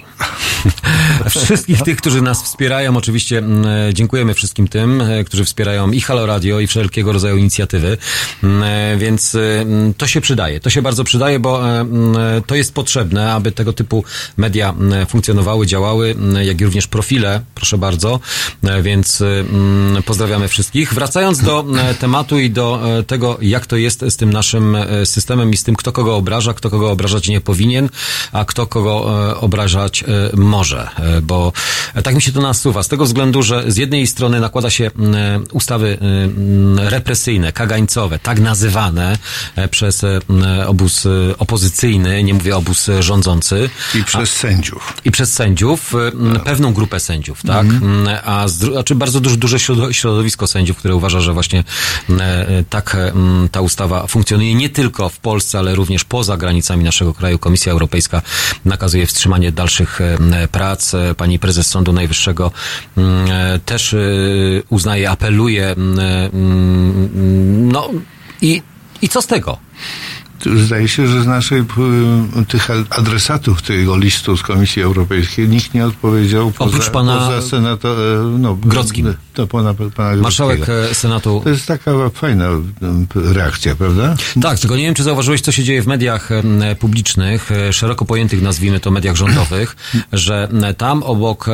[1.29, 6.01] Wszystkich tych, którzy nas wspierają, oczywiście m, e, dziękujemy wszystkim tym, e, którzy wspierają i
[6.01, 7.99] Halo Radio, i wszelkiego rodzaju inicjatywy,
[8.43, 10.61] M, e, więc e, m, to się przydaje.
[10.61, 11.61] To się bardzo przydaje, bo
[12.47, 14.05] to jest potrzebne, aby tego typu
[14.37, 14.75] media
[15.09, 18.21] funkcjonowały, działały, jak i również profile, proszę bardzo,
[18.83, 19.23] więc
[20.07, 20.95] pozdrawiamy wszystkich.
[20.95, 21.65] Wracając do
[21.99, 25.93] tematu i do tego, jak to jest z tym naszym systemem i z tym, kto
[25.93, 27.89] kogo obraża, kto kogo obrażać nie powinien,
[28.33, 29.07] a kto kogo
[29.41, 30.07] obrażać e,
[30.51, 31.53] może, E, bo
[31.95, 32.83] e, tak mi się to nasuwa.
[32.83, 34.91] Z tego względu, że z jednej strony nakłada się e,
[35.53, 35.99] ustawy
[36.77, 39.19] represyjne, kagańcowe, tak nazywane
[39.71, 40.03] przez
[40.67, 41.07] obóz
[41.39, 43.71] opozycyjny, nie mówię obóz rządzący.
[43.95, 44.95] I przez sędziów.
[45.05, 47.67] I przez sędziów, m, pewną grupę sędziów, tak?
[47.67, 48.19] Mhm.
[48.25, 51.65] A z, znaczy bardzo duże, duże środo- środowisko sędziów, które uważa, że właśnie
[52.71, 52.97] tak
[53.53, 57.39] ta ustawa funkcjonuje nie tylko w Polsce, ale również poza granicami naszego kraju.
[57.39, 58.23] Komisja Europejska
[58.65, 60.01] nakazuje wstrzymanie dalszych
[60.49, 60.95] prac.
[60.95, 62.53] E, Pani prezes Sądu Najwyższego
[62.97, 67.89] m, e, też y, uznaje, apeluje, m, e, m, no
[68.43, 68.63] i,
[69.03, 69.59] i co z tego?
[70.57, 71.75] Zdaje się, że z naszej p-
[72.49, 77.89] tych adresatów tego listu z Komisji Europejskiej nikt nie odpowiedział poza, Oprócz pana poza senato,
[77.89, 79.15] e, no, Grodzkim.
[79.35, 80.23] To pana, pana.
[80.23, 82.49] Marszałek e, Senatu To jest taka fajna
[83.15, 84.17] reakcja, prawda?
[84.43, 86.29] Tak, tylko nie wiem, czy zauważyłeś, co się dzieje w mediach
[86.79, 89.77] publicznych, e, szeroko pojętych, nazwijmy to mediach rządowych,
[90.13, 90.49] że
[90.79, 91.47] tam obok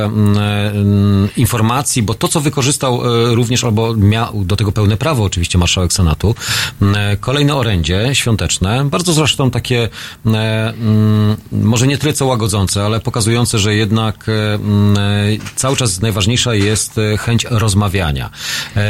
[1.37, 3.03] informacji, bo to, co wykorzystał
[3.35, 6.35] również, albo miał do tego pełne prawo oczywiście marszałek Senatu,
[7.21, 9.89] kolejne orędzie świąteczne, bardzo zresztą takie,
[10.27, 15.77] e, mm, może nie tyle co łagodzące, ale pokazujące, że jednak e, mm, e, cały
[15.77, 18.31] czas najważniejsza jest chęć rozmawiania.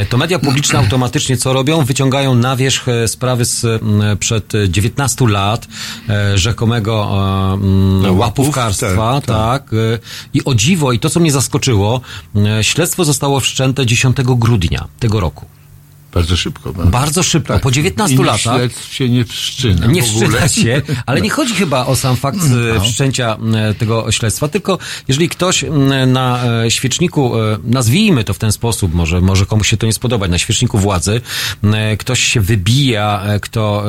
[0.08, 1.84] To media publiczne automatycznie co robią?
[1.84, 5.66] Wyciągają na wierzch sprawy z, m, przed 19 lat
[6.34, 7.08] rzekomego
[8.02, 9.72] No, łapów, łapówkarstwa, tak, tak.
[9.72, 9.98] e,
[10.34, 12.00] I o dziwo, i to co mnie zaskoczyło,
[12.62, 15.46] śledztwo zostało wszczęte 10 grudnia tego roku.
[16.16, 16.72] Bardzo szybko.
[16.72, 18.24] Bardzo szybko, po 19 Tak.
[18.24, 18.40] I latach.
[18.58, 19.86] śledztw się nie wszczyna.
[19.86, 22.80] Nie wszczyna się, ale nie chodzi chyba o sam fakt e, No.
[22.80, 24.78] wszczęcia e, tego śledztwa, tylko
[25.08, 25.64] jeżeli ktoś
[26.06, 27.32] na e, świeczniku,
[27.64, 31.20] nazwijmy to w ten sposób, może, może komuś się to nie spodobać, na świeczniku władzy,
[31.98, 33.84] ktoś się wybija, kto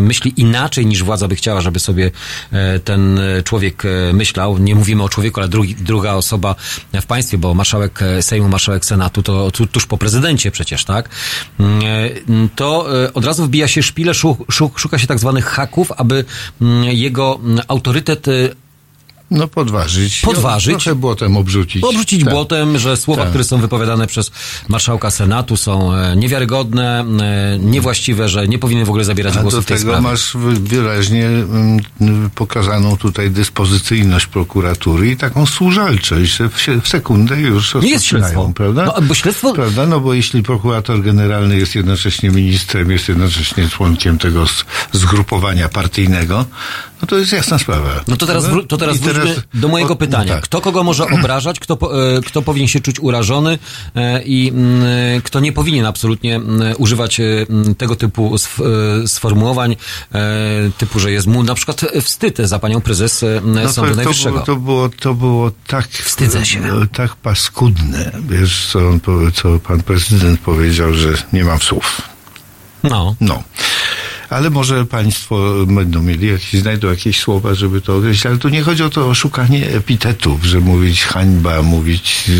[0.00, 2.10] myśli inaczej niż władza by chciała, żeby sobie
[2.84, 4.58] ten człowiek myślał.
[4.58, 6.54] Nie mówimy o człowieku, ale drugi, druga osoba
[6.92, 11.08] w państwie, bo marszałek Sejmu, marszałek Senatu to tu, tuż po prezydencie przecież, tak?
[11.60, 15.92] Mm, To e, od razu wbija się szpile, szu, szu, szuka się tak zwanych haków,
[15.92, 16.24] aby
[16.62, 18.32] mm, jego mm, autorytet e,
[19.32, 20.20] No podważyć.
[20.20, 20.82] Podważyć.
[20.84, 21.84] Trochę błotem obrzucić.
[21.84, 22.32] obrzucić Tak.
[22.34, 23.28] błotem, że słowa, Tak.
[23.28, 24.30] które są wypowiadane przez
[24.68, 29.62] marszałka Senatu są e, niewiarygodne, e, niewłaściwe, że nie powinny w ogóle zabierać głosu do
[29.62, 30.08] w tej tego sprawie.
[30.08, 31.80] masz wy- wyraźnie mm,
[32.34, 38.52] pokazaną tutaj dyspozycyjność prokuratury i taką służalczość, że w, sekundę już Nie jest śledztwo.
[38.54, 38.84] prawda?
[38.84, 39.52] No, bo śledztwo...
[39.52, 39.86] Prawda?
[39.86, 44.44] No bo jeśli prokurator generalny jest jednocześnie ministrem, jest jednocześnie członkiem tego
[44.92, 46.44] zgrupowania partyjnego,
[47.02, 47.88] no to jest jasna sprawa.
[48.08, 49.00] No to teraz, to teraz I
[49.54, 50.34] do mojego pytania.
[50.34, 50.42] tak.
[50.44, 51.78] Kto kogo może obrażać, kto,
[52.16, 53.58] e, kto powinien się czuć urażony
[53.96, 54.82] e, i mm,
[55.16, 59.76] e, kto nie powinien absolutnie mm, używać mm, tego typu sf- sformułowań,
[60.78, 64.40] typu, że jest mu na przykład wstyd za panią prezes No Sądu to, Najwyższego.
[64.40, 65.88] to, było, to było tak...
[65.88, 66.60] Wstydzę się.
[66.92, 68.12] Tak paskudne.
[68.28, 69.00] Wiesz, co, on,
[69.34, 72.02] co pan prezydent powiedział, że nie mam słów.
[72.82, 73.14] No.
[73.20, 73.42] No.
[74.34, 78.26] Ale może państwo będą mieli jakieś, znajdą jakieś słowa, żeby to określić.
[78.26, 82.30] Ale tu nie chodzi o to o szukanie epitetów, że mówić hańba, mówić,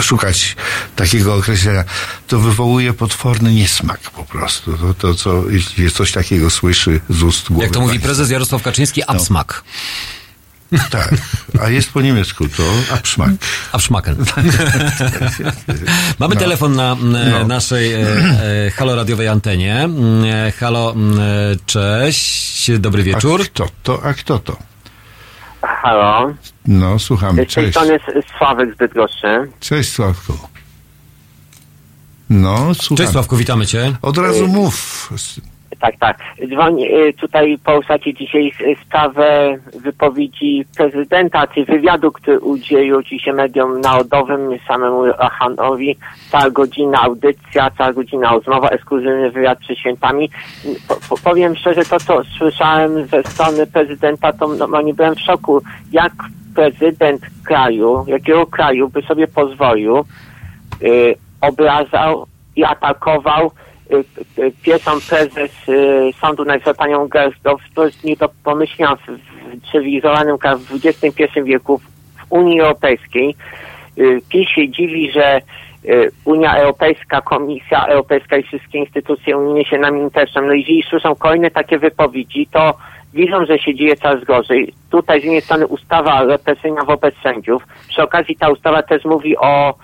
[0.00, 0.56] szukać
[0.96, 1.84] takiego określenia.
[2.26, 4.78] To wywołuje potworny niesmak po prostu.
[4.78, 8.62] To, to co, jeśli coś takiego słyszy z ust głowy Jak to mówi prezes Jarosław
[8.62, 9.64] Kaczyński, absmak.
[10.90, 11.14] Tak.
[11.62, 12.62] A jest po niemiecku to
[12.94, 13.32] abschmack.
[13.72, 14.16] Abschmacken.
[16.18, 16.40] Mamy No.
[16.40, 17.46] telefon na No.
[17.46, 17.98] naszej e,
[18.66, 19.88] e, haloradiowej antenie.
[20.26, 20.96] E, Halo, e,
[21.66, 23.40] cześć, dobry wieczór.
[23.40, 24.02] A kto to?
[24.04, 24.56] A kto to?
[25.62, 26.34] Halo.
[26.66, 27.32] No, słuchamy.
[27.32, 27.70] Z tej Cześć.
[27.70, 27.98] strony
[28.38, 29.50] Sławek z Bydgoszczy.
[29.60, 30.38] Cześć Sławku.
[32.30, 32.96] No, słucham.
[32.96, 33.96] Cześć Sławku, witamy cię.
[34.02, 35.10] Od razu mów.
[35.80, 36.18] Tak, tak.
[36.48, 43.80] Dzwoni, y, tutaj poruszacie dzisiaj y, sprawę wypowiedzi prezydenta, czy wywiadu, który udzielił dzisiaj mediom
[43.80, 45.96] narodowym, samemu Ahanowi.
[46.30, 50.30] Cała godzina audycja, cała godzina rozmowa, ekskluzywny wywiad przed świętami.
[50.88, 55.62] Po, po, powiem szczerze, to co słyszałem ze strony prezydenta, to normalnie byłem w szoku.
[55.92, 56.12] Jak
[56.54, 60.04] prezydent kraju, jakiego kraju by sobie pozwolił
[60.82, 62.26] y, obrażał
[62.56, 63.50] i atakował
[64.62, 70.84] pierwszą prezes y, Sądu Najwyższego, panią Gersdorf, to jest nie do pomyślenia w, cywilizowanym w
[70.84, 73.34] XXI wieku, w Unii Europejskiej.
[73.98, 75.40] Y, PiS się dziwi, że
[75.84, 80.46] y, Unia Europejska, Komisja Europejska i wszystkie instytucje unijne się nami interesują.
[80.46, 82.74] No i jeżeli słyszą kolejne takie wypowiedzi, to
[83.14, 84.74] widzą, że się dzieje coraz gorzej.
[84.90, 87.62] Tutaj z jednej strony ustawa represyjna wobec sędziów.
[87.88, 89.74] Przy okazji ta ustawa też mówi o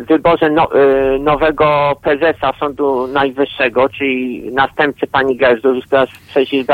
[0.00, 5.80] wyborze no, y, nowego prezesa Sądu Najwyższego, czyli następcy pani Gerzu,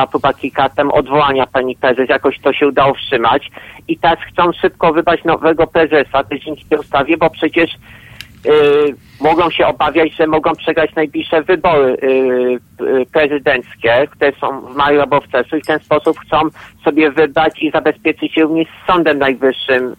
[0.09, 3.51] która kilka lat temu odwołania pani prezes, jakoś to się udało wstrzymać
[3.89, 9.51] i teraz chcą szybko wybrać nowego prezesa też dzięki tej ustawie, bo przecież y, mogą
[9.51, 15.21] się obawiać, że mogą przegrać najbliższe wybory y, y, prezydenckie, które są w maju albo
[15.21, 16.41] w czerwcu i w ten sposób chcą
[16.85, 19.95] sobie wybrać i zabezpieczyć się również z Sądem Najwyższym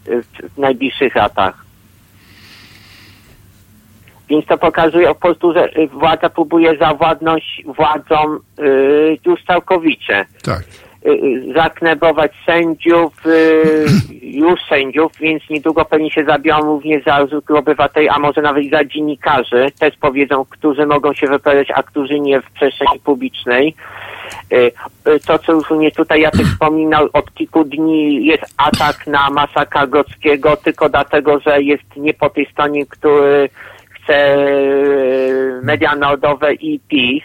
[0.55, 1.70] w najbliższych latach.
[4.31, 10.25] Więc to pokazuje po prostu, że władza próbuje zawładnąć władzą y, już całkowicie.
[10.43, 10.63] Tak.
[11.05, 13.13] Y, y, zakneblować sędziów,
[14.43, 18.85] już sędziów, więc niedługo pewnie się zabiorą również za zwykłych obywateli, a może nawet za
[18.85, 19.67] dziennikarzy.
[19.79, 23.75] Też powiedzą, którzy mogą się wypowiadać, a którzy nie w przestrzeni publicznej.
[25.27, 30.57] To, co już mnie tutaj Jacek wspominał, od kilku dni jest atak na Masaka Grodzkiego
[30.57, 33.49] tylko dlatego, że jest nie po tej stronie, który
[34.03, 37.23] chce y, media narodowe i PiS.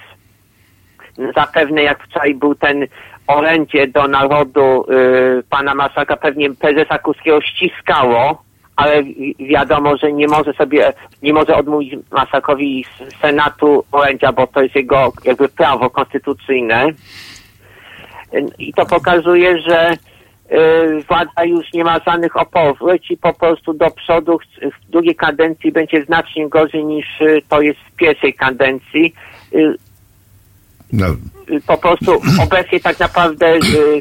[1.36, 2.86] Zapewne jak wczoraj był ten
[3.26, 8.42] orędzie do narodu y, pana Masaka, pewnie prezesa Kurskiego ściskało,
[8.76, 10.92] ale wi- wiadomo, że nie może sobie,
[11.22, 12.84] nie może odmówić Masakowi
[13.20, 16.86] Senatu orędzia, bo to jest jego jakby prawo konstytucyjne.
[18.58, 19.92] I to pokazuje, że
[21.08, 22.80] władza już nie ma żadnych oporów.
[22.80, 24.38] Leci po prostu do przodu.
[24.62, 29.14] W drugiej kadencji będzie znacznie gorzej niż y, to jest w pierwszej kadencji.
[29.54, 29.74] Y,
[30.92, 31.06] No,
[31.50, 34.00] y, Po prostu obecnie tak naprawdę y,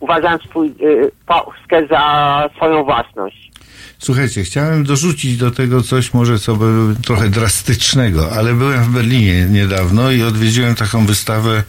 [0.00, 3.52] uważam swój, y, Polskę za swoją własność.
[3.98, 9.46] Słuchajcie, chciałem dorzucić do tego coś może co by trochę drastycznego, ale byłem w Berlinie
[9.50, 11.62] niedawno i odwiedziłem taką wystawę,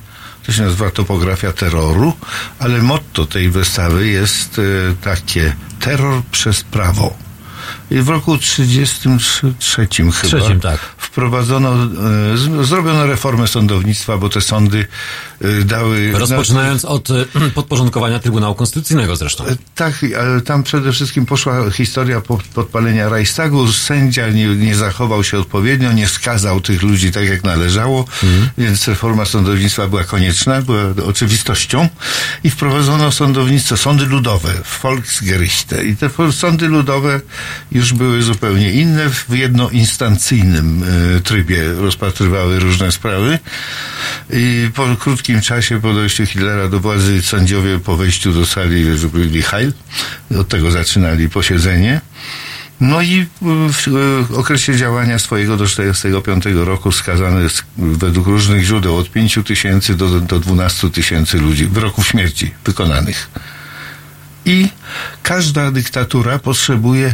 [0.45, 2.13] to się nazywa Topografia Terroru,
[2.59, 7.22] ale motto tej wystawy jest e, takie Terror przez prawo.
[8.01, 10.79] W roku 1933 chyba Trzecim, tak.
[10.97, 14.87] wprowadzono, e, z, zrobiono reformę sądownictwa, bo te sądy
[15.41, 16.11] e, dały...
[16.11, 17.25] Rozpoczynając od e,
[17.55, 19.43] podporządkowania Trybunału Konstytucyjnego zresztą.
[19.75, 23.71] Tak, ale tam przede wszystkim poszła historia po- podpalenia Reichstagu.
[23.71, 28.05] Sędzia nie, nie zachował się odpowiednio, nie skazał tych ludzi tak jak należało,
[28.57, 31.89] więc reforma sądownictwa była konieczna, była oczywistością
[32.43, 34.53] i wprowadzono sądownictwo, sądy ludowe,
[34.83, 35.85] Volksgerichte.
[35.85, 37.21] I te sądy ludowe
[37.71, 40.83] już były zupełnie inne, w jednoinstancyjnym
[41.17, 43.39] e, trybie rozpatrywały różne sprawy.
[44.29, 49.41] I po krótkim czasie, po dojściu Hitlera do władzy, sędziowie po wejściu do sali byli
[49.41, 49.73] Heil.
[50.39, 52.01] Od tego zaczynali posiedzenie.
[52.81, 53.87] No i w
[54.29, 59.95] w okresie działania swojego do 1945 roku skazano jest według różnych źródeł od 5 tysięcy
[59.95, 63.29] do, do 12 tysięcy ludzi, wyroków śmierci wykonanych.
[64.45, 64.67] I
[65.23, 67.13] każda dyktatura potrzebuje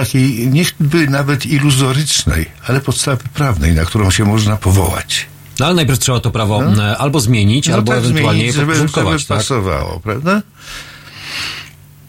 [0.00, 5.26] takiej, niechby nawet iluzorycznej, ale podstawy prawnej, na którą się można powołać.
[5.60, 6.84] No ale najpierw trzeba to prawo No.
[6.84, 9.26] e, albo zmienić, No albo tak ewentualnie je zmienić, żeby, żeby podporządkować.
[9.26, 9.38] tak?
[9.38, 10.42] pasowało, prawda?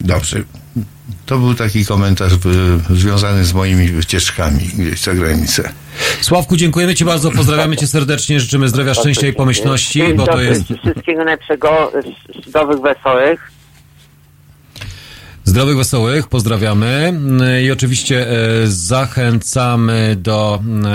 [0.01, 0.43] Dobrze.
[1.25, 2.37] To był taki komentarz y,
[2.95, 5.69] związany z moimi wycieczkami gdzieś za granicę.
[6.21, 10.63] Sławku, dziękujemy Ci bardzo, pozdrawiamy Cię serdecznie, życzymy zdrowia, szczęścia i pomyślności, bo to jest
[10.83, 11.91] Wszystkiego najlepszego,
[12.47, 13.51] zdrowych, wesołych.
[15.49, 18.35] Zdrowych, wesołych, pozdrawiamy Mm, i oczywiście e,
[18.67, 20.89] zachęcamy do e,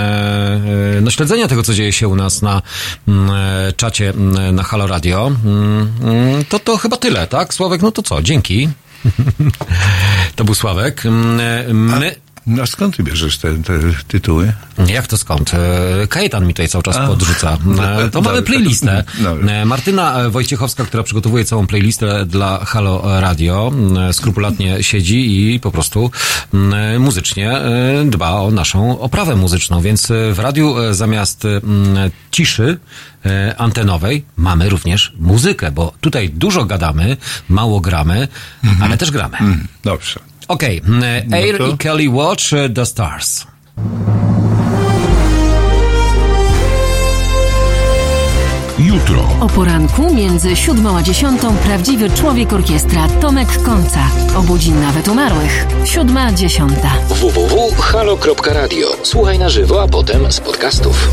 [0.97, 2.61] e, no, śledzenia tego, co dzieje się u nas na
[3.07, 3.31] mm,
[3.77, 5.31] czacie mm, na Halo Radio.
[5.45, 7.53] Mm, mm, To, to chyba tyle, tak?
[7.53, 8.21] Sławek, no to co?
[8.21, 8.69] Dzięki.
[10.35, 11.05] To był Sławek.
[11.05, 12.15] Mm, My...
[12.63, 14.53] A skąd ty bierzesz te, te tytuły?
[14.87, 15.53] Jak to skąd?
[15.53, 17.07] E, Kajetan mi tutaj cały czas A.
[17.07, 17.57] podrzuca.
[18.05, 19.03] E, To mamy playlistę.
[19.47, 23.71] E, Martyna Wojciechowska, która przygotowuje całą playlistę dla Halo Radio,
[24.11, 26.11] skrupulatnie siedzi i po prostu
[26.99, 27.51] muzycznie
[28.05, 31.43] dba o naszą oprawę muzyczną, więc w radiu zamiast
[32.31, 32.77] ciszy
[33.57, 37.17] antenowej mamy również muzykę, bo tutaj dużo gadamy,
[37.49, 38.27] mało gramy,
[38.81, 39.37] ale też gramy.
[39.37, 40.19] Mm, dobrze.
[40.47, 41.03] Okej, m,
[41.33, 43.45] Air No to- i Kelly Watch e, The Stars.
[48.79, 49.23] Jutro.
[49.41, 53.99] O poranku między siódmą a dziesiątą prawdziwy człowiek orkiestra Tomek Końca.
[54.37, 55.65] Obudzi nawet umarłych.
[55.85, 56.91] Siódma, dziesiąta.
[57.09, 58.87] www.halo.radio.
[59.03, 61.09] Słuchaj na żywo, a potem z podcastów.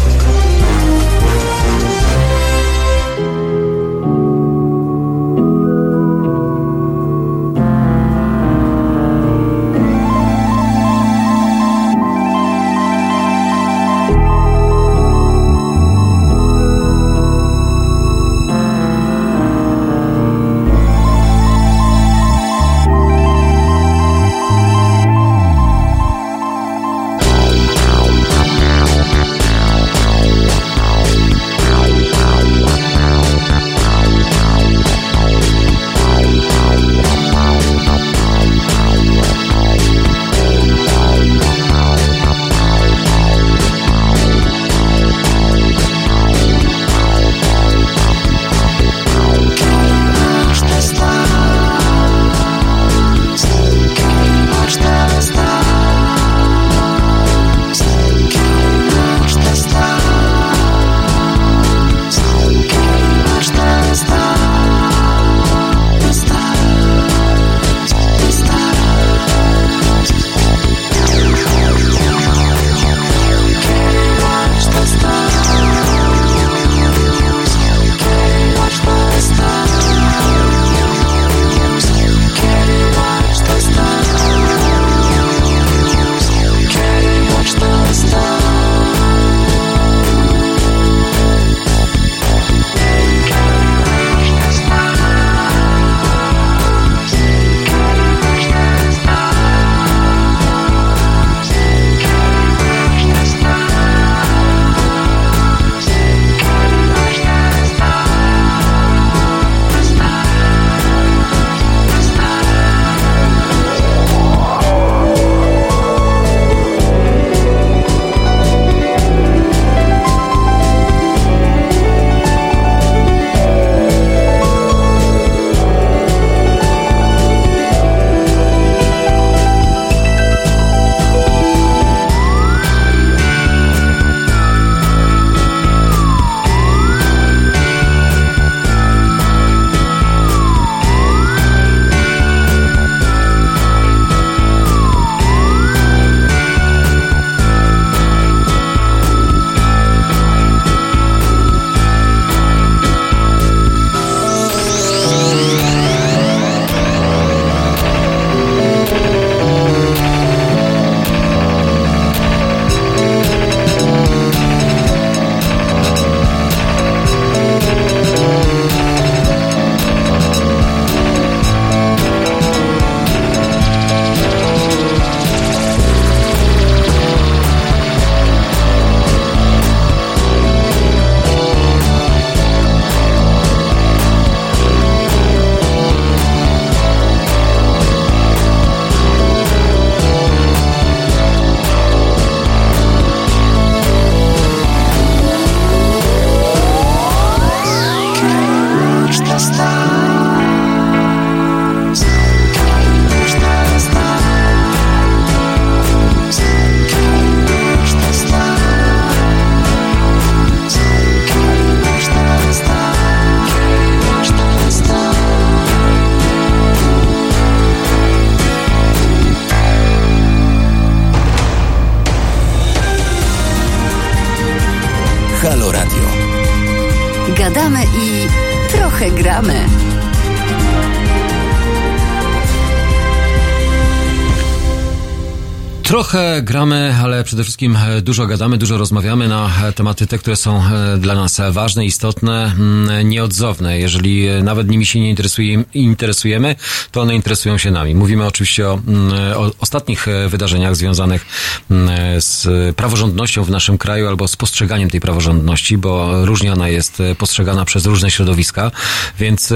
[236.12, 236.92] Trochę gramy,
[237.32, 241.14] przede wszystkim e, dużo gadamy, dużo rozmawiamy na e, tematy te, które są e, dla
[241.14, 243.78] nas ważne, istotne, mm, nieodzowne.
[243.78, 246.56] Jeżeli nawet nimi się nie interesuje, interesujemy,
[246.90, 247.94] to one interesują się nami.
[247.94, 251.26] Mówimy oczywiście o, mm, o ostatnich wydarzeniach związanych
[251.70, 252.46] mm, z
[252.76, 257.86] praworządnością w naszym kraju albo z postrzeganiem tej praworządności, bo różnie ona jest postrzegana przez
[257.86, 258.70] różne środowiska,
[259.18, 259.52] więc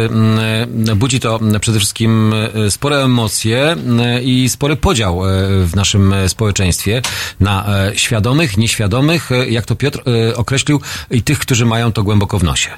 [0.96, 2.34] budzi to przede wszystkim
[2.70, 3.76] spore emocje
[4.22, 5.20] i spory podział
[5.64, 7.02] w naszym społeczeństwie
[7.40, 10.80] na świadomych, nieświadomych, e, jak to Piotr e, określił,
[11.10, 12.70] i tych, którzy mają to głęboko w nosie.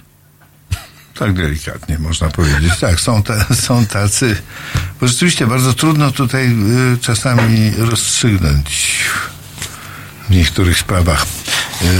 [1.18, 2.72] Tak delikatnie można powiedzieć.
[2.80, 4.36] Tak, są, ta, są tacy,
[5.00, 6.56] bo rzeczywiście bardzo trudno tutaj
[7.00, 8.98] czasami rozstrzygnąć
[10.28, 11.26] w niektórych sprawach.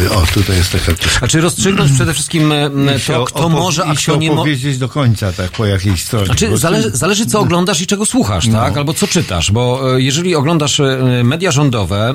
[0.05, 0.92] Y, o, tutaj jest taka.
[1.20, 2.52] A czy rozstrzygnąć przede wszystkim
[2.96, 4.40] I się to, kto może, a kto nie może?
[4.40, 6.26] opowiedzieć do końca, tak, po jakiejś stronie.
[6.26, 8.59] Znaczy, zależy, zależy co oglądasz i czego słuchasz, No.
[8.59, 8.76] tak?
[8.76, 10.80] Albo co czytasz, bo jeżeli oglądasz
[11.24, 12.14] media rządowe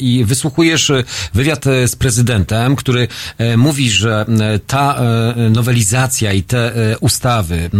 [0.00, 0.92] i wysłuchujesz
[1.34, 3.08] wywiad z prezydentem, który
[3.56, 4.26] mówi, że
[4.66, 5.00] ta
[5.50, 7.70] nowelizacja i te ustawy,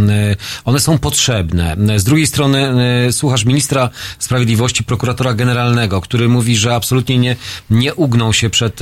[0.64, 1.76] one są potrzebne.
[1.96, 2.72] Z drugiej strony
[3.12, 7.36] słuchasz ministra sprawiedliwości, prokuratora generalnego, który mówi, że absolutnie nie,
[7.70, 8.80] nie ugną się przed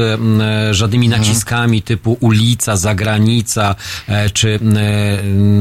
[0.70, 3.74] żadnymi naciskami typu ulica, zagranica,
[4.08, 4.58] e, czy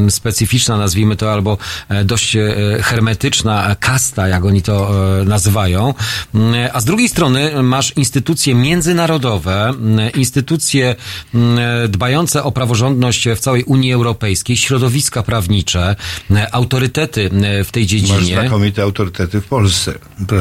[0.08, 1.58] e, specyficzna, nazwijmy to, albo
[1.90, 2.42] e, dość e,
[2.82, 4.92] hermetyczna kasta, jak oni to
[5.22, 5.94] e, nazywają.
[6.36, 10.96] M, A z drugiej strony masz instytucje międzynarodowe, m, instytucje
[11.34, 11.60] m,
[11.90, 15.96] dbające o praworządność w całej Unii Europejskiej, środowiska prawnicze,
[16.52, 17.30] autorytety
[17.66, 18.34] w tej Masz dziedzinie.
[18.34, 19.94] znakomite autorytety w Polsce.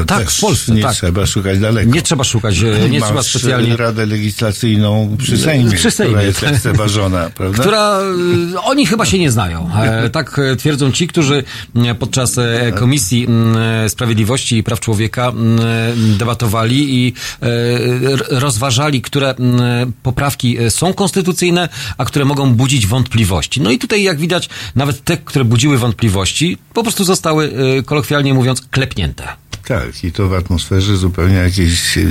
[0.07, 0.95] Tak, też w Polsce, Nie tak.
[0.95, 1.91] trzeba szukać daleko.
[1.91, 3.77] Nie trzeba szukać, e, nie Masz trzeba specjalnie...
[3.77, 7.59] Radę Legislacyjną przy Sejmie, Przy Sejmie, która jest lekceważona, prawda?
[7.59, 7.99] która
[8.53, 9.69] y, oni chyba się nie znają.
[9.81, 11.43] E, tak e, twierdzą ci, którzy
[11.99, 13.27] podczas e, Komisji
[13.87, 15.31] Sprawiedliwości i Praw Człowieka
[15.95, 17.47] debatowali i e,
[18.29, 19.35] rozważali, które
[20.03, 23.61] poprawki e, są konstytucyjne, a które mogą budzić wątpliwości.
[23.61, 28.33] No i tutaj, jak widać, nawet te, które budziły wątpliwości, po prostu zostały, e, kolokwialnie
[28.33, 29.27] mówiąc, klepnięte.
[29.65, 32.05] Tak, i to w atmosferze zupełnie jakiejś, e, e,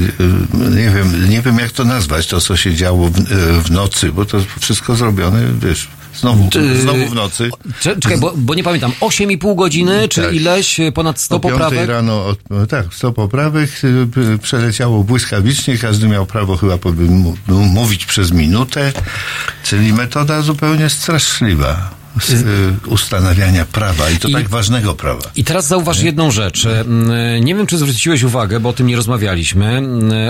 [0.71, 3.23] nie wiem, nie wiem jak to nazwać, to co się działo w, e,
[3.63, 5.89] w nocy, bo to wszystko zrobione, wiesz,
[6.21, 6.51] znowu,
[6.83, 7.51] znowu w nocy.
[7.81, 10.35] Cze- Czekaj, bo, bo nie pamiętam, 8,5 godziny, czy Tak.
[10.35, 11.89] ileś, ponad 100 o poprawek?
[11.89, 13.71] rano, od, no tak, 100 poprawek
[14.43, 16.79] przeleciało błyskawicznie, każdy miał prawo chyba
[17.49, 18.93] mówić przez minutę,
[19.63, 21.91] czyli metoda zupełnie straszliwa
[22.87, 25.23] ustanawiania prawa i to tak ważnego prawa.
[25.37, 26.67] I teraz zauważ jedną rzecz.
[26.67, 29.83] Mm, Nie wiem, czy zwróciłeś uwagę, bo o tym nie rozmawialiśmy,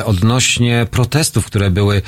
[0.04, 2.02] odnośnie protestów, które były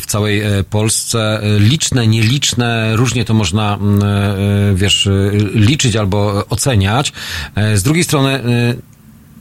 [0.00, 1.40] w całej Polsce.
[1.58, 3.78] Liczne, nieliczne, różnie to można,
[4.74, 5.08] wiesz,
[5.54, 7.12] liczyć albo oceniać.
[7.74, 8.40] Z drugiej strony,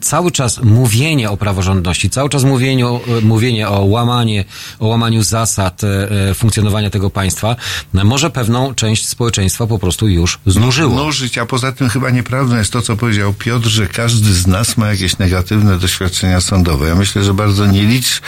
[0.03, 4.45] cały czas mówienie o praworządności, cały czas mówienie o, mówienie o, łamanie,
[4.79, 7.55] o łamaniu zasad e, e, funkcjonowania tego państwa,
[7.93, 10.95] może pewną część społeczeństwa po prostu już znużyło.
[10.95, 14.77] Nużyć, a poza tym chyba nieprawdą jest to, co powiedział Piotr, że każdy z nas
[14.77, 16.87] ma jakieś negatywne doświadczenia sądowe.
[16.87, 18.21] Ja myślę, że bardzo nielicz,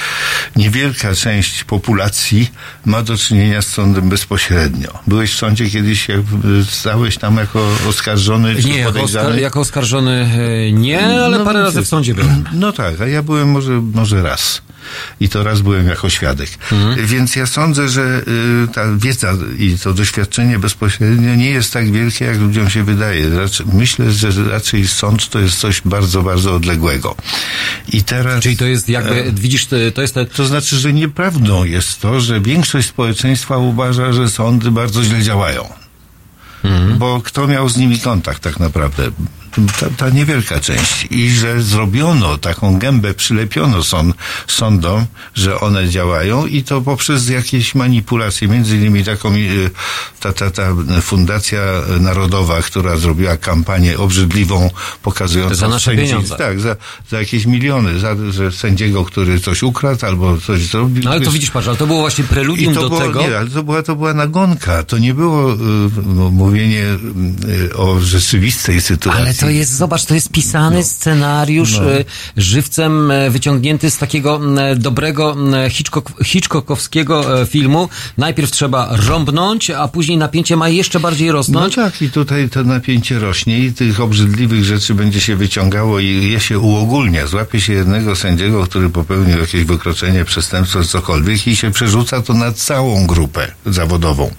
[0.56, 2.52] niewielka część populacji
[2.86, 4.90] ma do czynienia z sądem bezpośrednio.
[5.08, 6.20] Byłeś w sądzie kiedyś, jak
[6.70, 9.30] stałeś tam jako oskarżony czy Nie, podejrzany?
[9.30, 10.12] oskar- jako oskarżony
[10.68, 12.44] e, nie, ale No, parę razy w sądzie byłem.
[12.54, 14.62] No tak, a ja byłem może, może raz.
[15.20, 16.50] I to raz byłem jako świadek.
[16.72, 17.08] Mhm.
[17.08, 18.22] Więc ja sądzę, że
[18.64, 23.30] y, ta wiedza i to doświadczenie bezpośrednio nie jest tak wielkie, jak ludziom się wydaje.
[23.30, 27.16] Raczej, myślę, że raczej sąd to jest coś bardzo, bardzo odległego.
[27.94, 28.44] I teraz...
[28.44, 30.26] Czyli to jest jakby, e, widzisz, to to jest te...
[30.26, 35.70] To znaczy, że nieprawdą jest to, że większość społeczeństwa uważa, że sądy bardzo źle działają.
[36.64, 36.98] Mhm.
[36.98, 39.04] Bo kto miał z nimi kontakt tak naprawdę?
[39.80, 41.08] Ta, ta niewielka część.
[41.10, 44.16] I że zrobiono taką gębę, przylepiono sąd,
[44.48, 45.06] sądom,
[45.36, 48.48] że one działają i to poprzez jakieś manipulacje.
[48.48, 49.70] Między innymi taką y,
[50.20, 51.62] ta, ta, ta Fundacja
[52.00, 54.70] Narodowa, która zrobiła kampanię obrzydliwą,
[55.04, 56.36] pokazującą Za nasze sędzi- pieniądze.
[56.36, 56.76] Tak, za,
[57.10, 61.04] za jakieś miliony, za, że sędziego, który coś ukradł albo coś zrobił.
[61.04, 63.22] No ale to Wiesz, widzisz, patrz, ale to było właśnie preludium do było, tego.
[63.22, 64.84] Nie, ale to była, to była nagonka.
[64.84, 65.58] To nie było y,
[66.32, 66.84] mówienie
[67.70, 69.45] y, o rzeczywistej sytuacji.
[69.46, 71.92] To jest, zobacz, to jest pisany scenariusz No.
[71.94, 72.06] e,
[72.38, 74.40] żywcem e, wyciągnięty z takiego
[74.76, 75.36] dobrego
[75.70, 77.90] Hitchcock, Hitchcockowskiego e, filmu.
[78.18, 81.76] Najpierw trzeba rąbnąć, a później napięcie ma jeszcze bardziej No rosnąć.
[81.76, 86.40] tak, i tutaj to napięcie rośnie i tych obrzydliwych rzeczy będzie się wyciągało i je
[86.40, 87.28] się uogólnia.
[87.28, 92.52] Złapie się jednego sędziego, który popełnił jakieś wykroczenie, przestępstwo, cokolwiek i się przerzuca to na
[92.52, 94.32] całą grupę zawodową,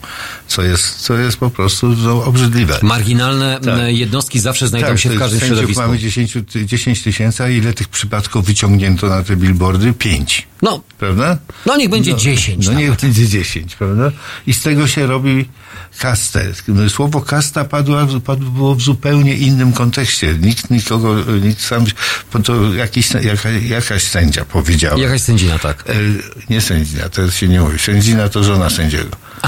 [0.48, 2.78] co jest, co jest po prostu no, obrzydliwe.
[2.82, 5.82] Marginalne m, jednostki zawsze znajdą Tak, się w każdym środowisku.
[5.82, 9.92] mamy 10, ty- 10 tysięcy, a ile tych przypadków wyciągnięto na te billboardy?
[9.92, 10.46] 5.
[10.66, 10.80] No.
[10.98, 11.38] Prawda?
[11.66, 14.12] No niech będzie 10 No niech będzie 10, prawda?
[14.46, 15.48] I z tego się robi
[15.98, 16.44] kastę.
[16.88, 20.34] Słowo kasta padło, padło w zupełnie innym kontekście.
[20.40, 21.84] Nikt nikogo, nikt sam,
[22.32, 24.98] bo to jakiś, jaka, jakaś sędzia powiedziała.
[24.98, 25.84] Jakaś sędzina, tak.
[25.88, 25.94] E,
[26.50, 27.78] nie sędzina, to się nie mówi.
[27.78, 29.16] Sędzina to żona sędziego.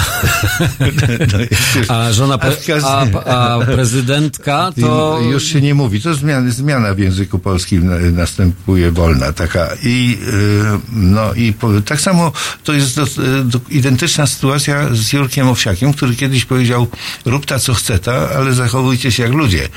[1.88, 2.52] No, A żona, A pre,
[2.84, 5.20] a, a prezydentka to...
[5.30, 6.00] już się nie mówi.
[6.00, 9.68] To zmiana, zmiana w języku polskim na- następuje wolna taka.
[9.82, 12.32] I, y, no, i po, tak samo
[12.64, 13.06] to jest do,
[13.44, 16.86] do, identyczna sytuacja z Jurkiem Owsiakiem, który kiedyś powiedział
[17.24, 19.68] rób ta co chce ta, ale zachowujcie się jak ludzie.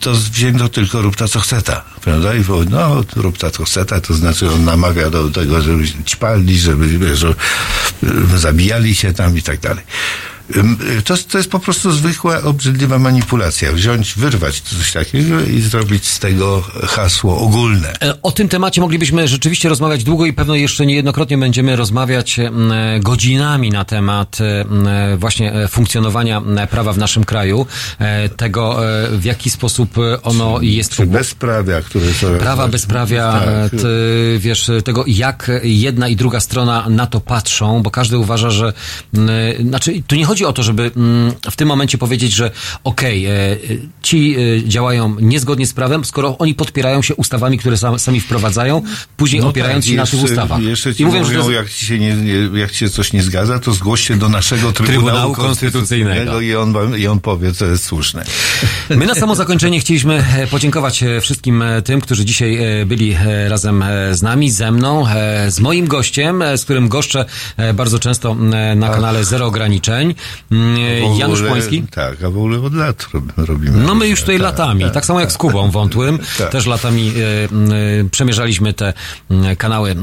[0.00, 2.34] To wzięto tylko rób ta co chce ta, prawda?
[2.34, 5.84] I powie, no rób ta co chce ta, to znaczy on namawia do tego, żeby
[6.04, 7.34] ćpali, żeby, wiesz, że,
[8.34, 9.84] y, zabijali się tam i tak dalej.
[10.50, 13.72] Y, To, to jest po prostu zwykła, obrzydliwa manipulacja.
[13.72, 17.92] Wziąć, wyrwać coś takiego i zrobić z tego hasło ogólne.
[18.02, 22.72] E, O tym temacie moglibyśmy rzeczywiście rozmawiać długo i pewno jeszcze niejednokrotnie będziemy rozmawiać m,
[23.00, 24.88] godzinami na temat m,
[25.18, 27.66] właśnie e, funkcjonowania prawa w naszym kraju,
[27.98, 32.30] e, tego e, w jaki sposób e, ono jest Czy bezprawia, które to...
[32.38, 33.48] prawa bezprawia, Tak.
[33.48, 33.86] e, ty,
[34.38, 38.72] wiesz, tego jak jedna i druga strona na to patrzą, bo każdy uważa, że
[39.68, 42.50] znaczy tu nie chodzi o to, żeby mm, w tym momencie powiedzieć, że
[42.84, 43.32] okej, e,
[44.02, 48.82] ci e, działają niezgodnie z prawem, skoro oni podpierają się ustawami, które sam, sami wprowadzają,
[49.16, 50.62] później No opierając tak, się na tych ustawach.
[50.62, 52.90] Jeszcze ci I mówią, mówią, że to jak ci się nie, nie, jak ci się
[52.90, 56.40] coś nie zgadza, to zgłoś się do naszego Trybunału, Trybunału Konstytucyjnego, Konstytucyjnego.
[56.40, 58.24] i on, wam- i on powie, co jest słuszne.
[58.90, 63.12] My na samo zakończenie chcieliśmy e, podziękować e, wszystkim e, tym, którzy dzisiaj e, byli
[63.12, 67.24] e, razem e, z nami, ze mną, e, z moim gościem, e, z którym goszczę
[67.56, 68.34] e, bardzo często
[68.76, 70.14] na kanale Zero Ograniczeń.
[70.52, 71.82] Mm, W Janusz ogóle- Płoński.
[71.90, 73.78] Tak, a w ogóle od lat rob- robimy.
[73.78, 76.50] No my już tutaj latami, tak, samo jak z Kubą Wątłym, Tak.
[76.50, 77.12] też latami
[77.52, 78.92] m, e, przemierzaliśmy te
[79.58, 79.94] kanały, e,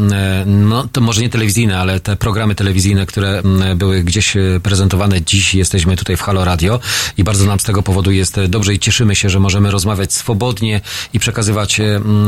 [0.45, 3.41] no to może nie telewizyjne, ale te programy telewizyjne, które
[3.76, 4.34] były gdzieś
[4.64, 5.22] prezentowane.
[5.22, 6.80] Dziś jesteśmy tutaj w Halo Radio
[7.18, 10.81] i bardzo nam z tego powodu jest dobrze i cieszymy się, że możemy rozmawiać swobodnie
[11.14, 11.81] i przekazywać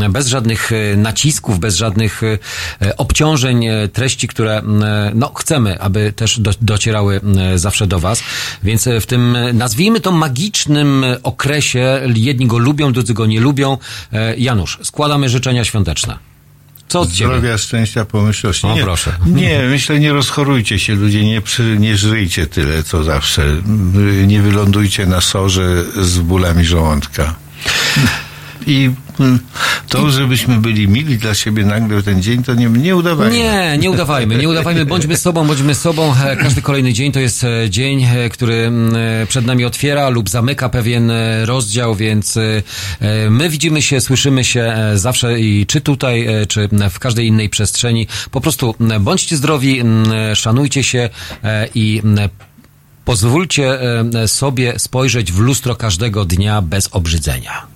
[0.10, 2.22] bez żadnych nacisków, bez żadnych
[2.98, 4.62] obciążeń treści, które
[5.16, 8.24] no, chcemy, aby też do, docierały m, zawsze do Was.
[8.64, 13.26] Więc e, w tym, e, nazwijmy to magicznym e, okresie, jedni go lubią, drudzy go
[13.26, 13.78] nie lubią.
[14.38, 16.18] Janusz, składamy życzenia świąteczne.
[16.88, 17.30] Co od Ciebie?
[17.30, 18.68] Zdrowia, szczęścia, pomyślności.
[18.68, 19.12] O, nie, proszę.
[19.26, 23.46] Nie, myślę, nie rozchorujcie się ludzie, nie, przy, nie żryjcie tyle, co zawsze.
[24.28, 27.36] Nie wylądujcie na sorze z bólami żołądka.
[28.68, 29.40] I y,
[29.90, 33.38] to, żebyśmy byli mili dla siebie nagle ten dzień, to nie, nie udawajmy.
[33.38, 36.14] Nie, nie udawajmy, nie udawajmy, bądźmy sobą, bądźmy sobą.
[36.26, 38.72] E, Każdy kolejny dzień to jest e, dzień, e, który
[39.28, 41.12] przed nami otwiera lub zamyka pewien
[41.46, 42.40] rozdział, więc
[43.30, 48.08] my widzimy się, słyszymy się zawsze i czy tutaj, czy w każdej innej przestrzeni.
[48.32, 49.82] Po prostu bądźcie zdrowi,
[50.34, 51.10] szanujcie się
[51.76, 52.02] i
[53.06, 53.80] pozwólcie
[54.28, 57.73] sobie spojrzeć w lustro każdego dnia bez obrzydzenia.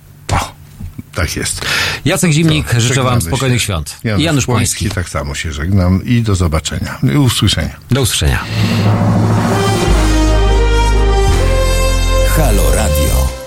[1.18, 1.65] Tak jest.
[2.06, 3.65] Jacek Zimnik, To, życzę Wam spokojnych się.
[3.65, 3.98] świąt.
[4.03, 4.77] Janusz, I Janusz Płoński.
[4.80, 4.95] Płoński.
[4.95, 6.98] Tak samo się żegnam i do zobaczenia.
[7.14, 7.76] I usłyszenia.
[7.91, 8.44] Do usłyszenia.
[12.38, 13.47] Halo Radio.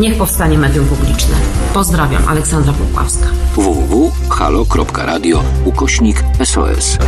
[0.00, 1.36] Niech powstanie medium publiczne.
[1.74, 3.26] Pozdrawiam, Aleksandra Popławska.
[3.56, 6.98] www.halo.radio ukośnik SOS.